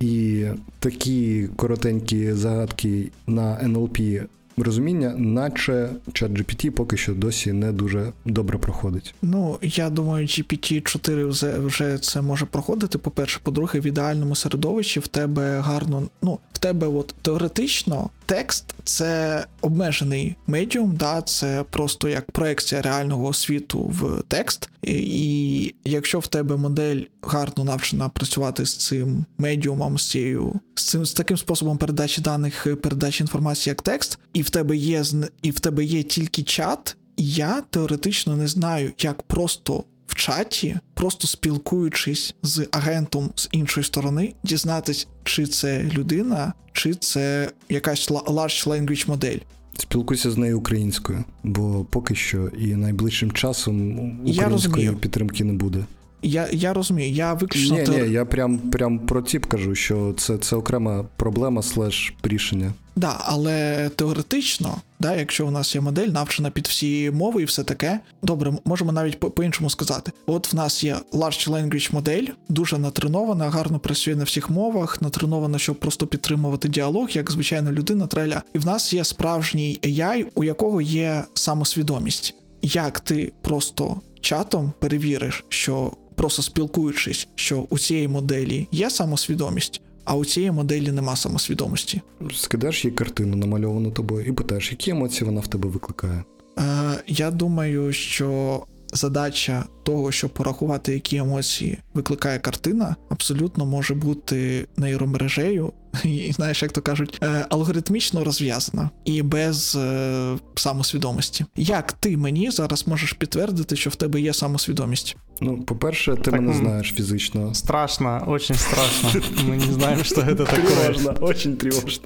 І 0.00 0.46
такі 0.78 1.48
коротенькі 1.56 2.32
загадки 2.32 3.10
на 3.26 3.60
NLP 3.64 4.26
розуміння, 4.62 5.14
наче 5.16 5.88
чат 6.12 6.32
GPT 6.32 6.70
поки 6.70 6.96
що 6.96 7.14
досі 7.14 7.52
не 7.52 7.72
дуже 7.72 8.12
добре 8.24 8.58
проходить. 8.58 9.14
Ну 9.22 9.58
я 9.62 9.90
думаю, 9.90 10.26
GPT-4 10.26 11.26
вже 11.28 11.58
вже 11.58 11.98
це 11.98 12.22
може 12.22 12.46
проходити. 12.46 12.98
По 12.98 13.10
перше, 13.10 13.40
по-друге, 13.42 13.80
в 13.80 13.86
ідеальному 13.86 14.36
середовищі 14.36 15.00
в 15.00 15.06
тебе 15.06 15.60
гарно. 15.60 16.02
Ну 16.22 16.38
в 16.52 16.58
тебе, 16.58 16.86
от 16.86 17.14
теоретично, 17.22 18.10
текст 18.26 18.74
це 18.84 19.44
обмежений 19.60 20.36
медіум, 20.46 20.96
да, 20.96 21.22
це 21.22 21.64
просто 21.70 22.08
як 22.08 22.30
проекція 22.30 22.82
реального 22.82 23.32
світу 23.32 23.80
в 23.80 24.22
текст. 24.28 24.70
І, 24.82 24.92
і 24.92 25.74
якщо 25.84 26.18
в 26.18 26.26
тебе 26.26 26.56
модель 26.56 27.00
гарно 27.22 27.64
навчена 27.64 28.08
працювати 28.08 28.66
з 28.66 28.76
цим 28.76 29.24
медіумом, 29.38 29.98
з 29.98 30.10
цією 30.10 30.60
з 30.74 30.84
цим 30.84 31.06
з 31.06 31.12
таким 31.12 31.36
способом 31.36 31.78
передачі 31.78 32.20
даних, 32.20 32.66
передачі 32.82 33.22
інформації 33.22 33.70
як 33.70 33.82
текст, 33.82 34.18
і 34.32 34.42
в 34.48 34.50
тебе 34.50 34.76
є 34.76 35.02
і 35.42 35.50
в 35.50 35.60
тебе 35.60 35.84
є 35.84 36.02
тільки 36.02 36.42
чат, 36.42 36.96
я 37.16 37.60
теоретично 37.70 38.36
не 38.36 38.48
знаю, 38.48 38.92
як 38.98 39.22
просто 39.22 39.84
в 40.06 40.14
чаті, 40.14 40.76
просто 40.94 41.26
спілкуючись 41.26 42.34
з 42.42 42.68
агентом 42.70 43.30
з 43.34 43.48
іншої 43.52 43.84
сторони, 43.84 44.34
дізнатись, 44.42 45.08
чи 45.24 45.46
це 45.46 45.82
людина, 45.82 46.52
чи 46.72 46.94
це 46.94 47.50
якась 47.68 48.10
large 48.10 48.68
language 48.68 49.08
модель. 49.08 49.38
Спілкуйся 49.78 50.30
з 50.30 50.36
нею 50.36 50.58
українською, 50.58 51.24
бо 51.42 51.86
поки 51.90 52.14
що 52.14 52.48
і 52.48 52.74
найближчим 52.74 53.32
часом 53.32 53.98
української 54.30 54.92
підтримки 54.92 55.44
не 55.44 55.52
буде. 55.52 55.84
Я 56.22 56.48
я 56.52 56.72
розумію, 56.72 57.10
я 57.12 57.34
виключно. 57.34 57.76
Ні, 57.76 57.82
теор- 57.84 58.06
ні, 58.06 58.12
я 58.12 58.24
прям, 58.24 58.58
прям 58.58 58.98
про 58.98 59.22
тіп 59.22 59.46
кажу, 59.46 59.74
що 59.74 60.14
це, 60.18 60.38
це 60.38 60.56
окрема 60.56 61.04
проблема 61.16 61.62
слеш 61.62 62.14
рішення. 62.22 62.72
Да, 62.96 63.16
але 63.20 63.88
теоретично, 63.96 64.76
да, 65.00 65.16
якщо 65.16 65.46
у 65.46 65.50
нас 65.50 65.74
є 65.74 65.80
модель, 65.80 66.08
навчена 66.08 66.50
під 66.50 66.66
всі 66.66 67.10
мови 67.10 67.42
і 67.42 67.44
все 67.44 67.64
таке, 67.64 68.00
добре, 68.22 68.52
можемо 68.64 68.92
навіть 68.92 69.20
по- 69.20 69.30
по-іншому 69.30 69.70
сказати. 69.70 70.12
От 70.26 70.52
в 70.52 70.56
нас 70.56 70.84
є 70.84 70.96
Large 71.12 71.48
Language 71.50 71.94
модель, 71.94 72.26
дуже 72.48 72.78
натренована, 72.78 73.50
гарно 73.50 73.78
працює 73.78 74.16
на 74.16 74.24
всіх 74.24 74.50
мовах, 74.50 75.02
натренована, 75.02 75.58
щоб 75.58 75.80
просто 75.80 76.06
підтримувати 76.06 76.68
діалог, 76.68 77.10
як 77.10 77.30
звичайна 77.30 77.72
людина 77.72 78.06
треля. 78.06 78.42
І 78.54 78.58
в 78.58 78.66
нас 78.66 78.92
є 78.92 79.04
справжній 79.04 79.78
AI, 79.82 80.24
у 80.34 80.44
якого 80.44 80.80
є 80.80 81.24
самосвідомість. 81.34 82.34
Як 82.62 83.00
ти 83.00 83.32
просто 83.42 84.00
чатом 84.20 84.72
перевіриш, 84.78 85.44
що 85.48 85.92
просто 86.18 86.42
спілкуючись, 86.42 87.28
що 87.34 87.66
у 87.70 87.78
цієї 87.78 88.08
моделі 88.08 88.68
є 88.72 88.90
самосвідомість, 88.90 89.80
а 90.04 90.16
у 90.16 90.24
цієї 90.24 90.52
моделі 90.52 90.92
нема 90.92 91.16
самосвідомості. 91.16 92.00
Скидаєш 92.34 92.84
їй 92.84 92.90
картину, 92.90 93.36
намальовану 93.36 93.90
тобою, 93.90 94.26
і 94.26 94.32
питаєш, 94.32 94.70
які 94.70 94.90
емоції 94.90 95.26
вона 95.26 95.40
в 95.40 95.46
тебе 95.46 95.68
викликає. 95.68 96.24
Е, 96.58 97.02
я 97.06 97.30
думаю, 97.30 97.92
що 97.92 98.62
задача 98.92 99.64
того, 99.82 100.12
щоб 100.12 100.30
порахувати, 100.30 100.92
які 100.92 101.16
емоції 101.16 101.78
викликає 101.94 102.38
картина, 102.38 102.96
абсолютно 103.08 103.66
може 103.66 103.94
бути 103.94 104.66
нейромережею, 104.76 105.72
і 106.04 106.32
знаєш, 106.32 106.62
як 106.62 106.72
то 106.72 106.82
кажуть, 106.82 107.18
е, 107.22 107.46
алгоритмічно 107.50 108.24
розв'язана 108.24 108.90
і 109.04 109.22
без 109.22 109.76
е, 109.76 110.36
самосвідомості. 110.54 111.44
Як 111.56 111.92
ти 111.92 112.16
мені 112.16 112.50
зараз 112.50 112.86
можеш 112.86 113.12
підтвердити, 113.12 113.76
що 113.76 113.90
в 113.90 113.94
тебе 113.96 114.20
є 114.20 114.32
самосвідомість? 114.32 115.16
Ну, 115.40 115.62
по-перше, 115.62 116.14
ти 116.14 116.30
Так, 116.30 116.34
мене 116.34 116.52
знаєш 116.52 116.92
фізично. 116.96 117.54
Страшно, 117.54 118.24
очень 118.26 118.56
страшно. 118.56 119.20
Мы 119.48 119.66
не 119.66 119.72
знаем, 119.72 120.04
что 120.04 120.20
это 120.20 120.36
такое. 120.36 120.76
Тривожно, 120.76 121.14
очень 121.20 121.56
тривожно. 121.56 122.04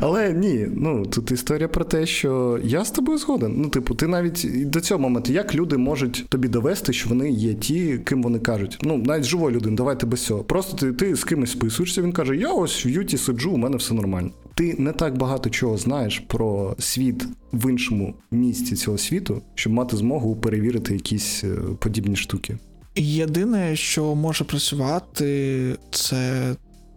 Але 0.00 0.32
ні, 0.32 0.66
ну 0.74 1.06
тут 1.06 1.30
історія 1.30 1.68
про 1.68 1.84
те, 1.84 2.06
що 2.06 2.60
я 2.64 2.84
з 2.84 2.90
тобою 2.90 3.18
згоден. 3.18 3.54
Ну, 3.56 3.68
типу, 3.68 3.94
ти 3.94 4.06
навіть 4.06 4.70
до 4.70 4.80
цього 4.80 5.00
моменту, 5.00 5.32
як 5.32 5.54
люди 5.54 5.76
можуть 5.76 6.26
тобі 6.28 6.48
довести, 6.48 6.92
що 6.92 7.08
вони 7.08 7.30
є 7.30 7.54
ті, 7.54 7.98
ким 7.98 8.22
вони 8.22 8.38
кажуть. 8.38 8.78
Ну, 8.82 8.96
навіть 8.96 9.24
живої 9.24 9.56
людини, 9.56 9.76
давайте 9.76 10.06
без 10.06 10.24
цього. 10.24 10.44
Просто 10.44 10.76
ти, 10.76 10.92
ти 10.92 11.16
з 11.16 11.24
кимось 11.24 11.50
списуєшся, 11.50 12.02
він 12.02 12.12
каже: 12.12 12.36
Я 12.36 12.52
ось 12.52 12.86
в 12.98 13.00
Юті 13.00 13.18
сиджу, 13.18 13.50
у 13.50 13.56
мене 13.56 13.76
все 13.76 13.94
нормально. 13.94 14.30
Ти 14.54 14.74
не 14.78 14.92
так 14.92 15.18
багато 15.18 15.50
чого 15.50 15.78
знаєш 15.78 16.18
про 16.18 16.76
світ 16.78 17.26
в 17.52 17.70
іншому 17.70 18.14
місці 18.30 18.76
цього 18.76 18.98
світу, 18.98 19.42
щоб 19.54 19.72
мати 19.72 19.96
змогу 19.96 20.36
перевірити 20.36 20.94
якісь 20.94 21.44
е, 21.44 21.56
подібні 21.78 22.16
штуки. 22.16 22.58
Єдине, 22.96 23.76
що 23.76 24.14
може 24.14 24.44
працювати, 24.44 25.76
це 25.90 26.54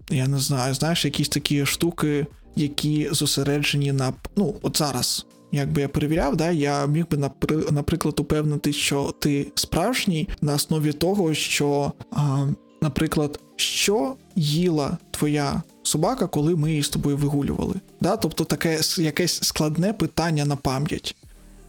я 0.10 0.28
не 0.28 0.40
знаю, 0.40 0.74
знаєш, 0.74 1.06
якісь 1.06 1.30
такі 1.30 1.66
штуки, 1.66 2.26
які 2.56 3.10
зосереджені 3.12 3.92
на 3.92 4.14
ну, 4.36 4.56
от 4.62 4.78
зараз. 4.78 5.26
Якби 5.52 5.82
я 5.82 5.88
перевіряв, 5.88 6.36
да, 6.36 6.52
я 6.52 6.88
міг 6.88 7.06
би 7.12 7.18
напри- 7.18 7.72
наприклад 7.72 8.20
упевнити, 8.20 8.74
що 8.74 9.14
ти 9.20 9.48
справжній 9.56 10.30
на 10.42 10.54
основі 10.54 10.94
того, 10.94 11.34
що, 11.34 11.92
а, 12.12 12.48
наприклад, 12.92 13.40
що 13.56 14.16
їла 14.36 14.98
твоя 15.12 15.62
собака, 15.84 16.28
коли 16.28 16.56
ми 16.56 16.70
її 16.70 16.84
з 16.84 16.90
тобою 16.90 17.18
вигулювали. 17.18 17.76
Да? 18.02 18.18
Тобто 18.18 18.44
таке 18.44 18.80
якесь 18.98 19.44
складне 19.44 19.94
питання 19.94 20.46
на 20.46 20.56
пам'ять. 20.56 21.16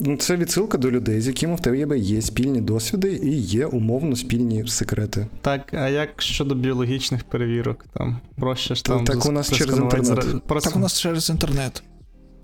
Ну, 0.01 0.17
Це 0.17 0.37
відсилка 0.37 0.79
до 0.79 0.91
людей, 0.91 1.21
з 1.21 1.27
якими 1.27 1.55
в 1.55 1.61
тебе 1.61 1.99
є 1.99 2.23
спільні 2.23 2.61
досвіди 2.61 3.21
і 3.23 3.37
є 3.41 3.67
умовно 3.67 4.17
спільні 4.17 4.67
секрети. 4.67 5.27
Так, 5.41 5.75
а 5.75 5.89
як 5.89 6.23
щодо 6.23 6.55
біологічних 6.55 7.25
перевірок? 7.25 7.85
Там 7.93 8.21
проще 8.37 8.75
ж 8.75 8.85
Та- 8.85 8.93
там. 8.97 9.05
так 9.05 9.27
у 9.27 9.33
нас 9.33 9.53
через 9.53 9.79
інтернет. 9.79 10.07
зра- 10.09 10.41
Просто... 10.41 10.71
Так 10.71 10.77
у 10.77 10.81
нас 10.81 11.01
через 11.01 11.31
інтернет. 11.31 11.83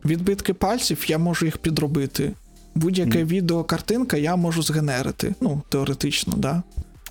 Відбитки 0.04 0.54
пальців 0.54 1.04
я 1.08 1.18
можу 1.18 1.44
їх 1.46 1.58
підробити. 1.58 2.32
Будь-яке 2.74 3.18
Мгм. 3.18 3.28
відео, 3.28 3.64
картинка 3.64 4.16
я 4.16 4.36
можу 4.36 4.62
згенерити. 4.62 5.34
Ну, 5.40 5.62
теоретично, 5.68 6.34
да. 6.36 6.62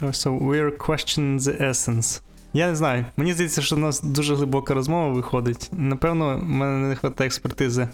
So 0.02 0.34
we're 0.34 0.72
questioning 0.72 1.40
the 1.40 1.62
essence. 1.62 2.22
Я 2.54 2.70
не 2.70 2.76
знаю. 2.76 3.06
Мені 3.18 3.34
здається, 3.34 3.62
що 3.62 3.76
у 3.76 3.80
нас 3.80 4.02
дуже 4.02 4.36
глибока 4.36 4.74
розмова 4.74 5.14
виходить. 5.14 5.70
Напевно, 5.72 6.38
в 6.38 6.44
мене 6.44 6.78
не 6.78 6.88
вистачає 6.90 7.28
експертизи. 7.28 7.82
Е... 7.82 7.88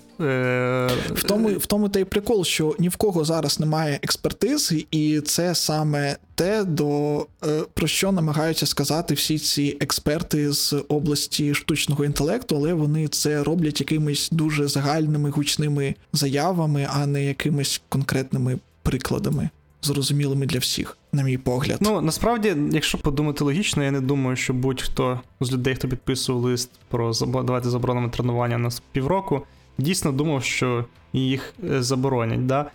В 1.14 1.24
тому, 1.24 1.49
в 1.49 1.66
тому 1.66 1.89
та 1.89 1.99
й 1.99 2.04
прикол, 2.04 2.43
що 2.45 2.76
ні 2.80 2.89
в 2.89 2.95
кого 2.95 3.26
зараз 3.26 3.60
немає 3.60 3.99
експертизи, 4.04 4.86
і 4.91 5.22
це 5.22 5.56
саме 5.56 6.18
те, 6.36 6.64
до, 6.64 7.18
е, 7.45 7.62
про 7.74 7.88
що 7.88 8.12
намагаються 8.12 8.66
сказати 8.66 9.14
всі 9.14 9.39
ці 9.39 9.78
експерти 9.80 10.51
з 10.51 10.74
області 10.88 11.54
штучного 11.54 12.06
інтелекту, 12.06 12.56
але 12.56 12.74
вони 12.74 13.08
це 13.08 13.43
роблять 13.43 13.80
якимись 13.80 14.30
дуже 14.32 14.68
загальними 14.68 15.30
гучними 15.30 15.95
заявами, 16.14 16.88
а 16.93 17.06
не 17.06 17.26
якимись 17.26 17.82
конкретними 17.89 18.60
прикладами, 18.84 19.49
зрозумілими 19.82 20.45
для 20.45 20.60
всіх, 20.60 20.97
на 21.14 21.24
мій 21.24 21.38
погляд. 21.38 21.78
Ну, 21.82 22.01
насправді, 22.01 22.55
якщо 22.72 22.97
подумати 22.97 23.43
логічно, 23.43 23.84
я 23.84 23.91
не 23.91 24.01
думаю, 24.01 24.36
що 24.36 24.53
будь-хто 24.53 25.20
з 25.41 25.51
людей, 25.51 25.76
хто 25.76 25.88
підписував 25.88 26.41
лист 26.41 26.72
про 26.89 27.11
забо- 27.11 27.43
давати 27.43 27.70
заборонами 27.70 28.09
тренування 28.09 28.57
на 28.57 28.70
півроку, 28.91 29.41
дійсно 29.78 30.11
думав, 30.11 30.43
що 30.43 30.86
їх 31.14 31.53
е, 31.72 31.84
заборонять. 31.84 32.45
Да? 32.45 32.72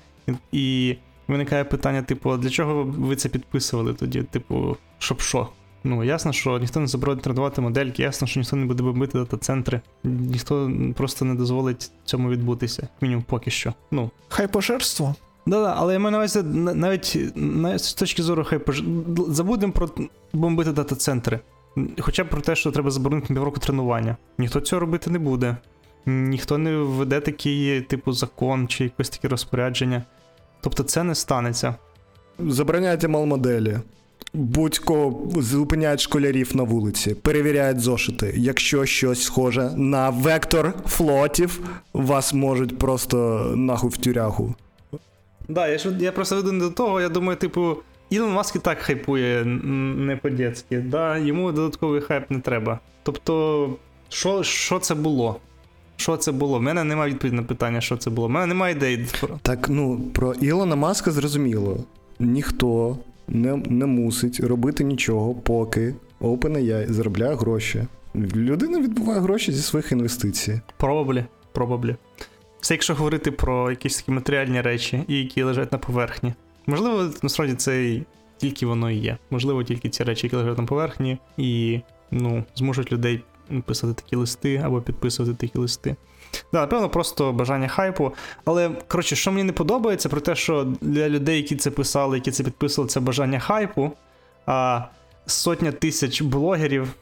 І, 0.53 0.97
виникає 1.29 1.65
питання: 1.65 2.03
типу, 2.03 2.37
для 2.37 2.51
чого 2.51 2.85
ви 2.85 3.17
це 3.17 3.29
підписували 3.29 3.95
тоді? 3.95 4.23
Типу, 4.23 4.77
щоб 4.99 5.21
що? 5.21 5.49
Ну, 5.85 6.05
ясно, 6.05 6.33
що 6.33 6.59
ніхто 6.59 6.81
не 6.81 6.87
заборонить 6.87 7.25
тренувати 7.25 7.61
модельки, 7.61 8.03
ясно, 8.03 8.27
що 8.27 8.41
ніхто 8.41 8.57
не 8.57 8.67
буде 8.67 8.83
бомбити 8.83 9.19
дата-центри, 9.19 9.81
ніхто 10.05 10.73
просто 10.97 11.25
не 11.25 11.35
дозволить 11.35 11.91
цьому 12.05 12.31
відбутися, 12.31 12.89
мінімум 13.01 13.25
поки 13.29 13.51
що. 13.51 13.75
Ну, 13.91 14.11
Хайпошерство. 14.29 15.15
Да-да, 15.49 15.75
але 15.79 15.93
я 15.93 15.99
маю 15.99 16.11
на 16.11 16.19
увазі 16.19 16.43
навіть 16.43 17.19
навіть 17.37 17.85
з 17.85 17.95
точки 17.95 18.23
зору 18.23 18.45
хай 18.45 18.59
пож- 18.59 19.33
забудемо 19.33 19.73
про 19.73 19.89
бомбити 20.33 20.73
дата-центри. 20.73 21.41
Хоча 22.01 22.25
б 22.25 22.29
про 22.29 22.41
те, 22.41 22.57
що 22.57 22.71
треба 22.71 22.91
заборонити 22.91 23.35
півроку 23.35 23.61
тренування. 23.61 24.17
Ніхто 24.39 24.61
цього 24.61 24.81
робити 24.81 25.11
не 25.11 25.19
буде. 25.19 25.57
Ніхто 26.07 26.59
не 26.59 26.77
введе 26.77 27.21
такий, 27.21 27.81
типу, 27.81 28.13
закон 28.13 28.69
чи 28.69 28.85
якось 28.85 29.09
таке 29.09 29.29
розпорядження. 29.29 30.03
Тобто 30.61 30.83
це 30.83 31.03
не 31.03 31.15
станеться. 31.15 31.75
Забороняйте 32.39 33.09
малмоделі. 33.09 33.79
Будь-кого 34.35 35.31
зупиняють 35.43 36.01
школярів 36.01 36.57
на 36.57 36.63
вулиці, 36.63 37.15
перевіряють 37.15 37.81
зошити. 37.81 38.35
Якщо 38.37 38.85
щось 38.85 39.23
схоже 39.23 39.71
на 39.77 40.11
вектор 40.11 40.73
флотів, 40.87 41.61
вас 41.93 42.35
можуть 42.35 42.79
просто 42.79 43.17
нахуй 43.57 43.91
в 43.91 43.97
тюрягу. 43.97 44.55
Да, 45.49 45.69
я 45.69 45.79
ж 45.79 45.97
я 46.01 46.13
просто 46.13 46.37
веду 46.37 46.53
не 46.53 46.61
до 46.61 46.71
того, 46.71 47.01
я 47.01 47.09
думаю, 47.09 47.37
типу, 47.37 47.77
Ілон 48.11 48.33
Маск 48.33 48.57
і 48.57 48.59
так 48.59 48.79
хайпує 48.79 49.45
не 49.45 50.17
по-дєцьки, 50.17 50.79
да, 50.79 51.19
йому 51.19 51.53
додатковий 51.53 52.01
хайп 52.01 52.31
не 52.31 52.41
треба. 52.41 52.81
Тобто, 53.03 53.77
що, 54.09 54.43
що 54.43 54.79
це 54.79 54.95
було? 54.95 55.37
Що 55.97 56.17
це 56.17 56.33
було? 56.33 56.59
У 56.59 56.61
мене 56.61 56.85
немає 56.85 57.13
відповіді 57.13 57.37
на 57.37 57.43
питання, 57.43 57.81
що 57.81 57.97
це 57.97 58.11
було. 58.11 58.27
У 58.27 58.31
мене 58.31 58.47
немає 58.47 58.75
ідеї. 58.75 59.07
Так, 59.43 59.69
ну 59.69 60.01
про 60.15 60.35
Ілона 60.35 60.77
Маска 60.77 61.11
зрозуміло. 61.11 61.85
Ніхто 62.19 62.99
не, 63.29 63.57
не 63.57 63.87
мусить 63.87 64.41
робити 64.41 64.85
нічого, 64.85 65.35
поки 65.35 65.95
OpenAI 66.21 66.93
заробляє 66.93 67.35
гроші. 67.35 67.85
Людина 68.37 68.81
відбуває 68.81 69.21
гроші 69.21 69.53
зі 69.53 69.63
своїх 69.63 69.93
інвестицій. 69.93 70.61
Probably, 70.79 71.25
probably. 71.55 71.97
Це 72.61 72.75
якщо 72.75 72.95
говорити 72.95 73.31
про 73.31 73.71
якісь 73.71 73.97
такі 73.97 74.11
матеріальні 74.11 74.61
речі, 74.61 75.05
які 75.09 75.43
лежать 75.43 75.73
на 75.73 75.79
поверхні. 75.79 76.35
Можливо, 76.67 77.11
насправді 77.23 77.55
це 77.55 78.01
тільки 78.37 78.67
воно 78.67 78.91
і 78.91 78.97
є. 78.97 79.19
Можливо, 79.31 79.65
тільки 79.65 79.89
ці 79.89 80.05
речі, 80.05 80.27
які 80.27 80.37
лежать 80.37 80.59
на 80.59 80.65
поверхні, 80.65 81.19
і 81.37 81.81
ну, 82.11 82.45
змушують 82.55 82.93
людей 82.93 83.23
писати 83.67 83.95
такі 83.95 84.17
листи 84.17 84.57
або 84.65 84.81
підписувати 84.81 85.35
такі 85.35 85.59
листи. 85.59 85.97
Да, 86.53 86.61
напевно, 86.61 86.89
просто 86.89 87.33
бажання 87.33 87.69
хайпу. 87.69 88.13
Але, 88.45 88.71
коротше, 88.89 89.17
що 89.17 89.33
мені 89.33 89.45
не 89.45 89.53
подобається, 89.53 90.09
про 90.09 90.21
те, 90.21 90.35
що 90.35 90.73
для 90.81 91.09
людей, 91.09 91.37
які 91.37 91.57
це 91.57 91.71
писали, 91.71 92.17
які 92.17 92.31
це 92.31 92.45
підписували, 92.45 92.89
це 92.89 93.01
бажання 93.01 93.39
хайпу, 93.39 93.93
а 94.47 94.83
сотня 95.27 95.73
тисяч 95.73 96.23
блогерів 96.23 96.95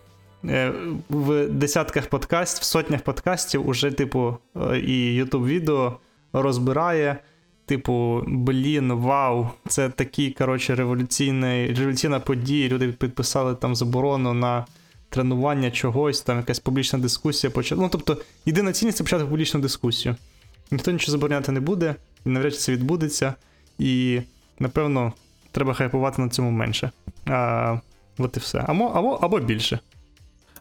в 1.08 1.48
десятках 1.48 2.06
подкастів, 2.06 2.62
в 2.62 2.64
сотнях 2.64 3.02
подкастів 3.02 3.68
уже, 3.68 3.90
типу, 3.90 4.36
е, 4.56 4.78
і 4.78 5.22
YouTube 5.22 5.44
відео 5.44 5.96
розбирає. 6.32 7.18
Типу, 7.66 8.24
блін, 8.26 8.92
вау, 8.92 9.48
це 9.68 9.88
такий, 9.88 10.30
коротше, 10.30 10.74
революційна 10.74 12.20
подія. 12.20 12.68
Люди 12.68 12.88
підписали 12.88 13.54
там 13.54 13.76
заборону 13.76 14.34
на 14.34 14.66
тренування 15.08 15.70
чогось, 15.70 16.20
там 16.20 16.36
якась 16.36 16.58
публічна 16.58 16.98
дискусія 16.98 17.50
почала. 17.50 17.82
Ну, 17.82 17.88
тобто, 17.88 18.16
єдина 18.46 18.72
цінність 18.72 18.98
це 18.98 19.04
почати 19.04 19.24
публічну 19.24 19.60
дискусію. 19.60 20.16
Ніхто 20.70 20.90
нічого 20.90 21.12
забороняти 21.12 21.52
не 21.52 21.60
буде, 21.60 21.94
і 22.26 22.28
навряд 22.28 22.52
чи 22.52 22.58
це 22.58 22.72
відбудеться. 22.72 23.34
І, 23.78 24.20
напевно, 24.58 25.12
треба 25.52 25.74
хайпувати 25.74 26.22
на 26.22 26.28
цьому 26.28 26.50
менше. 26.50 26.90
А, 27.26 27.78
От 28.18 28.36
і 28.36 28.40
все. 28.40 28.64
Або, 28.66 28.84
або, 28.84 29.18
або 29.22 29.40
більше. 29.40 29.78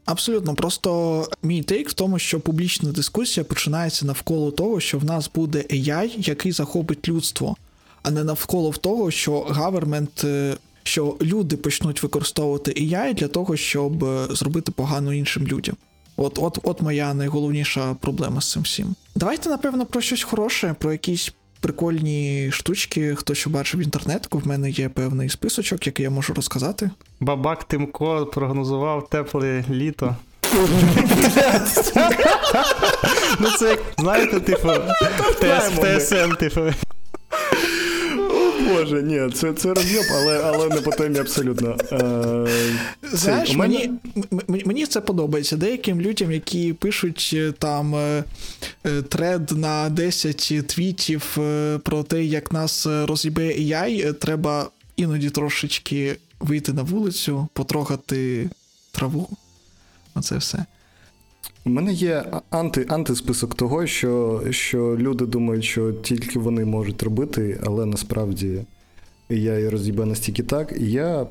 Абсолютно, 0.05 0.55
просто 0.55 1.27
мій 1.43 1.63
тейк 1.63 1.89
в 1.89 1.93
тому, 1.93 2.19
що 2.19 2.39
публічна 2.39 2.91
дискусія 2.91 3.43
починається 3.43 4.05
навколо 4.05 4.51
того, 4.51 4.79
що 4.79 4.99
в 4.99 5.05
нас 5.05 5.31
буде 5.35 5.59
AI, 5.59 6.29
який 6.29 6.51
захопить 6.51 7.07
людство, 7.07 7.55
а 8.03 8.11
не 8.11 8.23
навколо 8.23 8.71
того, 8.71 9.11
що 9.11 9.41
гавермент, 9.41 10.25
що 10.83 11.15
люди 11.21 11.57
почнуть 11.57 12.03
використовувати 12.03 12.71
AI 12.71 13.13
для 13.13 13.27
того, 13.27 13.57
щоб 13.57 14.03
е, 14.03 14.27
зробити 14.29 14.71
погано 14.71 15.13
іншим 15.13 15.47
людям. 15.47 15.75
От, 16.17 16.39
от, 16.39 16.59
от 16.63 16.81
моя 16.81 17.13
найголовніша 17.13 17.93
проблема 17.93 18.41
з 18.41 18.51
цим 18.51 18.61
всім. 18.61 18.95
Давайте, 19.15 19.49
напевно, 19.49 19.85
про 19.85 20.01
щось 20.01 20.23
хороше, 20.23 20.75
про 20.79 20.91
якісь 20.91 21.33
прикольні 21.65 22.49
штучки, 22.51 23.15
хто 23.15 23.33
що 23.33 23.49
бачив 23.49 23.79
інтернетку. 23.79 24.37
В 24.37 24.47
мене 24.47 24.69
є 24.69 24.89
певний 24.89 25.29
списочок, 25.29 25.87
який 25.87 26.03
я 26.03 26.09
можу 26.09 26.33
розказати. 26.33 26.89
Бабак 27.19 27.63
Тимко 27.63 28.25
прогнозував 28.25 29.09
тепле 29.09 29.63
літо. 29.69 30.15
ну 33.39 33.49
це 33.59 33.69
як, 33.69 33.79
знаєте, 33.97 34.39
типу, 34.39 34.67
в 34.67 35.79
в 35.79 35.99
ТСН, 35.99 36.35
типу. 36.39 36.61
Боже, 38.59 39.03
ні, 39.03 39.31
це, 39.33 39.53
це 39.53 39.73
роз'єб, 39.73 40.03
але, 40.11 40.41
але 40.43 40.69
не 40.69 40.81
по 40.81 40.91
темі 40.91 41.19
абсолютно. 41.19 41.77
Е, 41.91 42.47
Знаєш, 43.13 43.49
у 43.49 43.53
мене- 43.57 43.89
мені, 44.47 44.63
мені 44.65 44.85
це 44.85 45.01
подобається. 45.01 45.57
Деяким 45.57 46.01
людям, 46.01 46.31
які 46.31 46.73
пишуть 46.73 47.31
е, 47.33 47.51
там 47.59 47.95
е, 47.95 48.23
е, 48.85 49.01
тред 49.01 49.51
на 49.51 49.89
10 49.89 50.67
твітів 50.67 51.37
про 51.83 52.03
те, 52.07 52.23
як 52.23 52.51
нас 52.51 52.85
роз'їбе 52.85 53.43
AI, 53.53 54.13
треба 54.13 54.69
іноді 54.97 55.29
трошечки 55.29 56.17
вийти 56.39 56.73
на 56.73 56.81
вулицю, 56.81 57.47
потрогати 57.53 58.49
траву. 58.91 59.29
Оце 60.15 60.37
все. 60.37 60.65
У 61.65 61.69
мене 61.69 61.93
є 61.93 62.25
анти, 62.49 62.85
антисписок 62.89 63.55
того, 63.55 63.87
що, 63.87 64.43
що 64.49 64.97
люди 64.97 65.25
думають, 65.25 65.63
що 65.63 65.93
тільки 65.93 66.39
вони 66.39 66.65
можуть 66.65 67.03
робити, 67.03 67.61
але 67.65 67.85
насправді 67.85 68.61
я 69.29 69.59
і 69.59 69.69
роз'їбе 69.69 70.05
настільки 70.05 70.43
так. 70.43 70.73
Я 70.77 71.27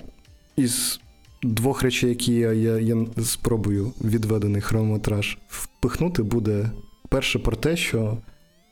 із 0.56 1.00
двох 1.42 1.82
речей, 1.82 2.08
які 2.08 2.34
я, 2.34 2.52
я, 2.52 2.78
я 2.78 3.06
спробую 3.24 3.92
відведений 4.04 4.62
хронометраж 4.62 5.38
впихнути, 5.48 6.22
буде 6.22 6.70
перше 7.08 7.38
про 7.38 7.56
те, 7.56 7.76
що 7.76 8.18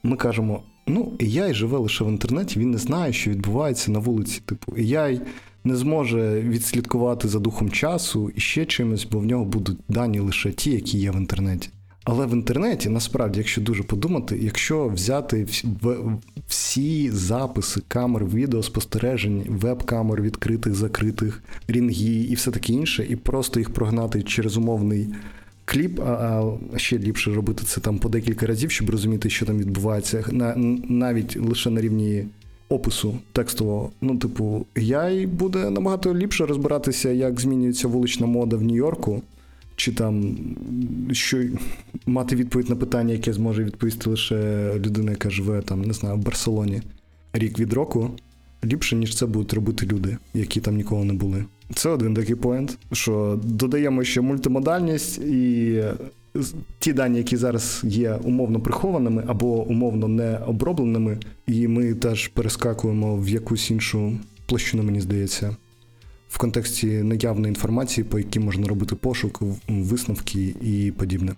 ми 0.02 0.16
кажемо: 0.16 0.62
ну, 0.86 1.12
AI 1.20 1.54
живе 1.54 1.78
лише 1.78 2.04
в 2.04 2.08
інтернеті, 2.08 2.60
він 2.60 2.70
не 2.70 2.78
знає, 2.78 3.12
що 3.12 3.30
відбувається 3.30 3.90
на 3.90 3.98
вулиці. 3.98 4.40
Типу, 4.46 4.72
AI 4.72 5.20
не 5.64 5.76
зможе 5.76 6.40
відслідкувати 6.40 7.28
за 7.28 7.38
духом 7.38 7.70
часу 7.70 8.30
і 8.36 8.40
ще 8.40 8.64
чимось, 8.64 9.06
бо 9.10 9.18
в 9.18 9.24
нього 9.24 9.44
будуть 9.44 9.78
дані 9.88 10.20
лише 10.20 10.52
ті, 10.52 10.70
які 10.70 10.98
є 10.98 11.10
в 11.10 11.16
інтернеті. 11.16 11.68
Але 12.04 12.26
в 12.26 12.32
інтернеті, 12.32 12.88
насправді, 12.88 13.38
якщо 13.38 13.60
дуже 13.60 13.82
подумати, 13.82 14.38
якщо 14.42 14.88
взяти 14.88 15.46
всі 16.48 17.10
записи 17.10 17.80
камер 17.88 18.24
відеоспостережень, 18.24 19.44
веб-камер 19.48 20.22
відкритих, 20.22 20.74
закритих, 20.74 21.42
рінги 21.68 22.26
і 22.30 22.34
все 22.34 22.50
таке 22.50 22.72
інше, 22.72 23.06
і 23.08 23.16
просто 23.16 23.60
їх 23.60 23.70
прогнати 23.70 24.22
через 24.22 24.56
умовний 24.56 25.08
кліп, 25.64 26.00
а 26.00 26.52
ще 26.76 26.98
ліпше 26.98 27.34
робити 27.34 27.64
це 27.66 27.80
там 27.80 27.98
по 27.98 28.08
декілька 28.08 28.46
разів, 28.46 28.70
щоб 28.70 28.90
розуміти, 28.90 29.30
що 29.30 29.46
там 29.46 29.58
відбувається, 29.58 30.24
навіть 30.88 31.36
лише 31.36 31.70
на 31.70 31.80
рівні 31.80 32.24
опису 32.72 33.18
текстового. 33.32 33.90
Ну, 34.00 34.16
типу, 34.16 34.66
я 34.76 35.26
буде 35.26 35.70
набагато 35.70 36.14
ліпше 36.14 36.46
розбиратися, 36.46 37.10
як 37.10 37.40
змінюється 37.40 37.88
вулична 37.88 38.26
мода 38.26 38.56
в 38.56 38.62
Нью-Йорку, 38.62 39.22
чи 39.76 39.92
там 39.92 40.36
що 41.12 41.42
мати 42.06 42.36
відповідь 42.36 42.70
на 42.70 42.76
питання, 42.76 43.12
яке 43.12 43.32
зможе 43.32 43.64
відповісти 43.64 44.10
лише 44.10 44.72
людина, 44.74 45.10
яка 45.10 45.30
живе 45.30 45.62
там, 45.62 45.82
не 45.82 45.92
знаю, 45.92 46.16
в 46.16 46.18
Барселоні 46.18 46.82
рік 47.32 47.58
від 47.58 47.72
року. 47.72 48.10
Ліпше, 48.64 48.96
ніж 48.96 49.16
це 49.16 49.26
будуть 49.26 49.54
робити 49.54 49.86
люди, 49.86 50.16
які 50.34 50.60
там 50.60 50.76
ніколи 50.76 51.04
не 51.04 51.12
були. 51.12 51.44
Це 51.74 51.88
один 51.88 52.14
такий 52.14 52.34
поінт, 52.34 52.78
що 52.92 53.40
додаємо 53.44 54.04
ще 54.04 54.20
мультимодальність 54.20 55.18
і 55.18 55.82
ті 56.78 56.92
дані, 56.92 57.18
які 57.18 57.36
зараз 57.36 57.80
є 57.84 58.14
умовно 58.14 58.60
прихованими 58.60 59.24
або 59.26 59.46
умовно 59.62 60.08
не 60.08 60.38
обробленими, 60.38 61.18
і 61.46 61.68
ми 61.68 61.94
теж 61.94 62.28
перескакуємо 62.28 63.16
в 63.16 63.28
якусь 63.28 63.70
іншу 63.70 64.12
площину, 64.46 64.82
мені 64.82 65.00
здається, 65.00 65.56
в 66.28 66.38
контексті 66.38 66.86
наявної 66.86 67.48
інформації, 67.48 68.04
по 68.04 68.18
якій 68.18 68.40
можна 68.40 68.68
робити 68.68 68.94
пошук, 68.96 69.42
висновки 69.68 70.54
і 70.62 70.92
подібне. 70.98 71.32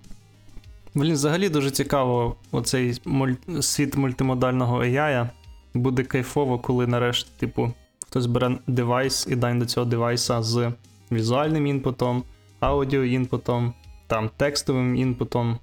Блін, 0.94 1.12
взагалі 1.12 1.48
дуже 1.48 1.70
цікаво 1.70 2.36
оцей 2.52 3.00
муль- 3.04 3.60
світ 3.60 3.96
мультимодального 3.96 4.78
AI. 4.82 5.28
Буде 5.74 6.02
кайфово, 6.02 6.58
коли 6.58 6.86
нарешті, 6.86 7.30
типу, 7.40 7.72
хтось 8.08 8.26
бере 8.26 8.58
девайс 8.66 9.26
і 9.30 9.36
дань 9.36 9.58
до 9.58 9.66
цього 9.66 9.86
девайса 9.86 10.42
з 10.42 10.72
візуальним 11.12 11.66
інпутом, 11.66 12.22
аудіо 12.60 13.04
інпутом, 13.04 13.72
там 14.14 14.30
текстовим 14.36 14.96
інпутом, 14.96 15.58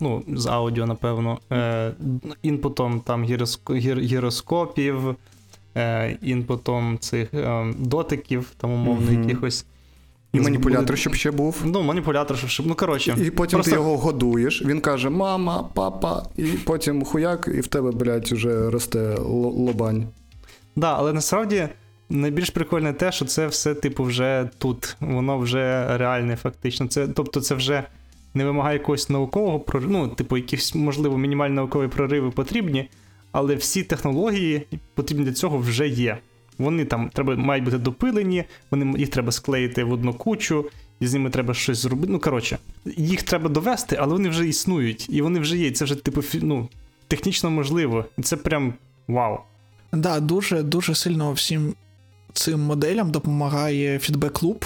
ну, 0.00 0.22
з 0.34 0.46
аудіо, 0.46 0.86
напевно, 0.86 1.38
е, 1.52 1.92
інпутом 2.42 3.00
там 3.00 3.24
гіроскопів, 4.00 5.16
е, 5.76 6.16
інпутом 6.22 6.98
цих 6.98 7.34
е, 7.34 7.74
дотиків, 7.78 8.52
там 8.56 8.70
умовно 8.72 9.10
Мгм. 9.12 9.22
якихось. 9.28 9.66
І 10.32 10.40
маніпулятор, 10.40 10.84
Буде- 10.86 10.96
щоб 10.96 11.14
ще 11.14 11.30
був. 11.30 11.62
Ну, 11.64 11.82
маніпулятор, 11.82 12.38
щоб-. 12.38 12.66
Ну, 12.66 12.74
коротше. 12.74 13.16
І 13.26 13.30
потім 13.30 13.56
просто- 13.56 13.70
ти 13.70 13.76
його 13.76 13.96
годуєш, 13.96 14.62
він 14.64 14.80
каже: 14.80 15.10
мама, 15.10 15.68
папа, 15.74 16.22
і 16.36 16.42
потім 16.44 17.04
хуяк, 17.04 17.48
і 17.54 17.60
в 17.60 17.66
тебе, 17.66 17.90
блядь, 17.90 18.32
уже 18.32 18.70
росте 18.70 18.98
л- 18.98 19.54
лобань. 19.56 20.06
Да, 20.76 20.94
але 20.98 21.12
насправді 21.12 21.68
найбільш 22.10 22.50
прикольне 22.50 22.92
те, 22.92 23.12
що 23.12 23.24
це 23.24 23.46
все, 23.46 23.74
типу, 23.74 24.04
вже 24.04 24.48
тут. 24.58 24.96
Воно 25.00 25.38
вже 25.38 25.96
реальне, 25.96 26.36
фактично. 26.36 26.86
Це, 26.86 27.08
тобто, 27.08 27.40
це 27.40 27.54
вже 27.54 27.84
не 28.34 28.44
вимагає 28.44 28.78
якогось 28.78 29.10
наукового 29.10 29.60
прориву, 29.60 29.92
ну, 29.92 30.08
типу, 30.08 30.36
якісь, 30.36 30.74
можливо, 30.74 31.18
мінімальні 31.18 31.54
наукові 31.54 31.88
прориви 31.88 32.30
потрібні, 32.30 32.88
але 33.32 33.54
всі 33.54 33.82
технології 33.82 34.66
потрібні 34.94 35.24
для 35.24 35.32
цього 35.32 35.58
вже 35.58 35.88
є. 35.88 36.18
Вони 36.58 36.84
там 36.84 37.10
треба, 37.14 37.36
мають 37.36 37.64
бути 37.64 37.78
допилені, 37.78 38.44
вони, 38.70 38.98
їх 38.98 39.08
треба 39.08 39.32
склеїти 39.32 39.84
в 39.84 39.92
одну 39.92 40.14
кучу, 40.14 40.66
і 41.00 41.06
з 41.06 41.12
ними 41.14 41.30
треба 41.30 41.54
щось 41.54 41.78
зробити. 41.78 42.12
Ну, 42.12 42.18
коротше, 42.18 42.58
їх 42.96 43.22
треба 43.22 43.48
довести, 43.48 43.96
але 44.00 44.12
вони 44.12 44.28
вже 44.28 44.48
існують, 44.48 45.06
і 45.10 45.22
вони 45.22 45.40
вже 45.40 45.58
є. 45.58 45.70
Це 45.70 45.84
вже, 45.84 45.94
типу, 45.94 46.22
ну, 46.42 46.68
технічно 47.08 47.50
можливо. 47.50 48.04
І 48.18 48.22
це 48.22 48.36
прям 48.36 48.74
вау. 49.08 49.38
Да, 49.92 50.20
дуже 50.20 50.62
дуже 50.62 50.94
сильно 50.94 51.32
всім 51.32 51.74
цим 52.32 52.60
моделям 52.60 53.10
допомагає 53.10 53.98
фідбек 53.98 54.42
луп, 54.42 54.64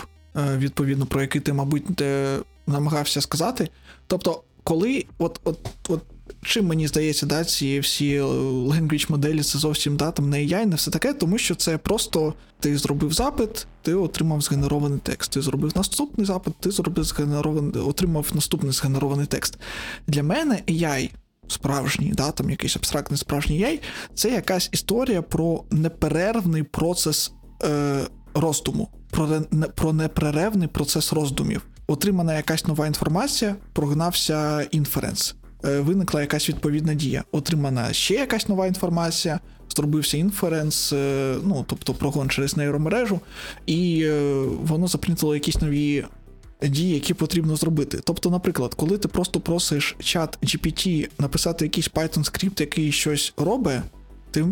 відповідно, 0.57 1.07
про 1.07 1.21
який 1.21 1.41
ти, 1.41 1.53
мабуть, 1.53 2.01
е, 2.01 2.39
намагався 2.67 3.21
сказати. 3.21 3.69
Тобто, 4.07 4.43
коли, 4.64 5.05
от, 5.19 5.41
от, 5.45 5.59
от 5.89 6.03
чим 6.43 6.67
мені 6.67 6.89
здається, 6.89 7.27
да, 7.27 7.45
ці 7.45 7.81
всі 7.81 8.14
е, 8.14 8.23
language 8.23 9.11
моделі 9.11 9.43
це 9.43 9.59
зовсім 9.59 9.97
да, 9.97 10.11
там 10.11 10.31
не 10.31 10.39
AI, 10.39 10.67
не 10.67 10.77
все 10.77 10.91
таке, 10.91 11.12
тому 11.12 11.39
що 11.39 11.55
це 11.55 11.79
просто 11.79 12.35
ти 12.61 12.79
зробив 12.79 13.12
запит, 13.12 13.67
ти 13.83 13.95
отримав 13.95 14.41
згенерований 14.41 14.99
текст. 15.03 15.33
Ти 15.33 15.43
зробив 15.43 15.73
наступний 15.77 16.27
запит, 16.27 16.55
ти 16.61 16.71
зробив 16.71 17.05
згенерований, 17.05 17.83
отримав 17.83 18.31
наступний 18.35 18.73
згенерований 18.73 19.27
текст. 19.27 19.59
Для 20.07 20.23
мене 20.23 20.62
AI 20.69 21.11
справжній, 21.49 22.12
да, 22.12 22.31
там 22.31 22.51
якийсь 22.51 22.77
абстрактний 22.77 23.19
справжній 23.19 23.64
AI, 23.64 23.81
це 24.14 24.31
якась 24.31 24.69
історія 24.73 25.23
про 25.23 25.64
неперервний 25.71 26.62
процес 26.62 27.33
е, 27.65 28.07
роздуму, 28.35 28.89
про, 29.11 29.29
про 29.75 29.93
непрервний 29.93 30.69
процес 30.69 31.13
роздумів. 31.13 31.63
Отримана 31.87 32.35
якась 32.35 32.67
нова 32.67 32.87
інформація, 32.87 33.57
прогнався 33.73 34.63
інференс. 34.63 35.35
Е, 35.65 35.81
виникла 35.81 36.21
якась 36.21 36.49
відповідна 36.49 36.95
дія. 36.95 37.25
Отримана 37.33 37.93
ще 37.93 38.15
якась 38.15 38.49
нова 38.49 38.67
інформація, 38.67 39.41
зробився 39.77 40.17
інференс, 40.17 40.93
е, 40.93 41.37
ну 41.45 41.65
тобто 41.69 41.95
прогон 41.95 42.31
через 42.31 42.57
нейромережу, 42.57 43.21
і 43.67 44.03
е, 44.05 44.43
воно 44.63 44.89
запринтило 44.89 45.35
якісь 45.35 45.61
нові 45.61 46.05
дії, 46.63 46.95
які 46.95 47.15
потрібно 47.15 47.57
зробити. 47.57 48.01
Тобто, 48.05 48.31
наприклад, 48.31 48.75
коли 48.75 48.99
ти 48.99 49.09
просто 49.09 49.41
просиш 49.41 49.97
чат 49.99 50.39
GPT 50.43 51.09
написати 51.19 51.65
якийсь 51.65 51.91
Python 51.91 52.25
скрипт, 52.25 52.61
який 52.61 52.93
щось 52.93 53.35
робить, 53.37 53.81
ти 54.31 54.45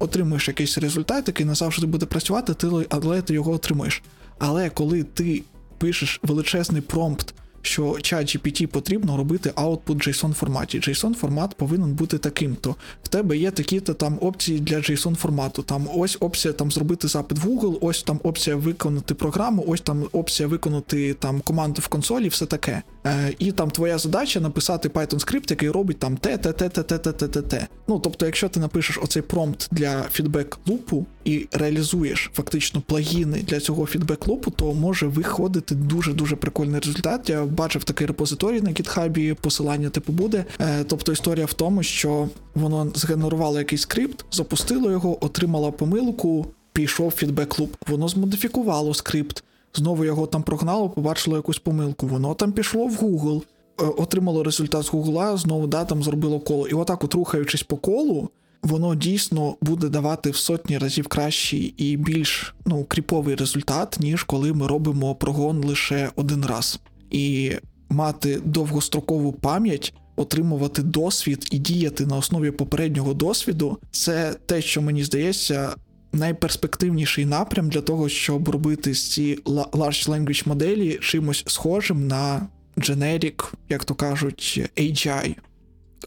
отримуєш 0.00 0.48
якийсь 0.48 0.78
результат, 0.78 1.28
який 1.28 1.46
не 1.46 1.54
завжди 1.54 1.86
буде 1.86 2.06
працювати, 2.06 2.54
ти, 2.54 2.68
але 2.88 3.22
ти 3.22 3.34
його 3.34 3.52
отримуєш. 3.52 4.02
Але 4.38 4.70
коли 4.70 5.02
ти 5.02 5.42
пишеш 5.78 6.20
величезний 6.22 6.82
промпт 6.82 7.34
що 7.62 7.96
чат 8.02 8.26
GPT 8.26 8.66
потрібно 8.66 9.16
робити 9.16 9.50
output 9.50 10.08
JSON 10.08 10.32
форматі. 10.32 10.80
JSON 10.80 11.14
формат 11.14 11.54
повинен 11.54 11.92
бути 11.92 12.18
таким-то. 12.18 12.76
В 13.02 13.08
тебе 13.08 13.36
є 13.36 13.50
такі-то 13.50 13.94
там 13.94 14.18
опції 14.20 14.60
для 14.60 14.76
JSON 14.76 15.14
формату. 15.14 15.62
Там 15.62 15.88
ось 15.94 16.16
опція 16.20 16.54
там 16.54 16.72
зробити 16.72 17.08
запит 17.08 17.38
в 17.38 17.48
Google, 17.48 17.78
ось 17.80 18.02
там 18.02 18.20
опція 18.22 18.56
виконати 18.56 19.14
програму, 19.14 19.64
ось 19.66 19.80
там 19.80 20.04
опція 20.12 20.48
виконати 20.48 21.14
там 21.14 21.40
команду 21.40 21.82
в 21.84 21.88
консолі, 21.88 22.28
все 22.28 22.46
таке. 22.46 22.82
Е, 23.06 23.34
І 23.38 23.52
там 23.52 23.70
твоя 23.70 23.98
задача 23.98 24.40
написати 24.40 24.88
Python 24.88 25.18
скрипт, 25.18 25.50
який 25.50 25.70
робить 25.70 25.98
там 25.98 26.16
те, 26.16 26.38
те, 26.38 26.52
те, 26.52 26.68
те, 26.68 26.82
те, 26.82 26.98
те, 26.98 27.12
те, 27.12 27.28
те, 27.28 27.42
те. 27.42 27.66
Ну 27.88 27.98
тобто, 27.98 28.26
якщо 28.26 28.48
ти 28.48 28.60
напишеш 28.60 28.98
оцей 29.02 29.22
промпт 29.22 29.68
для 29.70 30.02
фідбек 30.02 30.58
лупу 30.66 31.06
і 31.24 31.48
реалізуєш 31.52 32.30
фактично 32.34 32.80
плагіни 32.80 33.42
для 33.42 33.60
цього 33.60 33.86
фідбек 33.86 34.28
лупу, 34.28 34.50
то 34.50 34.74
може 34.74 35.06
виходити 35.06 35.74
дуже 35.74 36.12
дуже 36.12 36.36
прикольний 36.36 36.80
результат. 36.80 37.30
Я 37.30 37.44
бачив 37.44 37.84
такий 37.84 38.06
репозиторій 38.06 38.60
на 38.60 38.70
GitHub, 38.70 39.34
посилання 39.34 39.90
типу 39.90 40.12
буде. 40.12 40.44
Е, 40.60 40.84
Тобто 40.84 41.12
історія 41.12 41.46
в 41.46 41.52
тому, 41.52 41.82
що 41.82 42.28
воно 42.54 42.92
згенерувало 42.94 43.58
якийсь 43.58 43.82
скрипт, 43.82 44.24
запустило 44.32 44.90
його, 44.90 45.24
отримало 45.24 45.72
помилку, 45.72 46.46
пішов 46.72 47.10
фідбек 47.10 47.58
луп. 47.58 47.76
Воно 47.88 48.08
змодифікувало 48.08 48.94
скрипт. 48.94 49.44
Знову 49.74 50.04
його 50.04 50.26
там 50.26 50.42
прогнало, 50.42 50.90
побачило 50.90 51.36
якусь 51.36 51.58
помилку. 51.58 52.06
Воно 52.06 52.34
там 52.34 52.52
пішло 52.52 52.86
в 52.86 52.96
Google, 52.96 53.42
е, 53.80 53.84
отримало 53.84 54.42
результат 54.42 54.82
з 54.82 54.88
Гугла, 54.88 55.36
знову 55.36 55.66
да, 55.66 55.84
там 55.84 56.02
зробило 56.02 56.40
коло. 56.40 56.68
І 56.68 56.74
отак, 56.74 57.04
от 57.04 57.14
рухаючись 57.14 57.62
по 57.62 57.76
колу, 57.76 58.30
воно 58.62 58.94
дійсно 58.94 59.56
буде 59.60 59.88
давати 59.88 60.30
в 60.30 60.36
сотні 60.36 60.78
разів 60.78 61.06
кращий 61.06 61.74
і 61.76 61.96
більш 61.96 62.54
ну, 62.66 62.84
кріповий 62.84 63.34
результат, 63.34 63.96
ніж 64.00 64.22
коли 64.22 64.52
ми 64.52 64.66
робимо 64.66 65.14
прогон 65.14 65.64
лише 65.64 66.10
один 66.16 66.44
раз. 66.44 66.80
І 67.10 67.52
мати 67.88 68.40
довгострокову 68.44 69.32
пам'ять, 69.32 69.94
отримувати 70.16 70.82
досвід 70.82 71.48
і 71.50 71.58
діяти 71.58 72.06
на 72.06 72.16
основі 72.16 72.50
попереднього 72.50 73.14
досвіду 73.14 73.78
це 73.90 74.34
те, 74.46 74.62
що 74.62 74.82
мені 74.82 75.04
здається. 75.04 75.74
Найперспективніший 76.12 77.26
напрям 77.26 77.68
для 77.68 77.80
того, 77.80 78.08
щоб 78.08 78.48
робити 78.48 78.92
ці 78.94 79.36
large 79.44 80.08
language 80.08 80.48
моделі 80.48 80.98
чимось 81.02 81.44
схожим 81.46 82.06
на 82.06 82.46
generic, 82.76 83.52
як 83.68 83.84
то 83.84 83.94
кажуть, 83.94 84.60
AGI. 84.76 85.36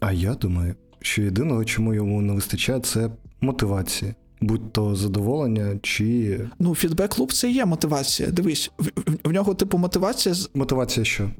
А 0.00 0.12
я 0.12 0.34
думаю, 0.34 0.74
що 1.00 1.22
єдиного, 1.22 1.64
чому 1.64 1.94
йому 1.94 2.20
не 2.22 2.32
вистачає, 2.32 2.80
це 2.80 3.10
мотивація. 3.40 4.14
Будь 4.40 4.72
то 4.72 4.94
задоволення 4.96 5.78
чи. 5.82 6.40
Ну, 6.58 6.74
фідбек 6.74 7.18
луп 7.18 7.32
це 7.32 7.50
і 7.50 7.54
є 7.54 7.66
мотивація. 7.66 8.30
Дивись, 8.30 8.70
в, 8.78 8.84
в, 8.84 8.90
в 9.24 9.32
нього, 9.32 9.54
типу, 9.54 9.78
мотивація 9.78 10.34
з- 10.34 10.50
Мотивація 10.54 11.04
що? 11.04 11.30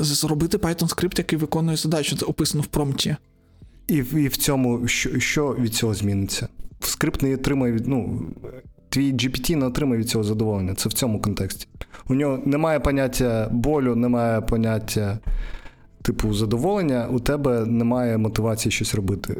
зробити 0.00 0.56
Python 0.58 0.88
скрипт, 0.88 1.18
який 1.18 1.38
виконує 1.38 1.76
задачу, 1.76 2.16
це 2.16 2.26
описано 2.26 2.62
в 2.62 2.66
промпті. 2.66 3.16
І, 3.88 3.94
і 3.96 4.28
в 4.28 4.36
цьому 4.36 4.88
що, 4.88 5.20
що 5.20 5.56
від 5.60 5.74
цього 5.74 5.94
зміниться? 5.94 6.48
Скрипт 6.86 7.22
не 7.22 7.34
отримає 7.34 7.72
від. 7.72 7.88
Ну, 7.88 8.22
твій 8.88 9.12
GPT 9.12 9.56
не 9.56 9.66
отримає 9.66 10.00
від 10.00 10.08
цього 10.08 10.24
задоволення. 10.24 10.74
Це 10.74 10.88
в 10.88 10.92
цьому 10.92 11.20
контексті. 11.20 11.66
У 12.08 12.14
нього 12.14 12.38
немає 12.44 12.80
поняття 12.80 13.48
болю, 13.52 13.96
немає 13.96 14.40
поняття. 14.40 15.18
Типу, 16.02 16.34
задоволення, 16.34 17.08
у 17.10 17.20
тебе 17.20 17.66
немає 17.66 18.18
мотивації 18.18 18.72
щось 18.72 18.94
робити. 18.94 19.36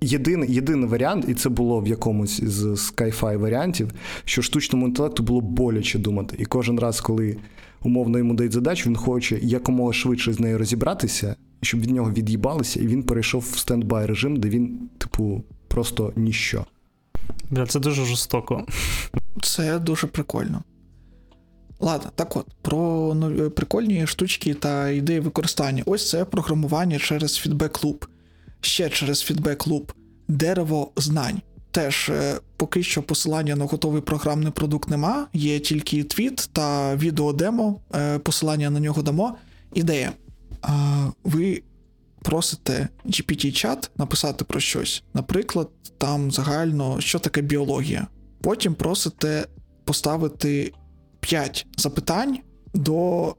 Єдиний, 0.00 0.52
єдиний 0.52 0.88
варіант, 0.88 1.24
і 1.28 1.34
це 1.34 1.48
було 1.48 1.80
в 1.80 1.88
якомусь 1.88 2.40
з 2.44 2.64
Sky-Fi 2.64 3.36
варіантів, 3.36 3.90
що 4.24 4.42
штучному 4.42 4.86
інтелекту 4.86 5.22
було 5.22 5.40
боляче 5.40 5.98
думати. 5.98 6.36
І 6.38 6.44
кожен 6.44 6.78
раз, 6.78 7.00
коли 7.00 7.36
умовно 7.82 8.18
йому 8.18 8.34
дають 8.34 8.52
задачу, 8.52 8.88
він 8.88 8.96
хоче 8.96 9.38
якомога 9.42 9.92
швидше 9.92 10.32
з 10.32 10.40
нею 10.40 10.58
розібратися, 10.58 11.36
щоб 11.62 11.80
від 11.80 11.90
нього 11.90 12.10
від'їбалися, 12.10 12.80
і 12.80 12.86
він 12.86 13.02
перейшов 13.02 13.40
в 13.40 13.58
стендбай 13.58 14.06
режим, 14.06 14.36
де 14.36 14.48
він, 14.48 14.88
типу, 14.98 15.44
просто 15.68 16.12
ніщо. 16.16 16.64
Бля, 17.50 17.66
це 17.66 17.80
дуже 17.80 18.04
жорстоко. 18.04 18.66
Це 19.42 19.78
дуже 19.78 20.06
прикольно. 20.06 20.62
Ладно, 21.80 22.10
так 22.14 22.36
от, 22.36 22.46
про 22.62 23.16
прикольні 23.56 24.06
штучки 24.06 24.54
та 24.54 24.88
ідеї 24.88 25.20
використання. 25.20 25.82
Ось 25.86 26.10
це 26.10 26.24
програмування 26.24 26.98
через 26.98 27.36
фідбек 27.36 27.84
луп. 27.84 28.04
Ще 28.60 28.88
через 28.88 29.20
фідбек 29.20 29.66
луп. 29.66 29.92
Дерево 30.28 30.90
знань. 30.96 31.40
Теж 31.70 32.08
е, 32.08 32.40
поки 32.56 32.82
що 32.82 33.02
посилання 33.02 33.56
на 33.56 33.64
готовий 33.64 34.02
програмний 34.02 34.52
продукт 34.52 34.90
нема, 34.90 35.26
є 35.32 35.58
тільки 35.58 36.04
твіт 36.04 36.50
та 36.52 36.96
відеодемо, 36.96 37.80
е, 37.94 38.18
посилання 38.18 38.70
на 38.70 38.80
нього 38.80 39.02
дамо. 39.02 39.36
Ідея. 39.74 40.12
Ви 41.24 41.62
просите 42.22 42.88
GPT-чат 43.04 43.90
написати 43.96 44.44
про 44.44 44.60
щось. 44.60 45.02
Наприклад, 45.14 45.68
там 45.98 46.30
загально, 46.30 47.00
що 47.00 47.18
таке 47.18 47.42
біологія. 47.42 48.06
Потім 48.40 48.74
просите 48.74 49.46
поставити 49.84 50.72
5 51.20 51.66
запитань 51.76 52.38
до 52.74 53.34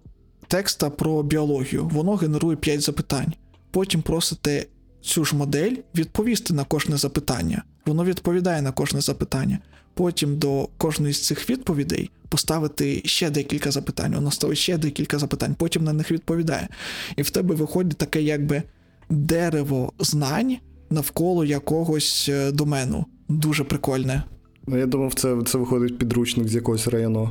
текста 0.47 0.89
про 0.89 1.23
біологію. 1.23 1.87
Воно 1.87 2.15
генерує 2.15 2.57
5 2.57 2.81
запитань. 2.81 3.33
Потім 3.71 4.01
просите 4.01 4.65
цю 5.01 5.25
ж 5.25 5.35
модель 5.35 5.75
відповісти 5.95 6.53
на 6.53 6.63
кожне 6.63 6.97
запитання. 6.97 7.63
Воно 7.85 8.05
відповідає 8.05 8.61
на 8.61 8.71
кожне 8.71 9.01
запитання. 9.01 9.59
Потім 9.99 10.37
до 10.37 10.69
кожної 10.77 11.13
з 11.13 11.25
цих 11.25 11.49
відповідей 11.49 12.09
поставити 12.29 13.01
ще 13.05 13.29
декілька 13.29 13.71
запитань. 13.71 14.15
Воно 14.15 14.31
ставить 14.31 14.57
ще 14.57 14.77
декілька 14.77 15.19
запитань, 15.19 15.55
потім 15.55 15.83
на 15.83 15.93
них 15.93 16.11
відповідає. 16.11 16.67
І 17.15 17.21
в 17.21 17.29
тебе 17.29 17.55
виходить 17.55 17.97
таке, 17.97 18.21
якби 18.21 18.63
дерево 19.09 19.93
знань 19.99 20.57
навколо 20.89 21.45
якогось 21.45 22.29
е, 22.29 22.51
домену. 22.51 23.05
Дуже 23.29 23.63
прикольне. 23.63 24.23
Ну, 24.67 24.77
я 24.77 24.85
думав, 24.85 25.13
це, 25.13 25.37
це 25.45 25.57
виходить 25.57 25.97
підручник 25.97 26.47
з 26.47 26.55
якогось 26.55 26.87
району. 26.87 27.29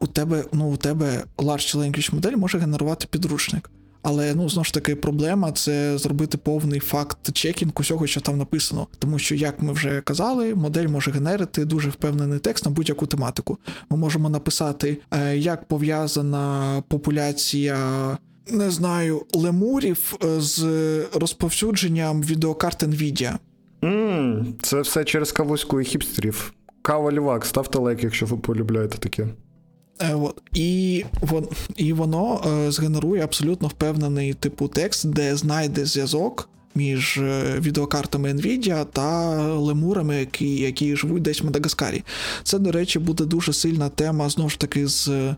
у 0.00 0.06
тебе, 0.06 0.44
ну, 0.52 0.68
у 0.70 0.76
тебе 0.76 1.24
Large 1.38 1.76
Language 1.76 2.14
модель 2.14 2.36
може 2.36 2.58
генерувати 2.58 3.06
підручник. 3.10 3.70
Але 4.08 4.34
ну 4.34 4.48
знову 4.48 4.64
ж 4.64 4.74
таки 4.74 4.96
проблема 4.96 5.52
це 5.52 5.98
зробити 5.98 6.38
повний 6.38 6.80
факт 6.80 7.32
чекінг 7.32 7.72
усього, 7.80 8.06
що 8.06 8.20
там 8.20 8.38
написано. 8.38 8.86
Тому 8.98 9.18
що, 9.18 9.34
як 9.34 9.62
ми 9.62 9.72
вже 9.72 10.00
казали, 10.00 10.54
модель 10.54 10.88
може 10.88 11.10
генерити 11.10 11.64
дуже 11.64 11.90
впевнений 11.90 12.38
текст 12.38 12.64
на 12.64 12.70
будь-яку 12.70 13.06
тематику. 13.06 13.58
Ми 13.90 13.96
можемо 13.96 14.28
написати, 14.30 14.98
е, 15.10 15.36
як 15.36 15.68
пов'язана 15.68 16.82
популяція. 16.88 17.78
Не 18.50 18.70
знаю, 18.70 19.22
лемурів 19.34 20.14
е, 20.24 20.40
з 20.40 20.64
розповсюдженням 21.14 22.22
відеокарт 22.22 22.82
Nvidia. 22.82 23.34
Ммм, 23.82 24.54
це 24.62 24.80
все 24.80 25.04
через 25.04 25.32
кавуську 25.32 25.80
і 25.80 25.84
хіпстерів. 25.84 26.52
Кава 26.82 27.12
лівак, 27.12 27.44
ставте 27.44 27.78
лайк, 27.78 28.04
якщо 28.04 28.26
ви 28.26 28.36
полюбляєте 28.36 28.98
таке. 28.98 29.28
Е, 30.00 30.14
от. 30.14 30.42
І, 30.54 31.04
вон, 31.20 31.48
і 31.76 31.92
воно 31.92 32.42
е, 32.46 32.70
згенерує 32.70 33.24
абсолютно 33.24 33.68
впевнений 33.68 34.34
типу 34.34 34.68
текст, 34.68 35.08
де 35.08 35.36
знайде 35.36 35.86
зв'язок 35.86 36.48
між 36.76 37.18
е, 37.18 37.58
відеокартами 37.60 38.32
Nvidia 38.32 38.84
та 38.92 39.36
лемурами, 39.54 40.16
які, 40.16 40.56
які 40.56 40.96
живуть 40.96 41.22
десь 41.22 41.42
в 41.42 41.44
Мадагаскарі. 41.44 42.02
Це, 42.42 42.58
до 42.58 42.72
речі, 42.72 42.98
буде 42.98 43.24
дуже 43.24 43.52
сильна 43.52 43.88
тема 43.88 44.28
знову 44.28 44.50
ж 44.50 44.58
таки 44.58 44.86
з 44.86 45.08
е, 45.08 45.36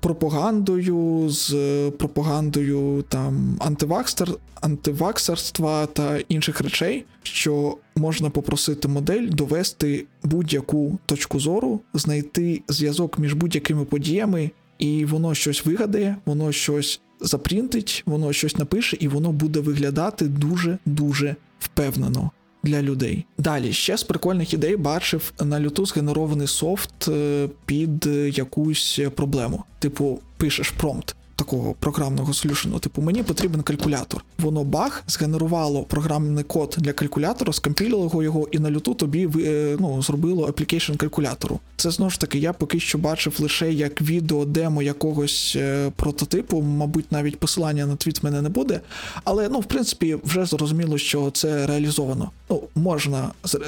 пропагандою, 0.00 1.28
з 1.30 1.54
е, 1.54 1.90
пропагандою 1.90 3.04
там 3.08 3.56
антивакстер, 3.58 4.28
антиваксерства 4.60 5.86
та 5.86 6.18
інших 6.28 6.60
речей, 6.60 7.04
що 7.22 7.76
можна 7.96 8.30
попросити 8.30 8.88
модель 8.88 9.28
довести 9.28 10.06
будь-яку 10.22 10.98
точку 11.06 11.40
зору, 11.40 11.80
знайти 11.94 12.62
зв'язок 12.68 13.18
між 13.18 13.32
будь-якими 13.32 13.84
подіями, 13.84 14.50
і 14.78 15.04
воно 15.04 15.34
щось 15.34 15.66
вигадає, 15.66 16.16
воно 16.26 16.52
щось 16.52 17.00
запринтить, 17.22 18.02
воно 18.06 18.32
щось 18.32 18.56
напише, 18.56 18.96
і 19.00 19.08
воно 19.08 19.32
буде 19.32 19.60
виглядати 19.60 20.24
дуже-дуже 20.28 21.36
впевнено. 21.58 22.30
Для 22.64 22.82
людей. 22.82 23.24
Далі 23.38 23.72
ще 23.72 23.96
з 23.96 24.02
прикольних 24.02 24.54
ідей 24.54 24.76
бачив 24.76 25.32
на 25.44 25.60
льоту 25.60 25.86
згенерований 25.86 26.46
софт 26.46 27.08
е, 27.08 27.48
під 27.66 28.06
якусь 28.36 29.00
проблему. 29.14 29.64
Типу, 29.78 30.20
пишеш 30.36 30.70
prompt 30.70 31.16
такого 31.44 31.74
програмного 31.74 32.34
solution 32.34 32.69
у, 32.69 32.78
типу, 32.78 33.02
мені 33.02 33.22
потрібен 33.22 33.62
калькулятор. 33.62 34.24
Воно 34.38 34.64
бах 34.64 35.02
згенерувало 35.06 35.82
програмний 35.82 36.44
код 36.44 36.76
для 36.78 36.92
калькулятора, 36.92 37.52
скомпілило 37.52 38.22
його 38.22 38.48
і 38.52 38.58
на 38.58 38.70
льоту 38.70 38.94
тобі 38.94 39.28
е, 39.44 39.76
ну, 39.80 40.02
зробило 40.02 40.46
application 40.48 40.92
калькулятору. 40.92 41.60
Це 41.76 41.90
знову 41.90 42.10
ж 42.10 42.20
таки, 42.20 42.38
я 42.38 42.52
поки 42.52 42.80
що 42.80 42.98
бачив 42.98 43.36
лише 43.38 43.72
як 43.72 44.02
відео 44.02 44.44
демо 44.44 44.82
якогось 44.82 45.56
е, 45.56 45.90
прототипу, 45.96 46.62
мабуть, 46.62 47.12
навіть 47.12 47.38
посилання 47.38 47.86
на 47.86 47.96
твіт 47.96 48.22
в 48.22 48.24
мене 48.24 48.42
не 48.42 48.48
буде. 48.48 48.80
Але 49.24 49.48
ну, 49.48 49.60
в 49.60 49.64
принципі, 49.64 50.16
вже 50.24 50.44
зрозуміло, 50.44 50.98
що 50.98 51.30
це 51.30 51.66
реалізовано. 51.66 52.30
Ну, 52.50 52.62
можна 52.74 53.30
е, 53.54 53.58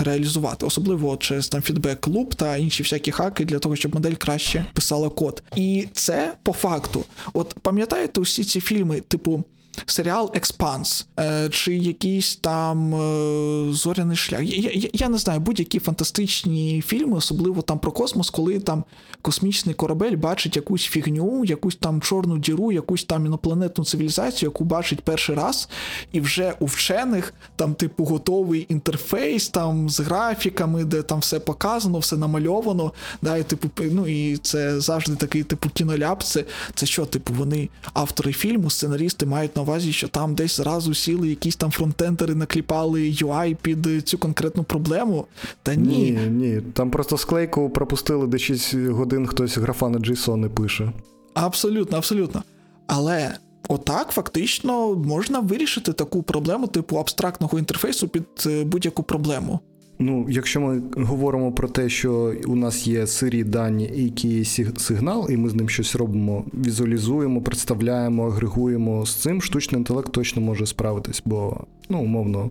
реалізувати, 0.00 0.66
особливо 0.66 1.16
через 1.16 1.48
там 1.48 1.62
фідбек 1.62 2.06
луп 2.08 2.34
та 2.34 2.56
інші 2.56 2.82
всякі 2.82 3.10
хаки 3.10 3.44
для 3.44 3.58
того, 3.58 3.76
щоб 3.76 3.94
модель 3.94 4.14
краще 4.14 4.66
писала 4.72 5.08
код. 5.08 5.42
І 5.56 5.88
це 5.92 6.34
по 6.42 6.52
факту. 6.52 7.04
От 7.32 7.54
пам'ятаєте 7.62 8.20
усі 8.20 8.44
ці 8.44 8.60
фільми, 8.60 9.00
типу. 9.00 9.44
Серіал 9.86 10.30
Експанс 10.34 11.06
е, 11.18 11.48
чи 11.48 11.76
якийсь 11.76 12.36
там 12.36 12.94
е, 12.94 13.72
зоряний 13.72 14.16
шлях. 14.16 14.42
Я, 14.42 14.70
я, 14.70 14.88
я 14.92 15.08
не 15.08 15.18
знаю, 15.18 15.40
будь-які 15.40 15.78
фантастичні 15.78 16.82
фільми, 16.86 17.16
особливо 17.16 17.62
там 17.62 17.78
про 17.78 17.92
космос, 17.92 18.30
коли 18.30 18.60
там 18.60 18.84
космічний 19.22 19.74
корабель 19.74 20.16
бачить 20.16 20.56
якусь 20.56 20.82
фігню, 20.82 21.44
якусь 21.44 21.76
там 21.76 22.00
чорну 22.00 22.38
діру, 22.38 22.72
якусь 22.72 23.04
там 23.04 23.26
інопланетну 23.26 23.84
цивілізацію, 23.84 24.48
яку 24.48 24.64
бачить 24.64 25.00
перший 25.00 25.36
раз, 25.36 25.68
і 26.12 26.20
вже 26.20 26.54
у 26.60 26.66
вчених 26.66 27.34
там, 27.56 27.74
типу, 27.74 28.04
готовий 28.04 28.66
інтерфейс 28.68 29.48
там 29.48 29.90
з 29.90 30.00
графіками, 30.00 30.84
де 30.84 31.02
там 31.02 31.18
все 31.18 31.40
показано, 31.40 31.98
все 31.98 32.16
намальовано. 32.16 32.92
Да, 33.22 33.36
і, 33.36 33.42
типу, 33.42 33.68
ну 33.90 34.06
і 34.06 34.36
це 34.36 34.80
завжди 34.80 35.16
такий, 35.16 35.42
типу, 35.42 35.68
кіноляп. 35.68 36.22
Це, 36.22 36.44
це 36.74 36.86
що, 36.86 37.06
типу, 37.06 37.32
вони 37.32 37.68
автори 37.92 38.32
фільму, 38.32 38.70
сценарісти 38.70 39.26
мають 39.26 39.56
на 39.60 39.64
увазі, 39.64 39.92
що 39.92 40.08
там 40.08 40.34
десь 40.34 40.56
зразу 40.56 40.94
сіли 40.94 41.28
якісь 41.28 41.56
там 41.56 41.70
фронтендери, 41.70 42.34
накліпали 42.34 43.00
UI 43.00 43.56
під 43.62 44.08
цю 44.08 44.18
конкретну 44.18 44.64
проблему. 44.64 45.26
Та 45.62 45.74
ні. 45.74 46.10
Ні, 46.10 46.30
ні. 46.30 46.60
Там 46.72 46.90
просто 46.90 47.18
склейку 47.18 47.70
пропустили, 47.70 48.26
де 48.26 48.38
6 48.38 48.74
годин 48.74 49.26
хтось 49.26 49.58
графа 49.58 49.88
на 49.88 49.98
JSON 49.98 50.36
не 50.36 50.48
пише. 50.48 50.92
Абсолютно, 51.34 51.98
абсолютно. 51.98 52.42
Але 52.86 53.34
отак 53.68 54.10
фактично 54.10 54.94
можна 54.94 55.40
вирішити 55.40 55.92
таку 55.92 56.22
проблему, 56.22 56.66
типу 56.66 56.96
абстрактного 56.96 57.58
інтерфейсу 57.58 58.08
під 58.08 58.24
е, 58.46 58.64
будь-яку 58.64 59.02
проблему. 59.02 59.60
Ну, 60.02 60.26
якщо 60.28 60.60
ми 60.60 60.82
говоримо 60.96 61.52
про 61.52 61.68
те, 61.68 61.88
що 61.88 62.34
у 62.46 62.56
нас 62.56 62.86
є 62.86 63.06
сирі 63.06 63.44
дані, 63.44 63.90
які 63.94 64.28
є 64.28 64.44
сигнал, 64.78 65.26
і 65.30 65.36
ми 65.36 65.48
з 65.48 65.54
ним 65.54 65.68
щось 65.68 65.96
робимо, 65.96 66.44
візуалізуємо, 66.54 67.42
представляємо, 67.42 68.26
агрегуємо 68.26 69.06
з 69.06 69.14
цим, 69.14 69.42
штучний 69.42 69.78
інтелект 69.78 70.12
точно 70.12 70.42
може 70.42 70.66
справитись, 70.66 71.22
бо 71.24 71.64
ну, 71.88 72.02
умовно. 72.02 72.50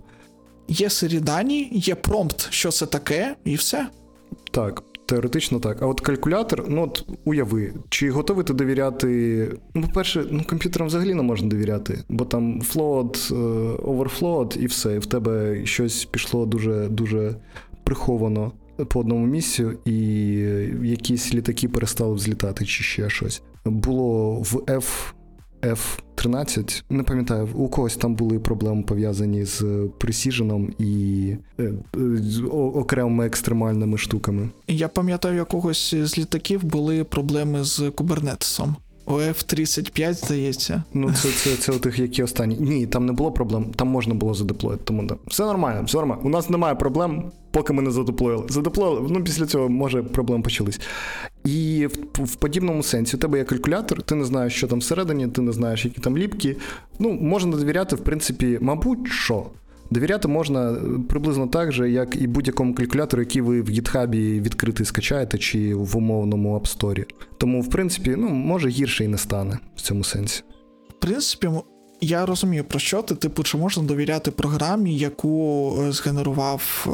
Є 0.68 0.90
сирі 0.90 1.20
дані, 1.20 1.70
є 1.72 1.96
промпт, 1.96 2.48
що 2.50 2.72
це 2.72 2.86
таке, 2.86 3.36
і 3.46 3.56
все. 3.56 3.88
Так. 4.52 4.84
Теоретично 5.10 5.60
так. 5.60 5.82
А 5.82 5.88
от 5.88 6.02
калькулятор, 6.02 6.66
ну 6.70 6.84
от 6.84 7.06
уяви, 7.26 7.74
чи 7.90 8.12
готовий 8.12 8.46
ти 8.46 8.54
довіряти. 8.54 9.52
Ну, 9.76 9.82
по-перше, 9.82 10.26
ну 10.32 10.44
комп'ютерам 10.50 10.88
взагалі 10.88 11.14
не 11.14 11.22
можна 11.22 11.48
довіряти, 11.48 12.04
бо 12.10 12.26
там 12.26 12.62
float, 12.62 13.34
overflow 13.78 14.58
і 14.58 14.66
все, 14.66 14.96
і 14.96 15.00
в 15.00 15.06
тебе 15.06 15.66
щось 15.66 16.06
пішло 16.06 16.46
дуже 16.46 16.88
дуже 16.88 17.36
приховано 17.84 18.52
по 18.90 19.00
одному 19.00 19.26
місцю, 19.26 19.72
і 19.86 19.96
якісь 20.84 21.34
літаки 21.34 21.68
перестали 21.68 22.14
взлітати, 22.14 22.66
чи 22.66 22.84
ще 22.84 23.10
щось. 23.10 23.42
Було 23.66 24.34
в 24.34 24.56
F. 25.62 26.00
F13, 26.20 26.84
не 26.90 27.04
пам'ятаю, 27.04 27.50
у 27.56 27.68
когось 27.68 27.96
там 27.96 28.16
були 28.16 28.40
проблеми 28.40 28.84
пов'язані 28.84 29.46
з 29.46 29.88
пресіженом 29.98 30.74
і 30.80 31.36
е, 31.60 31.74
окремими 32.52 33.26
екстремальними 33.26 33.98
штуками. 33.98 34.50
Я 34.68 34.88
пам'ятаю, 34.88 35.36
якогось 35.36 35.96
з 35.96 36.18
літаків 36.18 36.64
були 36.64 37.04
проблеми 37.04 37.64
з 37.64 37.92
кубернетисом. 37.96 38.76
У 39.10 39.14
F-35, 39.14 40.14
здається. 40.14 40.84
Ну, 40.94 41.14
це 41.14 41.32
це, 41.32 41.56
це 41.56 41.72
у 41.72 41.80
тих, 41.80 42.00
які 42.00 42.24
останні. 42.24 42.58
Ні, 42.60 42.88
там 42.88 43.06
не 43.06 43.12
було 43.12 43.32
проблем, 43.32 43.66
там 43.76 43.88
можна 43.88 44.14
було 44.14 44.34
задеплоїти. 44.34 44.84
Тому 44.86 45.04
да. 45.04 45.16
все 45.28 45.46
нормально, 45.46 45.84
все 45.86 45.98
нормально. 45.98 46.22
У 46.26 46.30
нас 46.30 46.50
немає 46.50 46.76
проблем, 46.76 47.32
поки 47.52 47.74
ми 47.74 47.82
не 47.82 47.92
задеплоїли. 47.92 48.44
Задеплоїли, 48.50 49.08
ну 49.10 49.24
після 49.24 49.46
цього, 49.46 49.70
може, 49.70 50.04
проблеми 50.04 50.44
почались. 50.44 50.80
І 51.46 51.88
в, 51.88 52.24
в 52.24 52.36
подібному 52.36 52.84
сенсі 52.84 53.18
у 53.18 53.20
тебе 53.20 53.38
є 53.38 53.44
калькулятор, 53.44 54.02
ти 54.02 54.16
не 54.16 54.26
знаєш, 54.26 54.54
що 54.54 54.68
там 54.68 54.80
всередині, 54.80 55.28
ти 55.28 55.42
не 55.42 55.52
знаєш, 55.52 55.86
які 55.86 56.02
там 56.02 56.18
ліпки. 56.18 56.56
Ну, 57.00 57.12
можна 57.12 57.58
довіряти, 57.58 57.96
в 57.96 58.00
принципі, 58.00 58.58
мабуть, 58.62 59.08
що. 59.08 59.46
Довіряти 59.92 60.28
можна 60.28 60.76
приблизно 61.10 61.48
так 61.48 61.72
же, 61.72 61.92
як 61.92 62.22
і 62.22 62.28
будь-якому 62.28 62.74
калькулятору, 62.76 63.22
який 63.22 63.42
ви 63.42 63.62
в 63.62 63.70
гітхабі 63.70 64.42
відкритий 64.42 64.86
скачаєте, 64.86 65.38
чи 65.38 65.76
в 65.76 65.98
умовному 65.98 66.60
App 66.60 66.78
Store. 66.78 67.06
Тому, 67.38 67.62
в 67.62 67.70
принципі, 67.70 68.16
ну, 68.18 68.30
може 68.30 68.70
гірше 68.70 69.04
і 69.04 69.08
не 69.08 69.18
стане 69.18 69.60
в 69.76 69.82
цьому 69.82 70.04
сенсі. 70.04 70.44
В 70.90 70.94
принципі, 70.94 71.50
я 72.02 72.26
розумію, 72.26 72.64
про 72.64 72.80
що 72.80 73.02
ти, 73.02 73.16
типу, 73.16 73.44
чи 73.44 73.58
можна 73.58 73.84
довіряти 73.84 74.32
програмі, 74.32 74.98
яку 74.98 75.76
е, 75.82 75.92
згенерував. 75.92 76.88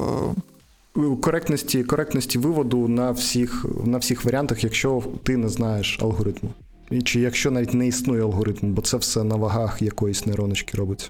Е, 0.97 1.15
коректності 1.21 1.83
коректності 1.83 2.39
виводу 2.39 2.87
на 2.87 3.11
всіх 3.11 3.65
на 3.85 3.97
всіх 3.97 4.25
варіантах, 4.25 4.63
якщо 4.63 5.03
ти 5.23 5.37
не 5.37 5.49
знаєш 5.49 5.99
алгоритму. 6.01 6.49
І 6.91 7.01
Чи 7.01 7.19
якщо 7.19 7.51
навіть 7.51 7.73
не 7.73 7.87
існує 7.87 8.21
алгоритм, 8.21 8.73
бо 8.73 8.81
це 8.81 8.97
все 8.97 9.23
на 9.23 9.35
вагах 9.35 9.81
якоїсь 9.81 10.25
нейроночки 10.25 10.77
робиться. 10.77 11.09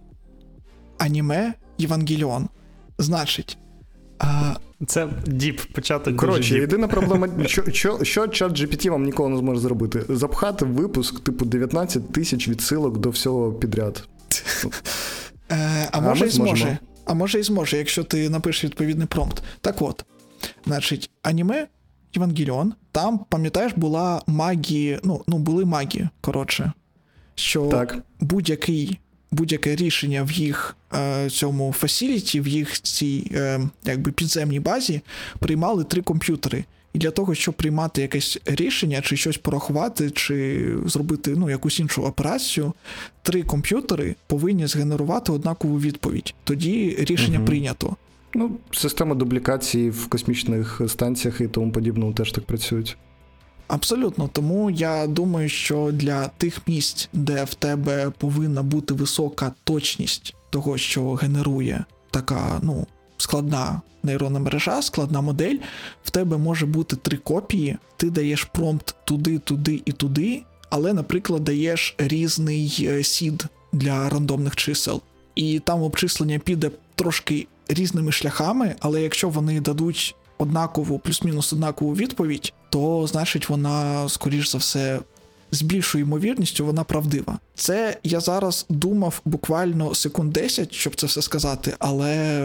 Аніме 0.98 1.54
Євангеліон. 1.78 2.50
Значить. 2.98 3.58
А... 4.20 4.56
Це 4.88 5.10
діп, 5.28 5.62
початок. 5.62 6.18
Коротше, 6.18 6.50
діп. 6.54 6.62
єдина 6.62 6.88
проблема, 6.88 7.28
що 7.46 7.72
що, 7.72 8.00
що 8.04 8.28
чат 8.28 8.52
GPT 8.52 8.90
вам 8.90 9.04
ніколи 9.04 9.30
не 9.30 9.38
зможе 9.38 9.62
зробити? 9.62 10.04
Запхати 10.10 10.66
випуск, 10.66 11.20
типу, 11.20 11.46
19 11.46 12.12
тисяч 12.12 12.48
відсилок 12.48 12.98
до 12.98 13.10
всього 13.10 13.54
підряд. 13.54 14.08
Е, 15.52 15.90
а 15.92 16.02
може 16.02 16.26
і 16.26 16.30
зможе. 16.30 16.78
А 17.06 17.14
може 17.14 17.40
і 17.40 17.44
зможе, 17.44 17.78
якщо 17.78 18.04
ти 18.04 18.30
напишеш 18.30 18.64
відповідний 18.64 19.08
промпт. 19.08 19.44
Так 19.62 19.82
от, 19.82 20.06
значить, 20.66 21.10
аніме 21.24 21.68
Євангеліон, 22.14 22.74
там, 22.92 23.20
пам'ятаєш, 23.30 23.74
була 23.76 24.22
магія, 24.28 25.00
ну, 25.04 25.24
ну 25.28 25.38
були 25.38 25.66
магії, 25.66 26.10
коротше. 26.22 26.72
Що 27.36 27.68
так. 27.68 27.98
будь-який 28.20 29.00
будь-яке 29.36 29.76
рішення 29.76 30.24
в 30.24 30.32
їх 30.32 30.78
е, 30.94 31.30
цьому 31.30 31.74
фасіліті, 31.74 32.42
в 32.42 32.48
їх 32.48 32.82
цій 32.82 33.32
е, 33.36 33.60
якби 33.84 34.12
підземній 34.12 34.60
базі 34.60 35.02
приймали 35.40 35.84
три 35.84 36.02
комп'ютери. 36.02 36.66
І 36.94 36.98
для 36.98 37.12
того, 37.12 37.36
щоб 37.36 37.54
приймати 37.56 38.02
якесь 38.02 38.40
рішення, 38.46 39.02
чи 39.02 39.18
щось 39.18 39.38
порахувати, 39.38 40.10
чи 40.10 40.68
зробити 40.86 41.36
ну, 41.38 41.50
якусь 41.50 41.80
іншу 41.80 42.04
операцію, 42.04 42.74
три 43.22 43.44
комп'ютери 43.44 44.16
повинні 44.28 44.68
згенерувати 44.68 45.32
однакову 45.32 45.80
відповідь. 45.80 46.34
Тоді 46.44 46.96
рішення 47.00 47.38
угу. 47.38 47.48
прийнято. 47.48 47.96
Ну, 48.34 48.52
система 48.72 49.16
дублікації 49.16 49.90
в 49.90 50.08
космічних 50.08 50.82
станціях 50.88 51.42
і 51.42 51.48
тому 51.48 51.72
подібному 51.72 52.14
теж 52.14 52.32
так 52.32 52.44
працюють. 52.44 52.98
Абсолютно, 53.68 54.30
тому 54.34 54.70
я 54.70 55.08
думаю, 55.08 55.50
що 55.50 55.90
для 55.94 56.28
тих 56.28 56.68
місць, 56.68 57.10
де 57.14 57.44
в 57.44 57.54
тебе 57.54 58.12
повинна 58.18 58.64
бути 58.64 58.94
висока 58.94 59.52
точність 59.64 60.36
того, 60.50 60.78
що 60.78 61.14
генерує 61.14 61.86
така 62.12 62.60
ну, 62.62 62.88
складна 63.18 63.82
нейронна 64.04 64.40
мережа, 64.40 64.82
складна 64.82 65.22
модель, 65.22 65.58
в 66.04 66.10
тебе 66.10 66.38
може 66.38 66.66
бути 66.66 66.96
три 66.96 67.18
копії, 67.18 67.78
ти 67.98 68.10
даєш 68.10 68.44
промпт 68.44 68.96
туди, 69.06 69.40
туди 69.40 69.82
і 69.86 69.92
туди, 69.92 70.44
але, 70.70 70.94
наприклад, 70.94 71.44
даєш 71.44 71.96
різний 71.98 72.88
е, 72.90 73.04
сід 73.04 73.46
для 73.74 74.10
рандомних 74.10 74.56
чисел. 74.56 75.02
І 75.36 75.60
там 75.60 75.82
обчислення 75.82 76.40
піде 76.40 76.72
трошки 76.96 77.48
різними 77.68 78.12
шляхами, 78.12 78.76
але 78.80 79.02
якщо 79.02 79.30
вони 79.30 79.62
дадуть 79.62 80.16
однакову, 80.38 81.00
плюс-мінус 81.00 81.54
однакову 81.54 81.94
відповідь, 81.96 82.54
то 82.70 83.08
значить 83.08 83.50
вона, 83.50 84.10
скоріш 84.10 84.52
за 84.52 84.58
все, 84.58 85.00
з 85.52 85.62
більшою 85.62 86.06
ймовірністю 86.06 86.66
вона 86.66 86.84
правдива. 86.84 87.40
Це 87.56 87.98
я 88.04 88.20
зараз 88.20 88.66
думав 88.70 89.22
буквально 89.26 89.96
секунд 89.96 90.34
10, 90.34 90.74
щоб 90.74 90.96
це 90.96 91.08
все 91.08 91.22
сказати, 91.22 91.74
але 91.80 92.42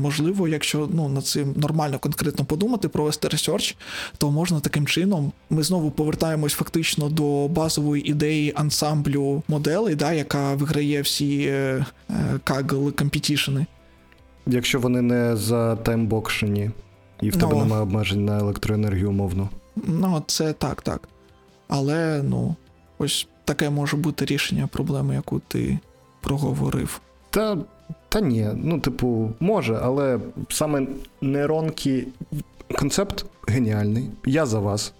можливо, 0.00 0.48
якщо 0.48 0.88
ну 0.92 1.08
над 1.08 1.26
цим 1.26 1.54
нормально 1.56 1.98
конкретно 1.98 2.44
подумати, 2.44 2.88
провести 2.88 3.28
ресерч, 3.28 3.76
то 4.18 4.30
можна 4.30 4.60
таким 4.60 4.86
чином. 4.86 5.32
Ми 5.50 5.62
знову 5.62 5.90
повертаємось 5.90 6.52
фактично 6.52 7.08
до 7.08 7.48
базової 7.48 8.10
ідеї 8.10 8.52
ансамблю 8.56 9.42
моделей, 9.48 9.94
да, 9.94 10.12
яка 10.12 10.54
виграє 10.54 11.02
всі 11.02 11.42
е, 11.42 11.86
е, 12.10 12.14
Kaggle 12.44 12.92
компетішени. 12.92 13.66
Якщо 14.46 14.80
вони 14.80 15.02
не 15.02 15.36
затаймбокшені. 15.36 16.70
І 17.24 17.30
в 17.30 17.36
тебе 17.36 17.52
ну, 17.54 17.58
немає 17.58 17.82
обмежень 17.82 18.24
на 18.24 18.38
електроенергію 18.38 19.10
умовно. 19.10 19.48
Ну, 19.76 20.22
це 20.26 20.52
так, 20.52 20.82
так. 20.82 21.08
Але, 21.68 22.22
ну, 22.22 22.54
ось 22.98 23.28
таке 23.44 23.70
може 23.70 23.96
бути 23.96 24.24
рішення 24.24 24.66
проблеми, 24.66 25.14
яку 25.14 25.40
ти 25.48 25.78
проговорив. 26.20 27.00
Та 27.30 27.58
та 28.08 28.20
ні, 28.20 28.48
ну, 28.54 28.80
типу, 28.80 29.30
може, 29.40 29.80
але 29.82 30.18
саме 30.48 30.86
нейронки. 31.20 32.06
Концепт 32.78 33.26
геніальний. 33.48 34.10
Я 34.26 34.46
за 34.46 34.58
вас. 34.58 34.92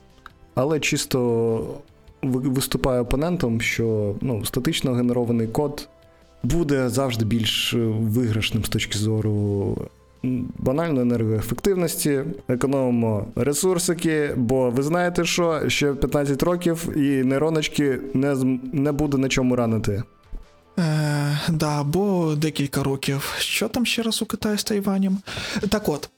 Але 0.55 0.81
чисто 0.81 1.81
виступаю 2.23 3.03
опонентом, 3.03 3.61
що 3.61 4.15
ну, 4.21 4.45
статично 4.45 4.93
генерований 4.93 5.47
код 5.47 5.89
буде 6.43 6.89
завжди 6.89 7.25
більш 7.25 7.75
виграшним 7.99 8.65
з 8.65 8.69
точки 8.69 8.99
зору 8.99 9.77
банально 10.59 11.01
енергоефективності, 11.01 12.21
економимо 12.49 13.27
ресурсики, 13.37 14.31
бо 14.37 14.71
ви 14.71 14.83
знаєте, 14.83 15.25
що 15.25 15.69
ще 15.69 15.95
15 15.95 16.43
років 16.43 16.97
і 16.97 17.25
нейроночки 17.25 18.01
не, 18.15 18.35
не 18.73 18.93
буде 18.93 19.19
на 19.19 19.29
чому 19.29 19.57
ранити. 19.57 20.03
Е, 20.79 21.39
Да, 21.49 21.81
або 21.81 22.35
декілька 22.37 22.83
років. 22.83 23.35
Що 23.39 23.69
там 23.69 23.87
ще 23.87 24.03
раз 24.03 24.23
у 24.23 24.27
Китаї 24.27 24.59
з 24.59 24.65
Тайванем? 24.65 25.19
Так 25.69 25.89
от, 25.89 26.11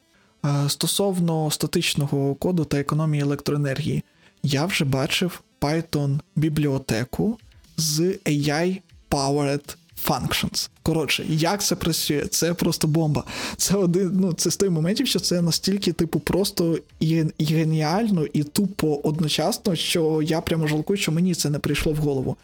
е, 0.45 0.69
стосовно 0.69 1.51
статичного 1.51 2.35
коду 2.35 2.65
та 2.65 2.79
економії 2.79 3.23
електроенергії, 3.23 4.03
я 4.43 4.67
вже 4.67 4.85
бачив 4.85 5.41
Python 5.61 6.21
бібліотеку 6.37 7.39
з 7.77 8.01
AI 8.01 8.81
Powered 9.11 9.77
Functions. 10.05 10.69
Коротше, 10.83 11.25
як 11.29 11.63
це 11.63 11.77
працює? 11.77 12.27
Це 12.27 12.55
просто 12.55 12.89
бомба. 12.89 13.25
Це 13.57 13.75
один, 13.75 14.11
ну 14.15 14.33
це 14.33 14.51
з 14.51 14.57
той 14.57 14.71
моментів, 14.71 15.07
що 15.07 15.21
це 15.21 15.43
настільки, 15.43 15.93
типу, 15.93 16.21
просто 16.21 16.79
і, 17.01 17.25
і 17.39 17.45
геніально, 17.45 18.27
і 18.33 18.43
тупо 18.43 19.01
одночасно, 19.03 19.77
що 19.77 20.23
я 20.23 20.41
прямо 20.41 20.67
жалкую, 20.67 20.97
що 20.97 21.13
мені 21.13 21.35
це 21.35 21.51
не 21.51 21.59
прийшло 21.59 21.93
в 21.93 21.97
голову. 21.97 22.37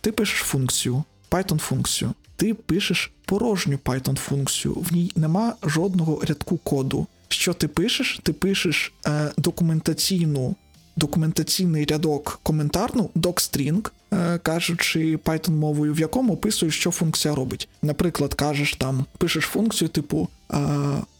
Ти 0.00 0.12
пишеш 0.12 0.38
функцію, 0.38 1.04
Python 1.30 1.58
функцію. 1.58 2.12
Ти 2.36 2.54
пишеш 2.54 3.12
порожню 3.24 3.78
Python 3.84 4.16
функцію, 4.16 4.74
в 4.74 4.92
ній 4.92 5.12
нема 5.16 5.54
жодного 5.62 6.20
рядку 6.24 6.56
коду. 6.56 7.06
Що 7.28 7.54
ти 7.54 7.68
пишеш? 7.68 8.20
Ти 8.22 8.32
пишеш 8.32 8.92
е, 9.06 9.32
документаційну, 9.36 10.56
документаційний 10.96 11.84
рядок 11.84 12.40
коментарну, 12.42 13.10
docstring, 13.16 13.90
е, 14.12 14.38
кажучи 14.38 15.16
Python 15.16 15.50
мовою, 15.50 15.94
в 15.94 16.00
якому 16.00 16.32
описуєш, 16.32 16.78
що 16.78 16.90
функція 16.90 17.34
робить. 17.34 17.68
Наприклад, 17.82 18.34
кажеш 18.34 18.74
там, 18.74 19.04
пишеш 19.18 19.44
функцію 19.44 19.88
типу 19.88 20.28
е, 20.52 20.56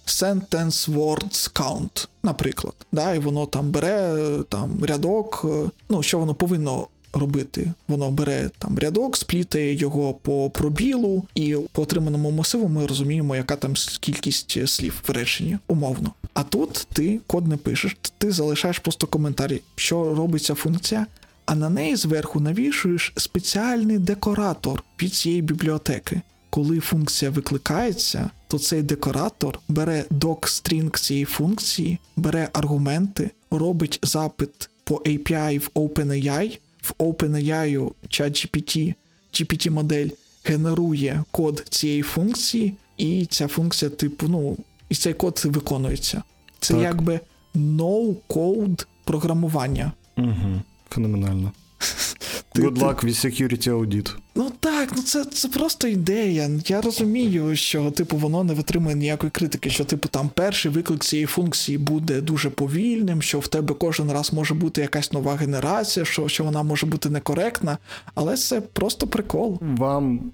sentence 0.07 0.91
words 0.91 1.53
count, 1.53 2.09
наприклад. 2.22 2.74
Да, 2.93 3.14
І 3.14 3.18
воно 3.18 3.47
там 3.47 3.70
бере 3.70 4.16
там 4.49 4.85
рядок, 4.85 5.43
е, 5.45 5.70
ну 5.89 6.03
що 6.03 6.18
воно 6.18 6.35
повинно 6.35 6.87
робити. 7.12 7.72
Воно 7.89 8.11
бере 8.11 8.51
там 8.59 8.79
рядок, 8.79 9.16
сплітає 9.16 9.74
його 9.74 10.14
по 10.14 10.51
пробілу, 10.51 11.22
і 11.35 11.57
по 11.72 11.83
отриманому 11.83 12.31
масиву 12.31 12.68
ми 12.68 12.87
розуміємо, 12.87 13.37
яка 13.37 13.57
там 13.57 13.74
кількість 14.01 14.68
слів 14.68 15.03
в 15.09 15.11
реченні, 15.11 15.59
умовно. 15.68 16.12
А 16.37 16.43
тут 16.43 16.87
ти 16.93 17.20
код 17.26 17.49
не 17.49 17.57
пишеш, 17.57 17.97
ти 18.18 18.30
залишаєш 18.30 18.78
просто 18.78 19.07
коментарі, 19.07 19.62
що 19.76 20.14
робиться 20.14 20.55
функція, 20.55 21.07
а 21.47 21.55
на 21.55 21.68
неї 21.70 21.97
зверху 21.97 22.41
навішуєш 22.41 23.12
спеціальний 23.16 23.99
декоратор 23.99 24.84
від 25.03 25.14
цієї 25.14 25.43
бібліотеки. 25.43 26.20
Коли 26.51 26.80
функція 26.80 27.30
викликається, 27.30 28.30
то 28.49 28.59
цей 28.59 28.82
декоратор 28.82 29.61
бере 29.68 30.05
док-стрінг 30.11 30.91
цієї 30.91 31.24
функції, 31.24 31.99
бере 32.16 32.49
аргументи, 32.53 33.30
робить 33.51 33.99
запит 34.03 34.70
по 34.84 34.95
API 34.95 35.59
в 35.59 35.70
OpenAI, 35.74 36.59
в 36.82 36.93
OpenAI 36.99 37.93
ChatGPT, 38.09 38.95
GPT-модель 39.32 40.11
генерує 40.45 41.24
код 41.30 41.66
цієї 41.68 42.03
функції, 42.03 42.74
і 42.97 43.26
ця 43.26 43.49
функція, 43.49 43.91
типу, 43.91 44.28
ну, 44.28 44.57
і 44.89 44.95
цей 44.95 45.14
код 45.14 45.43
виконується. 45.45 46.22
Це 46.61 46.74
Так. 46.74 46.82
якби 46.82 47.20
no-code 47.55 48.87
програмування. 49.05 49.93
Угу. 50.16 50.61
Феноменально. 50.91 51.53
Ти- 52.53 52.62
Good 52.62 52.78
luck 52.78 53.05
with 53.05 53.26
security 53.26 53.68
audit. 53.70 54.14
Ну 54.34 54.53
так, 54.61 54.89
ну 54.97 55.03
це, 55.03 55.24
це 55.24 55.49
просто 55.49 55.89
ідея. 55.89 56.51
Я 56.66 56.80
розумію, 56.80 57.57
що 57.57 57.91
типу 57.91 58.16
воно 58.16 58.45
не 58.45 58.55
витримує 58.55 58.97
ніякої 58.97 59.30
критики, 59.30 59.70
що 59.70 59.84
типу 59.84 60.09
там 60.09 60.30
перший 60.34 60.70
виклик 60.70 61.05
цієї 61.05 61.26
функції 61.26 61.78
буде 61.78 62.20
дуже 62.20 62.51
повільним, 62.51 63.22
що 63.22 63.39
в 63.39 63.49
тебе 63.49 63.74
кожен 63.74 64.12
раз 64.12 64.32
може 64.32 64.55
бути 64.55 64.80
якась 64.80 65.12
нова 65.12 65.34
генерація, 65.34 66.05
що, 66.07 66.28
що 66.28 66.45
вона 66.45 66.62
може 66.62 66.87
бути 66.87 67.11
некоректна, 67.11 67.78
але 68.14 68.37
це 68.37 68.61
просто 68.61 69.07
прикол. 69.07 69.59
Вам 69.61 70.32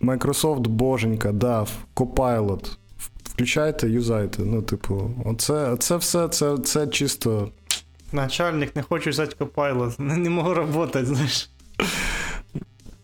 Microsoft 0.00 0.68
боженька 0.68 1.32
дав 1.32 1.70
Copilot. 1.96 2.76
Включайте, 3.24 3.88
юзайте. 3.88 4.42
Ну, 4.42 4.62
типу, 4.62 5.10
оце, 5.24 5.76
це 5.78 5.96
все, 5.96 6.28
це, 6.28 6.58
це 6.58 6.86
чисто. 6.86 7.50
Начальник, 8.12 8.76
не 8.76 8.82
хочу 8.82 9.10
взяти 9.10 9.36
копайлот, 9.38 10.00
не, 10.00 10.16
не 10.16 10.30
можу 10.30 10.54
працювати, 10.54 11.04
знаєш. 11.04 11.50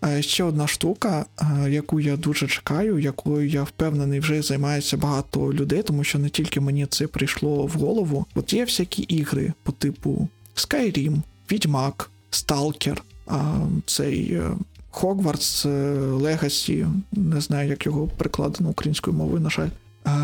Е, 0.05 0.23
Ще 0.23 0.45
одна 0.45 0.67
штука, 0.67 1.27
е, 1.41 1.71
яку 1.71 2.01
я 2.01 2.17
дуже 2.17 2.47
чекаю, 2.47 2.99
якою 2.99 3.49
я 3.49 3.63
впевнений 3.63 4.21
вже 4.21 4.43
займається 4.43 4.97
багато 4.97 5.53
людей, 5.53 5.83
тому 5.83 6.05
що 6.05 6.19
не 6.19 6.29
тільки 6.29 6.61
мені 6.61 6.87
це 6.87 7.07
прийшло 7.07 7.67
в 7.67 7.73
голову. 7.73 8.27
От 8.35 8.53
є 8.53 8.65
всякі 8.65 9.03
ігри 9.03 9.53
по 9.63 9.73
типу 9.73 10.29
Skyrim, 10.57 11.17
Відьмак, 11.51 12.11
Stalker, 12.31 12.99
цей 13.87 14.33
е, 14.33 14.51
Hogwarts 14.93 15.69
е, 16.83 16.87
не 17.13 17.41
знаю, 17.41 17.69
як 17.69 17.87
його 17.87 18.07
перекладено 18.07 18.71
українською 18.71 19.17
мовою, 19.17 19.41
на 19.41 19.51
жаль. 19.51 19.69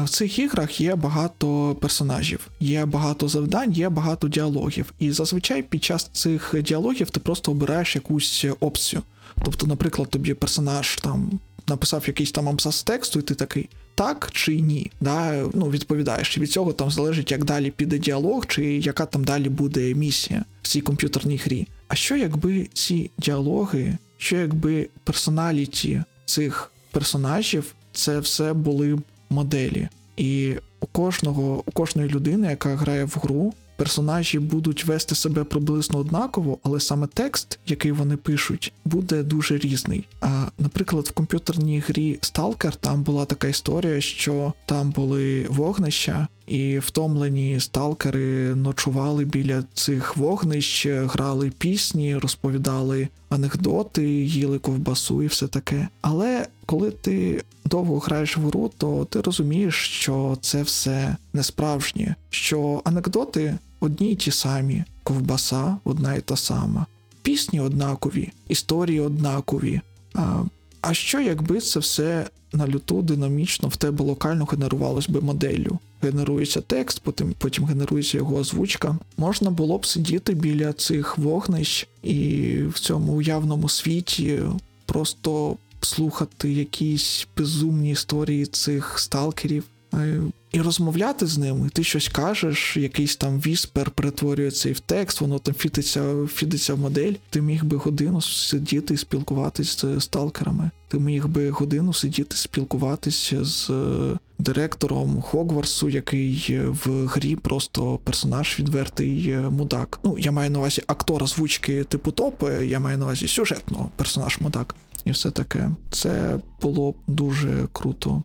В 0.04 0.08
цих 0.08 0.38
іграх 0.38 0.80
є 0.80 0.94
багато 0.94 1.76
персонажів, 1.80 2.48
є 2.60 2.84
багато 2.84 3.28
завдань, 3.28 3.72
є 3.72 3.88
багато 3.88 4.28
діалогів. 4.28 4.92
І 4.98 5.10
зазвичай 5.10 5.62
під 5.62 5.84
час 5.84 6.10
цих 6.12 6.54
діалогів 6.62 7.10
ти 7.10 7.20
просто 7.20 7.50
обираєш 7.50 7.94
якусь 7.94 8.46
опцію. 8.60 9.02
Тобто, 9.44 9.66
наприклад, 9.66 10.10
тобі 10.10 10.34
персонаж 10.34 10.96
там 10.96 11.40
написав 11.68 12.04
якийсь 12.06 12.32
там 12.32 12.48
абзац 12.48 12.82
тексту, 12.82 13.18
і 13.18 13.22
ти 13.22 13.34
такий 13.34 13.68
так 13.94 14.28
чи 14.32 14.60
ні. 14.60 14.90
Да? 15.00 15.44
Ну, 15.54 15.70
відповідаєш. 15.70 16.36
І 16.36 16.40
від 16.40 16.50
цього 16.50 16.72
там 16.72 16.90
залежить, 16.90 17.30
як 17.30 17.44
далі 17.44 17.70
піде 17.70 17.98
діалог, 17.98 18.46
чи 18.46 18.64
яка 18.64 19.06
там 19.06 19.24
далі 19.24 19.48
буде 19.48 19.94
місія 19.94 20.44
в 20.62 20.68
цій 20.68 20.80
комп'ютерній 20.80 21.36
грі. 21.36 21.66
А 21.88 21.94
що 21.94 22.16
якби 22.16 22.68
ці 22.72 23.10
діалоги, 23.18 23.98
що 24.16 24.36
якби 24.36 24.88
персоналіті 25.04 26.02
цих 26.24 26.72
персонажів, 26.90 27.74
це 27.92 28.18
все 28.18 28.52
були 28.52 28.98
моделі. 29.34 29.88
І 30.16 30.54
у 30.80 30.86
кожного, 30.86 31.62
у 31.66 31.70
кожної 31.70 32.08
людини, 32.08 32.48
яка 32.50 32.76
грає 32.76 33.04
в 33.04 33.16
гру, 33.22 33.54
персонажі 33.76 34.38
будуть 34.38 34.84
вести 34.84 35.14
себе 35.14 35.44
приблизно 35.44 35.98
однаково, 35.98 36.58
але 36.62 36.80
саме 36.80 37.06
текст, 37.14 37.58
який 37.66 37.92
вони 37.92 38.16
пишуть, 38.16 38.72
буде 38.84 39.22
дуже 39.22 39.58
різний. 39.58 40.08
А, 40.20 40.46
наприклад, 40.58 41.06
в 41.06 41.12
комп'ютерній 41.12 41.82
грі 41.88 42.18
Stalker 42.22 42.72
там 42.80 43.02
була 43.02 43.24
така 43.24 43.48
історія, 43.48 44.00
що 44.00 44.52
там 44.66 44.90
були 44.90 45.46
вогнища, 45.48 46.28
і 46.46 46.78
втомлені 46.78 47.60
сталкери 47.60 48.54
ночували 48.54 49.24
біля 49.24 49.64
цих 49.74 50.16
вогнищ, 50.16 50.86
грали 50.86 51.52
пісні, 51.58 52.16
розповідали 52.16 53.08
анекдоти, 53.28 54.04
їли 54.12 54.58
ковбасу 54.58 55.22
і 55.22 55.26
все 55.26 55.46
таке. 55.46 55.88
Але 56.00 56.46
коли 56.66 56.90
ти 56.90 57.42
довго 57.64 57.98
граєш 57.98 58.36
в 58.36 58.40
гру, 58.40 58.70
то 58.78 59.04
ти 59.04 59.20
розумієш, 59.20 59.74
що 59.74 60.38
це 60.40 60.62
все 60.62 61.16
не 61.32 61.42
справжнє, 61.42 62.14
що 62.30 62.82
анекдоти 62.84 63.58
одні 63.80 64.10
й 64.10 64.16
ті 64.16 64.30
самі, 64.30 64.84
ковбаса 65.02 65.76
одна 65.84 66.14
й 66.14 66.20
та 66.20 66.36
сама, 66.36 66.86
пісні 67.22 67.60
однакові, 67.60 68.32
історії 68.48 69.00
однакові. 69.00 69.80
А, 70.14 70.42
а 70.80 70.94
що 70.94 71.20
якби 71.20 71.60
це 71.60 71.80
все 71.80 72.26
на 72.52 72.68
люту 72.68 73.02
динамічно 73.02 73.68
в 73.68 73.76
тебе 73.76 74.04
локально 74.04 74.44
генерувалось 74.44 75.08
би 75.08 75.20
моделлю? 75.20 75.78
Генерується 76.02 76.60
текст, 76.60 77.00
потім, 77.00 77.34
потім 77.38 77.64
генерується 77.64 78.18
його 78.18 78.36
озвучка. 78.36 78.98
Можна 79.16 79.50
було 79.50 79.78
б 79.78 79.86
сидіти 79.86 80.34
біля 80.34 80.72
цих 80.72 81.18
вогнищ 81.18 81.88
і 82.02 82.56
в 82.62 82.78
цьому 82.78 83.12
уявному 83.12 83.68
світі 83.68 84.40
просто 84.86 85.56
слухати 85.84 86.52
якісь 86.52 87.26
безумні 87.36 87.90
історії 87.90 88.46
цих 88.46 88.98
сталкерів. 88.98 89.64
е, 89.94 90.20
І 90.52 90.60
розмовляти 90.60 91.26
з 91.26 91.38
ними, 91.38 91.68
ти 91.72 91.84
щось 91.84 92.08
кажеш, 92.08 92.76
якийсь 92.76 93.16
там 93.16 93.40
віспер 93.40 93.90
перетворюється 93.90 94.68
і 94.68 94.72
в 94.72 94.80
текст, 94.80 95.20
воно 95.20 95.38
там 95.38 95.54
фітиться, 95.54 96.14
фітиться 96.34 96.74
в 96.74 96.78
модель. 96.78 97.12
Ти 97.30 97.40
міг 97.40 97.64
би 97.64 97.76
годину 97.76 98.20
сидіти 98.22 98.94
і 98.94 98.96
спілкуватись 98.96 99.84
з 99.84 100.00
сталкерами. 100.00 100.70
Ти 100.88 100.98
міг 100.98 101.26
би 101.26 101.50
годину 101.50 101.92
сидіти 101.92 102.36
спілкуватися 102.36 103.44
з 103.44 103.70
е, 103.70 104.18
директором 104.38 105.22
Хогвартсу, 105.22 105.88
який 105.88 106.46
е, 106.50 106.66
в 106.84 107.06
грі 107.06 107.36
просто 107.36 107.98
персонаж 108.04 108.56
відвертий 108.58 109.36
мудак. 109.50 110.00
Ну, 110.04 110.18
я 110.18 110.32
маю 110.32 110.50
на 110.50 110.58
увазі 110.58 110.82
актор 110.86 111.22
озвучки 111.22 111.84
типу 111.84 112.10
топ, 112.10 112.42
е, 112.42 112.66
я 112.66 112.80
маю 112.80 112.98
на 112.98 113.04
увазі 113.04 113.28
сюжетно 113.28 113.90
персонаж 113.96 114.38
мудак. 114.40 114.74
І 115.04 115.10
все 115.10 115.30
таке. 115.30 115.70
Це 115.90 116.38
було 116.62 116.92
б 116.92 116.94
дуже 117.06 117.68
круто. 117.72 118.22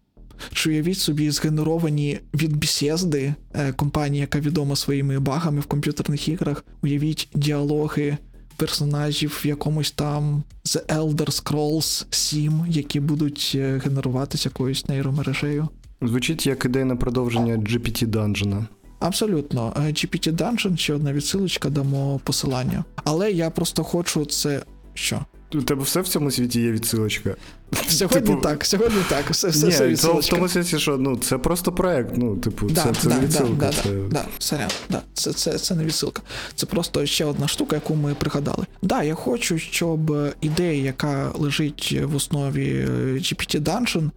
Чи 0.54 0.70
уявіть 0.70 0.98
собі 0.98 1.32
згенеровані 1.32 2.20
від 2.34 2.54
Bethesda, 2.58 3.34
е, 3.54 3.72
компанії, 3.74 4.22
яка 4.22 4.40
відома 4.40 4.76
своїми 4.76 5.20
багами 5.20 5.60
в 5.60 5.66
комп'ютерних 5.66 6.28
іграх, 6.28 6.66
уявіть 6.84 7.30
діалоги 7.36 8.18
персонажів 8.56 9.40
в 9.44 9.48
якомусь 9.48 9.92
там 9.92 10.44
The 10.66 10.86
Elder 10.86 11.44
Scrolls 11.44 12.06
7, 12.10 12.66
які 12.70 13.00
будуть 13.00 13.52
е, 13.56 13.82
генеруватися 13.86 14.50
якоюсь 14.50 14.88
нейромережею. 14.88 15.68
Звучить 16.02 16.48
як 16.48 16.66
ідейне 16.66 16.96
продовження 16.96 17.58
GPT 17.58 18.08
Dungeon. 18.08 18.66
Абсолютно, 19.00 19.74
Е, 19.78 19.82
GPT 19.82 20.32
Dungeon, 20.36 20.78
ще 20.78 20.94
одна 20.94 21.14
відсилочка, 21.14 21.70
дамо 21.70 22.20
посилання. 22.24 22.84
Але 23.04 23.32
я 23.32 23.50
просто 23.50 23.84
хочу 23.84 24.26
це. 24.26 24.64
Що? 24.94 25.26
У 25.54 25.62
тебе 25.62 25.84
все 25.84 26.02
в 26.02 26.08
цьому 26.08 26.32
світі 26.32 26.62
є 26.62 26.72
відсилочка. 26.72 27.36
Сьогодні 27.88 28.22
Типу- 28.22 28.42
так, 28.42 28.66
сьогодні 28.66 29.02
так. 29.10 29.30
Все, 29.30 29.48
все, 29.48 29.66
Ні, 29.66 29.94
все 29.94 30.08
то 30.08 30.14
в 30.14 30.26
тому 30.26 30.48
сенсі, 30.48 30.80
що 30.80 30.98
ну, 30.98 31.18
це 31.18 31.38
просто 31.38 31.72
проект. 31.72 32.18
Ну, 32.18 32.38
типу, 32.38 32.70
Да, 32.70 32.84
це, 32.84 33.02
це 33.02 33.10
да, 33.10 33.16
не 33.16 33.22
відсилка. 33.22 33.54
Да, 33.56 33.72
це... 33.72 33.90
да, 33.90 34.08
да, 34.10 34.26
сорян, 34.40 34.70
да, 34.90 35.02
це, 35.14 35.34
це, 35.34 35.60
це 35.60 35.76
не 35.76 35.86
відсилка. 35.86 36.22
Це 36.56 36.66
просто 36.66 37.06
ще 37.06 37.26
одна 37.26 37.48
штука, 37.48 37.76
яку 37.76 37.96
ми 37.96 38.14
пригадали. 38.14 38.66
Да, 38.82 39.04
я 39.04 39.16
хочу, 39.16 39.58
щоб 39.58 40.18
ідея, 40.42 40.84
яка 40.84 41.32
лежить 41.36 42.00
в 42.04 42.16
основі 42.16 42.70
е, 42.70 42.88
GPT 43.14 43.60
Dungeon, 43.60 44.10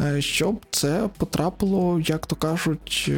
е, 0.00 0.22
щоб 0.22 0.60
це 0.70 1.08
потрапило, 1.16 2.02
як 2.06 2.26
то 2.26 2.36
кажуть, 2.36 3.06
е, 3.08 3.12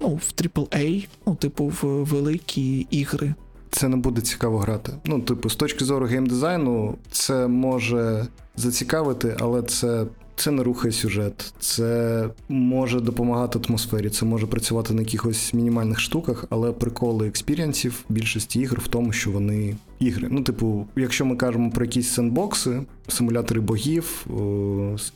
ну, 0.00 0.08
в 0.08 0.32
AAA, 0.36 1.06
ну, 1.26 1.34
типу, 1.34 1.72
в 1.82 1.86
великі 1.86 2.86
ігри. 2.90 3.34
Це 3.70 3.88
не 3.88 3.96
буде 3.96 4.20
цікаво 4.20 4.58
грати. 4.58 4.92
Ну, 5.04 5.20
типу, 5.20 5.50
з 5.50 5.56
точки 5.56 5.84
зору 5.84 6.06
геймдизайну, 6.06 6.96
це 7.10 7.46
може 7.46 8.26
зацікавити, 8.56 9.36
але 9.40 9.62
це. 9.62 10.06
Це 10.36 10.50
не 10.50 10.62
рухає 10.62 10.92
сюжет, 10.92 11.54
це 11.58 12.28
може 12.48 13.00
допомагати 13.00 13.60
атмосфері, 13.68 14.10
це 14.10 14.26
може 14.26 14.46
працювати 14.46 14.94
на 14.94 15.00
якихось 15.00 15.54
мінімальних 15.54 16.00
штуках, 16.00 16.44
але 16.50 16.72
приколи 16.72 17.28
experience 17.28 17.91
ів 17.91 18.04
більшості 18.08 18.60
ігр 18.60 18.80
в 18.84 18.88
тому, 18.88 19.12
що 19.12 19.30
вони 19.30 19.76
ігри. 19.98 20.28
Ну, 20.30 20.42
типу, 20.42 20.86
якщо 20.96 21.24
ми 21.24 21.36
кажемо 21.36 21.70
про 21.70 21.84
якісь 21.84 22.08
сендбокси, 22.08 22.82
симулятори 23.08 23.60
богів, 23.60 24.26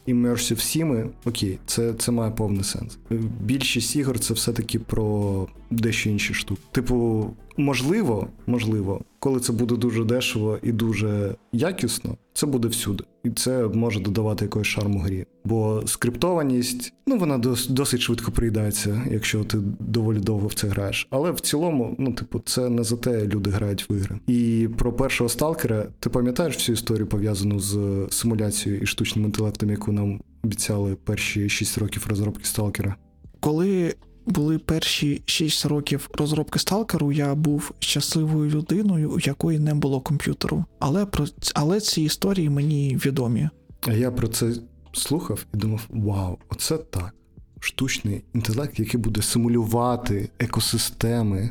immersive 0.09 0.61
сіми, 0.61 1.09
окей, 1.25 1.59
це, 1.67 1.93
це 1.93 2.13
має 2.13 2.31
повний 2.31 2.65
сенс. 2.65 2.99
Більшість 3.41 3.97
ігор 3.97 4.19
це 4.19 4.35
все-таки 4.35 4.79
про 4.79 5.47
дещо 5.71 6.11
інші 6.11 6.35
штуки. 6.35 6.61
Типу, 6.73 7.27
можливо, 7.57 8.29
можливо, 8.47 9.01
коли 9.19 9.41
це 9.41 9.53
буде 9.53 9.77
дуже 9.77 10.05
дешево 10.05 10.59
і 10.63 10.73
дуже 10.73 11.35
якісно, 11.53 12.17
це 12.33 12.47
буде 12.47 12.69
всюди. 12.69 13.05
І 13.25 13.31
це 13.31 13.69
може 13.75 14.01
додавати 14.01 14.45
якогось 14.45 14.67
шарму 14.67 14.99
грі. 14.99 15.27
Бо 15.45 15.83
скриптованість, 15.87 16.93
ну 17.07 17.17
вона 17.17 17.39
дос, 17.39 17.69
досить 17.69 18.01
швидко 18.01 18.33
приїдається, 18.33 19.03
якщо 19.11 19.45
ти 19.45 19.59
доволі 19.79 20.19
довго 20.19 20.47
в 20.47 20.55
це 20.55 20.69
граєш. 20.69 21.09
Але 21.11 21.31
в 21.31 21.41
цілому, 21.41 21.97
ну, 21.99 22.13
типу, 22.13 22.43
це 22.45 22.69
не 22.69 22.85
за 22.85 22.97
те 22.97 23.27
люди 23.27 23.51
грають 23.51 23.91
в 23.91 23.93
ігри. 23.97 24.19
І 24.27 24.69
про 24.79 24.93
першого 24.93 25.29
сталкера, 25.29 25.87
ти 26.01 26.11
пам'ятаєш 26.11 26.55
всю 26.55 26.75
історію 26.75 27.07
пов'язану 27.07 27.61
з 27.61 28.07
симуляцією 28.11 28.83
і 28.83 28.87
штучним 28.87 29.25
інтелектом, 29.25 29.71
яку 29.71 29.93
нам 29.93 30.21
обіцяли 30.45 30.95
перші 30.95 31.49
6 31.49 31.79
років 31.79 32.07
розробки 32.09 32.45
сталкера? 32.45 32.97
Коли 33.41 33.95
були 34.27 34.59
перші 34.59 35.23
6 35.25 35.67
років 35.67 36.11
розробки 36.15 36.59
сталкеру, 36.59 37.13
я 37.13 37.35
був 37.35 37.73
щасливою 37.79 38.51
людиною, 38.51 39.11
у 39.11 39.19
якої 39.19 39.59
не 39.59 39.75
було 39.75 40.01
комп'ютеру. 40.01 40.65
Але 40.79 41.07
про 41.07 41.27
але 41.55 41.81
ці 41.81 42.03
історії 42.03 42.51
мені 42.51 42.99
відомі. 43.07 43.49
А 43.81 43.93
я 43.93 44.11
про 44.11 44.29
це 44.29 44.53
слухав 44.93 45.47
і 45.55 45.57
думав: 45.57 45.87
вау, 45.91 46.39
оце 46.49 46.79
так. 46.79 47.15
Штучний 47.61 48.25
інтелект, 48.35 48.79
який 48.79 49.01
буде 49.01 49.23
симулювати 49.23 50.29
екосистеми, 50.39 51.51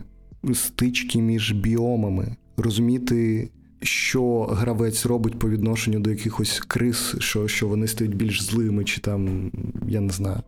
стички 0.54 1.22
між 1.22 1.52
біомами, 1.52 2.36
розуміти, 2.58 3.50
що 3.82 4.42
гравець 4.44 5.06
робить 5.06 5.40
по 5.40 5.50
відношенню 5.50 6.00
до 6.00 6.10
якихось 6.10 6.60
крис, 6.60 7.16
що, 7.20 7.48
що 7.48 7.68
вони 7.68 7.88
стають 7.88 8.16
більш 8.16 8.42
злими, 8.42 8.84
чи 8.84 9.02
там, 9.02 9.52
я 9.88 10.02
не 10.02 10.14
знаю. 10.14 10.42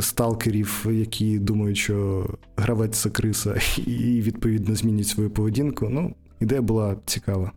Сталкерів, 0.00 0.86
які 0.90 1.38
думають, 1.38 1.76
що 1.76 2.26
гравець 2.56 2.98
це 2.98 3.10
криса, 3.10 3.54
і 3.86 4.20
відповідно 4.20 4.74
змінюють 4.74 5.08
свою 5.08 5.30
поведінку. 5.30 5.88
Ну, 5.88 6.14
ідея 6.40 6.62
була 6.62 6.96
цікава. 7.06 7.52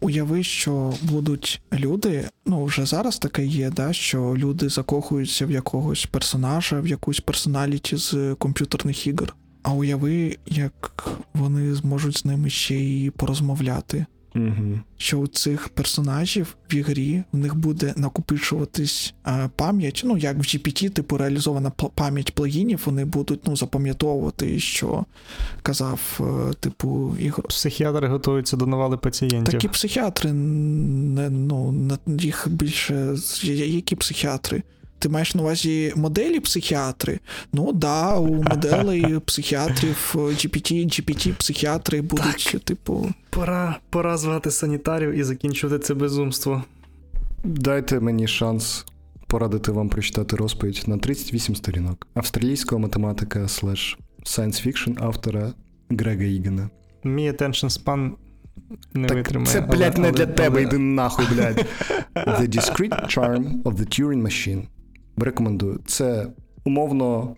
Уяви, 0.00 0.42
що 0.42 0.94
будуть 1.02 1.62
люди, 1.72 2.28
ну 2.46 2.64
вже 2.64 2.86
зараз 2.86 3.18
таке 3.18 3.46
є, 3.46 3.70
да, 3.70 3.92
що 3.92 4.34
люди 4.36 4.68
закохуються 4.68 5.46
в 5.46 5.50
якогось 5.50 6.06
персонажа, 6.06 6.80
в 6.80 6.86
якусь 6.86 7.20
персоналіті 7.20 7.96
з 7.96 8.34
комп'ютерних 8.38 9.06
ігор. 9.06 9.34
А 9.62 9.72
уяви, 9.72 10.36
як 10.46 11.08
вони 11.34 11.74
зможуть 11.74 12.18
з 12.18 12.24
ними 12.24 12.50
ще 12.50 12.74
й 12.74 13.10
порозмовляти. 13.10 14.06
Угу. 14.34 14.80
Що 14.96 15.18
у 15.18 15.26
цих 15.26 15.68
персонажів 15.68 16.56
в 16.70 16.74
ігрі 16.74 17.22
в 17.32 17.36
них 17.36 17.54
буде 17.54 17.94
накопичуватись 17.96 19.14
е, 19.26 19.50
пам'ять, 19.56 20.02
ну 20.04 20.16
як 20.16 20.36
в 20.36 20.40
GPT, 20.40 20.90
типу 20.90 21.18
реалізована 21.18 21.70
пам'ять 21.70 22.34
плагінів, 22.34 22.82
вони 22.84 23.04
будуть 23.04 23.40
ну, 23.46 23.56
запам'ятовувати, 23.56 24.58
що 24.58 25.04
казав, 25.62 26.20
е, 26.20 26.54
типу, 26.54 27.16
ігор. 27.20 27.48
Психіатри 27.48 28.08
готуються 28.08 28.56
до 28.56 28.66
навали 28.66 28.96
пацієнтів. 28.96 29.52
Такі 29.52 29.68
психіатри, 29.68 30.32
не, 30.32 31.30
ну, 31.30 31.90
їх 32.06 32.46
більше. 32.50 33.16
Які 33.42 33.96
психіатри? 33.96 34.62
Ти 35.04 35.10
маєш 35.10 35.34
на 35.34 35.42
увазі 35.42 35.92
моделі 35.96 36.40
психіатри? 36.40 37.20
Ну 37.52 37.72
да, 37.72 38.16
у 38.16 38.34
моделей 38.42 39.20
психіатрів 39.26 40.14
GPT, 40.14 40.72
GPT 40.72 41.34
психіатри 41.34 42.02
будуть, 42.02 42.48
так. 42.52 42.62
типу. 42.62 43.12
Пора 43.30 43.78
пора 43.90 44.16
звати 44.16 44.50
санітарів 44.50 45.10
і 45.10 45.22
закінчувати 45.22 45.78
це 45.78 45.94
безумство. 45.94 46.64
Дайте 47.44 48.00
мені 48.00 48.28
шанс 48.28 48.86
порадити 49.26 49.72
вам 49.72 49.88
прочитати 49.88 50.36
розповідь 50.36 50.82
на 50.86 50.98
38 50.98 51.56
сторінок 51.56 52.06
австралійського 52.14 52.78
математика 52.78 53.48
слеш 53.48 53.98
science 54.22 54.66
fiction 54.66 55.04
автора 55.04 55.52
Грега 55.90 56.24
Ігена. 56.24 56.70
Мій 57.04 57.30
attention 57.30 57.82
span 57.82 58.10
не 58.94 59.08
так 59.08 59.16
витримає. 59.16 59.52
Це, 59.52 59.60
блядь, 59.60 59.98
не 59.98 60.08
але, 60.08 60.16
для 60.16 60.24
але, 60.24 60.32
тебе, 60.32 60.48
але... 60.48 60.62
йди 60.62 60.78
нахуй, 60.78 61.26
блядь. 61.34 61.66
The 62.14 62.48
Discrete 62.48 63.18
Charm 63.18 63.62
of 63.62 63.74
the 63.74 64.00
Turing 64.00 64.22
Machine. 64.22 64.62
Рекомендую. 65.16 65.80
Це 65.86 66.26
умовно, 66.64 67.36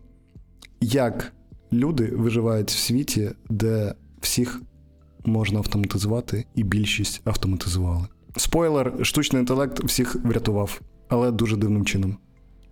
як 0.81 1.33
люди 1.73 2.13
виживають 2.17 2.71
в 2.71 2.79
світі, 2.79 3.31
де 3.51 3.95
всіх 4.21 4.63
можна 5.25 5.59
автоматизувати, 5.59 6.45
і 6.55 6.63
більшість 6.63 7.21
автоматизували. 7.25 8.07
Спойлер, 8.37 8.93
штучний 9.03 9.41
інтелект 9.41 9.85
всіх 9.85 10.17
врятував, 10.25 10.81
але 11.09 11.31
дуже 11.31 11.57
дивним 11.57 11.85
чином. 11.85 12.17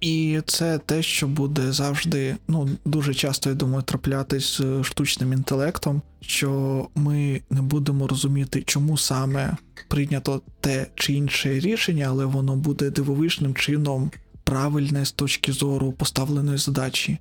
І 0.01 0.41
це 0.47 0.79
те, 0.79 1.03
що 1.03 1.29
буде 1.29 1.73
завжди, 1.73 2.37
ну 2.49 2.69
дуже 2.85 3.15
часто, 3.15 3.51
я 3.51 3.57
думаю, 3.57 3.83
траплятись 3.83 4.61
з 4.61 4.83
штучним 4.83 5.33
інтелектом, 5.33 6.03
що 6.21 6.89
ми 6.95 7.41
не 7.51 7.63
будемо 7.63 8.07
розуміти, 8.07 8.63
чому 8.67 8.97
саме 8.97 9.57
прийнято 9.89 10.43
те 10.61 10.87
чи 10.95 11.13
інше 11.13 11.61
рішення, 11.61 12.07
але 12.11 12.25
воно 12.25 12.57
буде 12.57 12.91
дивовижним 12.91 13.55
чином 13.55 14.11
правильне 14.45 15.05
з 15.05 15.13
точки 15.13 15.53
зору 15.53 15.93
поставленої 15.93 16.59
задачі. 16.59 17.19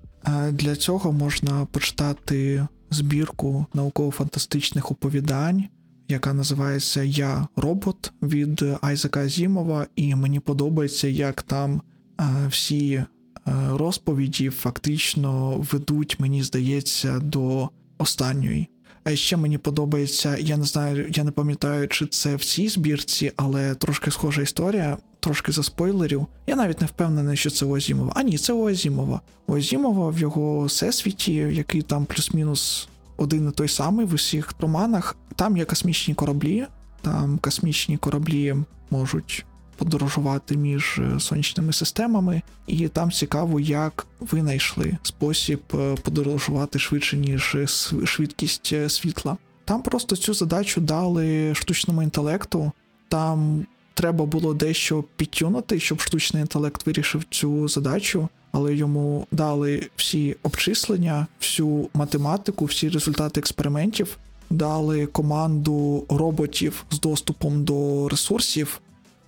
Для 0.51 0.75
цього 0.75 1.11
можна 1.11 1.65
почитати 1.65 2.67
збірку 2.89 3.65
науково-фантастичних 3.73 4.91
оповідань, 4.91 5.63
яка 6.07 6.33
називається 6.33 7.03
Я 7.03 7.47
робот 7.55 8.13
від 8.21 8.65
Айзека 8.81 9.19
Азімова, 9.19 9.87
і 9.95 10.15
мені 10.15 10.39
подобається, 10.39 11.07
як 11.07 11.41
там 11.41 11.81
всі 12.49 13.03
розповіді 13.69 14.49
фактично 14.49 15.57
ведуть, 15.71 16.19
мені 16.19 16.43
здається, 16.43 17.19
до 17.19 17.69
останньої. 17.97 18.67
А 19.03 19.15
ще 19.15 19.37
мені 19.37 19.57
подобається, 19.57 20.37
я 20.37 20.57
не 20.57 20.63
знаю, 20.63 21.11
я 21.15 21.23
не 21.23 21.31
пам'ятаю, 21.31 21.87
чи 21.87 22.05
це 22.05 22.35
в 22.35 22.45
цій 22.45 22.67
збірці, 22.67 23.31
але 23.35 23.75
трошки 23.75 24.11
схожа 24.11 24.41
історія, 24.41 24.97
трошки 25.19 25.51
за 25.51 25.63
спойлерів. 25.63 26.27
Я 26.47 26.55
навіть 26.55 26.81
не 26.81 26.87
впевнений, 26.87 27.37
що 27.37 27.49
це 27.49 27.65
у 27.65 27.77
А 28.15 28.23
ні, 28.23 28.37
це 28.37 28.53
у 28.53 28.67
Азімова. 28.67 29.21
У 29.47 29.55
Азімова 29.55 30.09
в 30.09 30.19
його 30.19 30.65
всесвіті, 30.65 31.33
який 31.33 31.81
там 31.81 32.05
плюс-мінус 32.05 32.87
один 33.17 33.49
і 33.49 33.51
той 33.51 33.67
самий 33.67 34.05
в 34.05 34.13
усіх 34.13 34.53
романах, 34.59 35.15
там 35.35 35.57
є 35.57 35.65
космічні 35.65 36.13
кораблі, 36.13 36.65
там 37.01 37.37
космічні 37.37 37.97
кораблі 37.97 38.55
можуть 38.89 39.45
подорожувати 39.75 40.57
між 40.57 41.01
сонячними 41.19 41.73
системами, 41.73 42.41
і 42.67 42.87
там 42.87 43.11
цікаво, 43.11 43.59
як 43.59 44.07
винайшли 44.19 44.97
спосіб 45.03 45.61
подорожувати 46.03 46.79
швидше, 46.79 47.17
ніж 47.17 47.57
швидкість 48.05 48.73
світла. 48.91 49.37
Там 49.65 49.81
просто 49.81 50.15
цю 50.15 50.33
задачу 50.33 50.81
дали 50.81 51.55
штучному 51.55 52.03
інтелекту. 52.03 52.71
Там 53.07 53.65
треба 53.93 54.25
було 54.25 54.53
дещо 54.53 55.03
підтюнути, 55.15 55.79
щоб 55.79 56.01
штучний 56.01 56.41
інтелект 56.41 56.85
вирішив 56.87 57.23
цю 57.29 57.67
задачу, 57.67 58.29
але 58.51 58.75
йому 58.75 59.27
дали 59.31 59.89
всі 59.95 60.35
обчислення, 60.43 61.27
всю 61.41 61.89
математику, 61.93 62.65
всі 62.65 62.89
результати 62.89 63.39
експериментів, 63.39 64.17
дали 64.49 65.05
команду 65.05 66.05
роботів 66.09 66.85
з 66.91 66.99
доступом 66.99 67.63
до 67.63 68.09
ресурсів. 68.09 68.81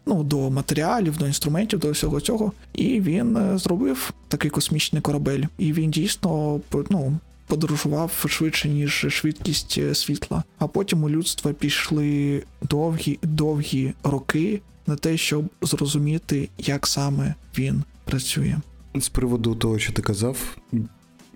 Ну, 0.06 0.24
до 0.24 0.49
матеріалів, 0.49 1.18
до 1.18 1.28
інструментів, 1.28 1.80
до 1.80 1.91
всього 1.91 2.22
цього. 2.22 2.51
І 2.74 3.01
він 3.01 3.38
е, 3.38 3.58
зробив 3.58 4.14
такий 4.28 4.51
космічний 4.51 5.01
корабель. 5.01 5.43
І 5.58 5.74
він 5.74 5.91
дійсно 5.91 6.60
ну, 6.89 7.20
подорожував 7.47 8.26
швидше, 8.28 8.70
ніж 8.70 9.06
швидкість 9.10 9.78
е, 9.78 9.95
світла. 9.95 10.43
А 10.60 10.68
потім 10.68 11.03
у 11.03 11.10
людства 11.10 11.53
пішли 11.53 12.43
довгі 12.62 13.20
довгі 13.22 13.93
роки 14.03 14.62
на 14.88 14.95
те, 14.95 15.18
щоб 15.18 15.45
зрозуміти, 15.62 16.49
як 16.58 16.88
саме 16.88 17.36
він 17.58 17.84
працює. 18.06 18.58
З 18.95 19.10
приводу 19.10 19.56
того, 19.56 19.80
що 19.80 19.93
ти 19.93 20.01
казав 20.01 20.58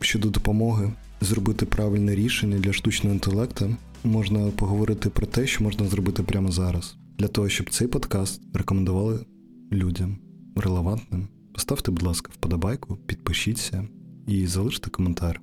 щодо 0.01 0.30
допомоги 0.30 0.91
зробити 1.22 1.65
правильне 1.65 2.15
рішення 2.15 2.57
для 2.59 2.74
штучного 2.74 3.13
інтелекту, 3.13 3.76
можна 4.03 4.39
поговорити 4.39 5.09
про 5.09 5.28
те, 5.28 5.47
що 5.47 5.63
можна 5.63 5.88
зробити 5.88 6.24
прямо 6.24 6.51
зараз. 6.51 6.95
Для 7.20 7.28
того, 7.28 7.49
щоб 7.49 7.70
цей 7.70 7.88
подкаст 7.88 8.41
рекомендували 8.53 9.26
людям 9.72 10.17
релевантним. 10.55 11.28
Поставте, 11.53 11.91
будь 11.91 12.03
ласка, 12.03 12.32
вподобайку, 12.34 12.95
підпишіться 12.95 13.88
і 14.28 14.47
залиште 14.47 14.89
коментар. 14.89 15.41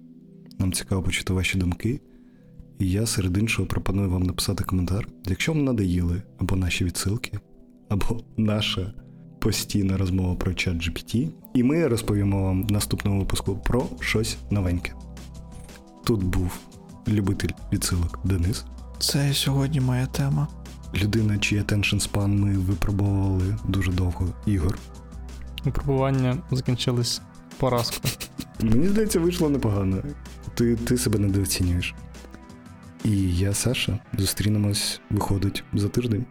Нам 0.58 0.72
цікаво 0.72 1.02
почути 1.02 1.32
ваші 1.32 1.58
думки. 1.58 2.00
І 2.78 2.90
я 2.90 3.06
серед 3.06 3.38
іншого 3.38 3.68
пропоную 3.68 4.10
вам 4.10 4.22
написати 4.22 4.64
коментар, 4.64 5.08
якщо 5.26 5.52
вам 5.52 5.64
надоїли 5.64 6.22
або 6.38 6.56
наші 6.56 6.84
відсилки, 6.84 7.38
або 7.88 8.20
наша 8.36 8.94
постійна 9.38 9.96
розмова 9.96 10.34
про 10.34 10.54
чат 10.54 10.76
GPT, 10.76 11.28
і 11.54 11.62
ми 11.62 11.86
розповімо 11.86 12.42
вам 12.42 12.66
в 12.66 12.72
наступному 12.72 13.20
випуску 13.20 13.56
про 13.56 13.86
щось 14.00 14.36
новеньке. 14.50 14.92
Тут 16.04 16.24
був 16.24 16.60
любитель 17.08 17.50
відсилок 17.72 18.20
Денис, 18.24 18.64
Це 18.98 19.34
сьогодні 19.34 19.80
моя 19.80 20.06
тема. 20.06 20.48
Людина, 20.94 21.38
чий 21.38 21.60
attention 21.60 22.10
span 22.10 22.28
ми 22.28 22.58
випробовували 22.58 23.56
дуже 23.68 23.92
довго. 23.92 24.28
Ігор. 24.46 24.78
Випробування 25.64 26.38
закінчились 26.50 27.20
поразкою. 27.56 28.14
Мені 28.60 28.88
здається, 28.88 29.20
вийшло 29.20 29.48
непогано. 29.50 30.02
Ти, 30.54 30.76
ти 30.76 30.98
себе 30.98 31.18
недооцінюєш. 31.18 31.94
І 33.04 33.36
я, 33.36 33.54
Саша, 33.54 33.98
зустрінемось, 34.18 35.00
виходить 35.10 35.64
за 35.72 35.88
тиждень. 35.88 36.26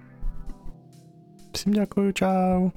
Всім 1.54 1.74
дякую, 1.74 2.14
чао! 2.14 2.72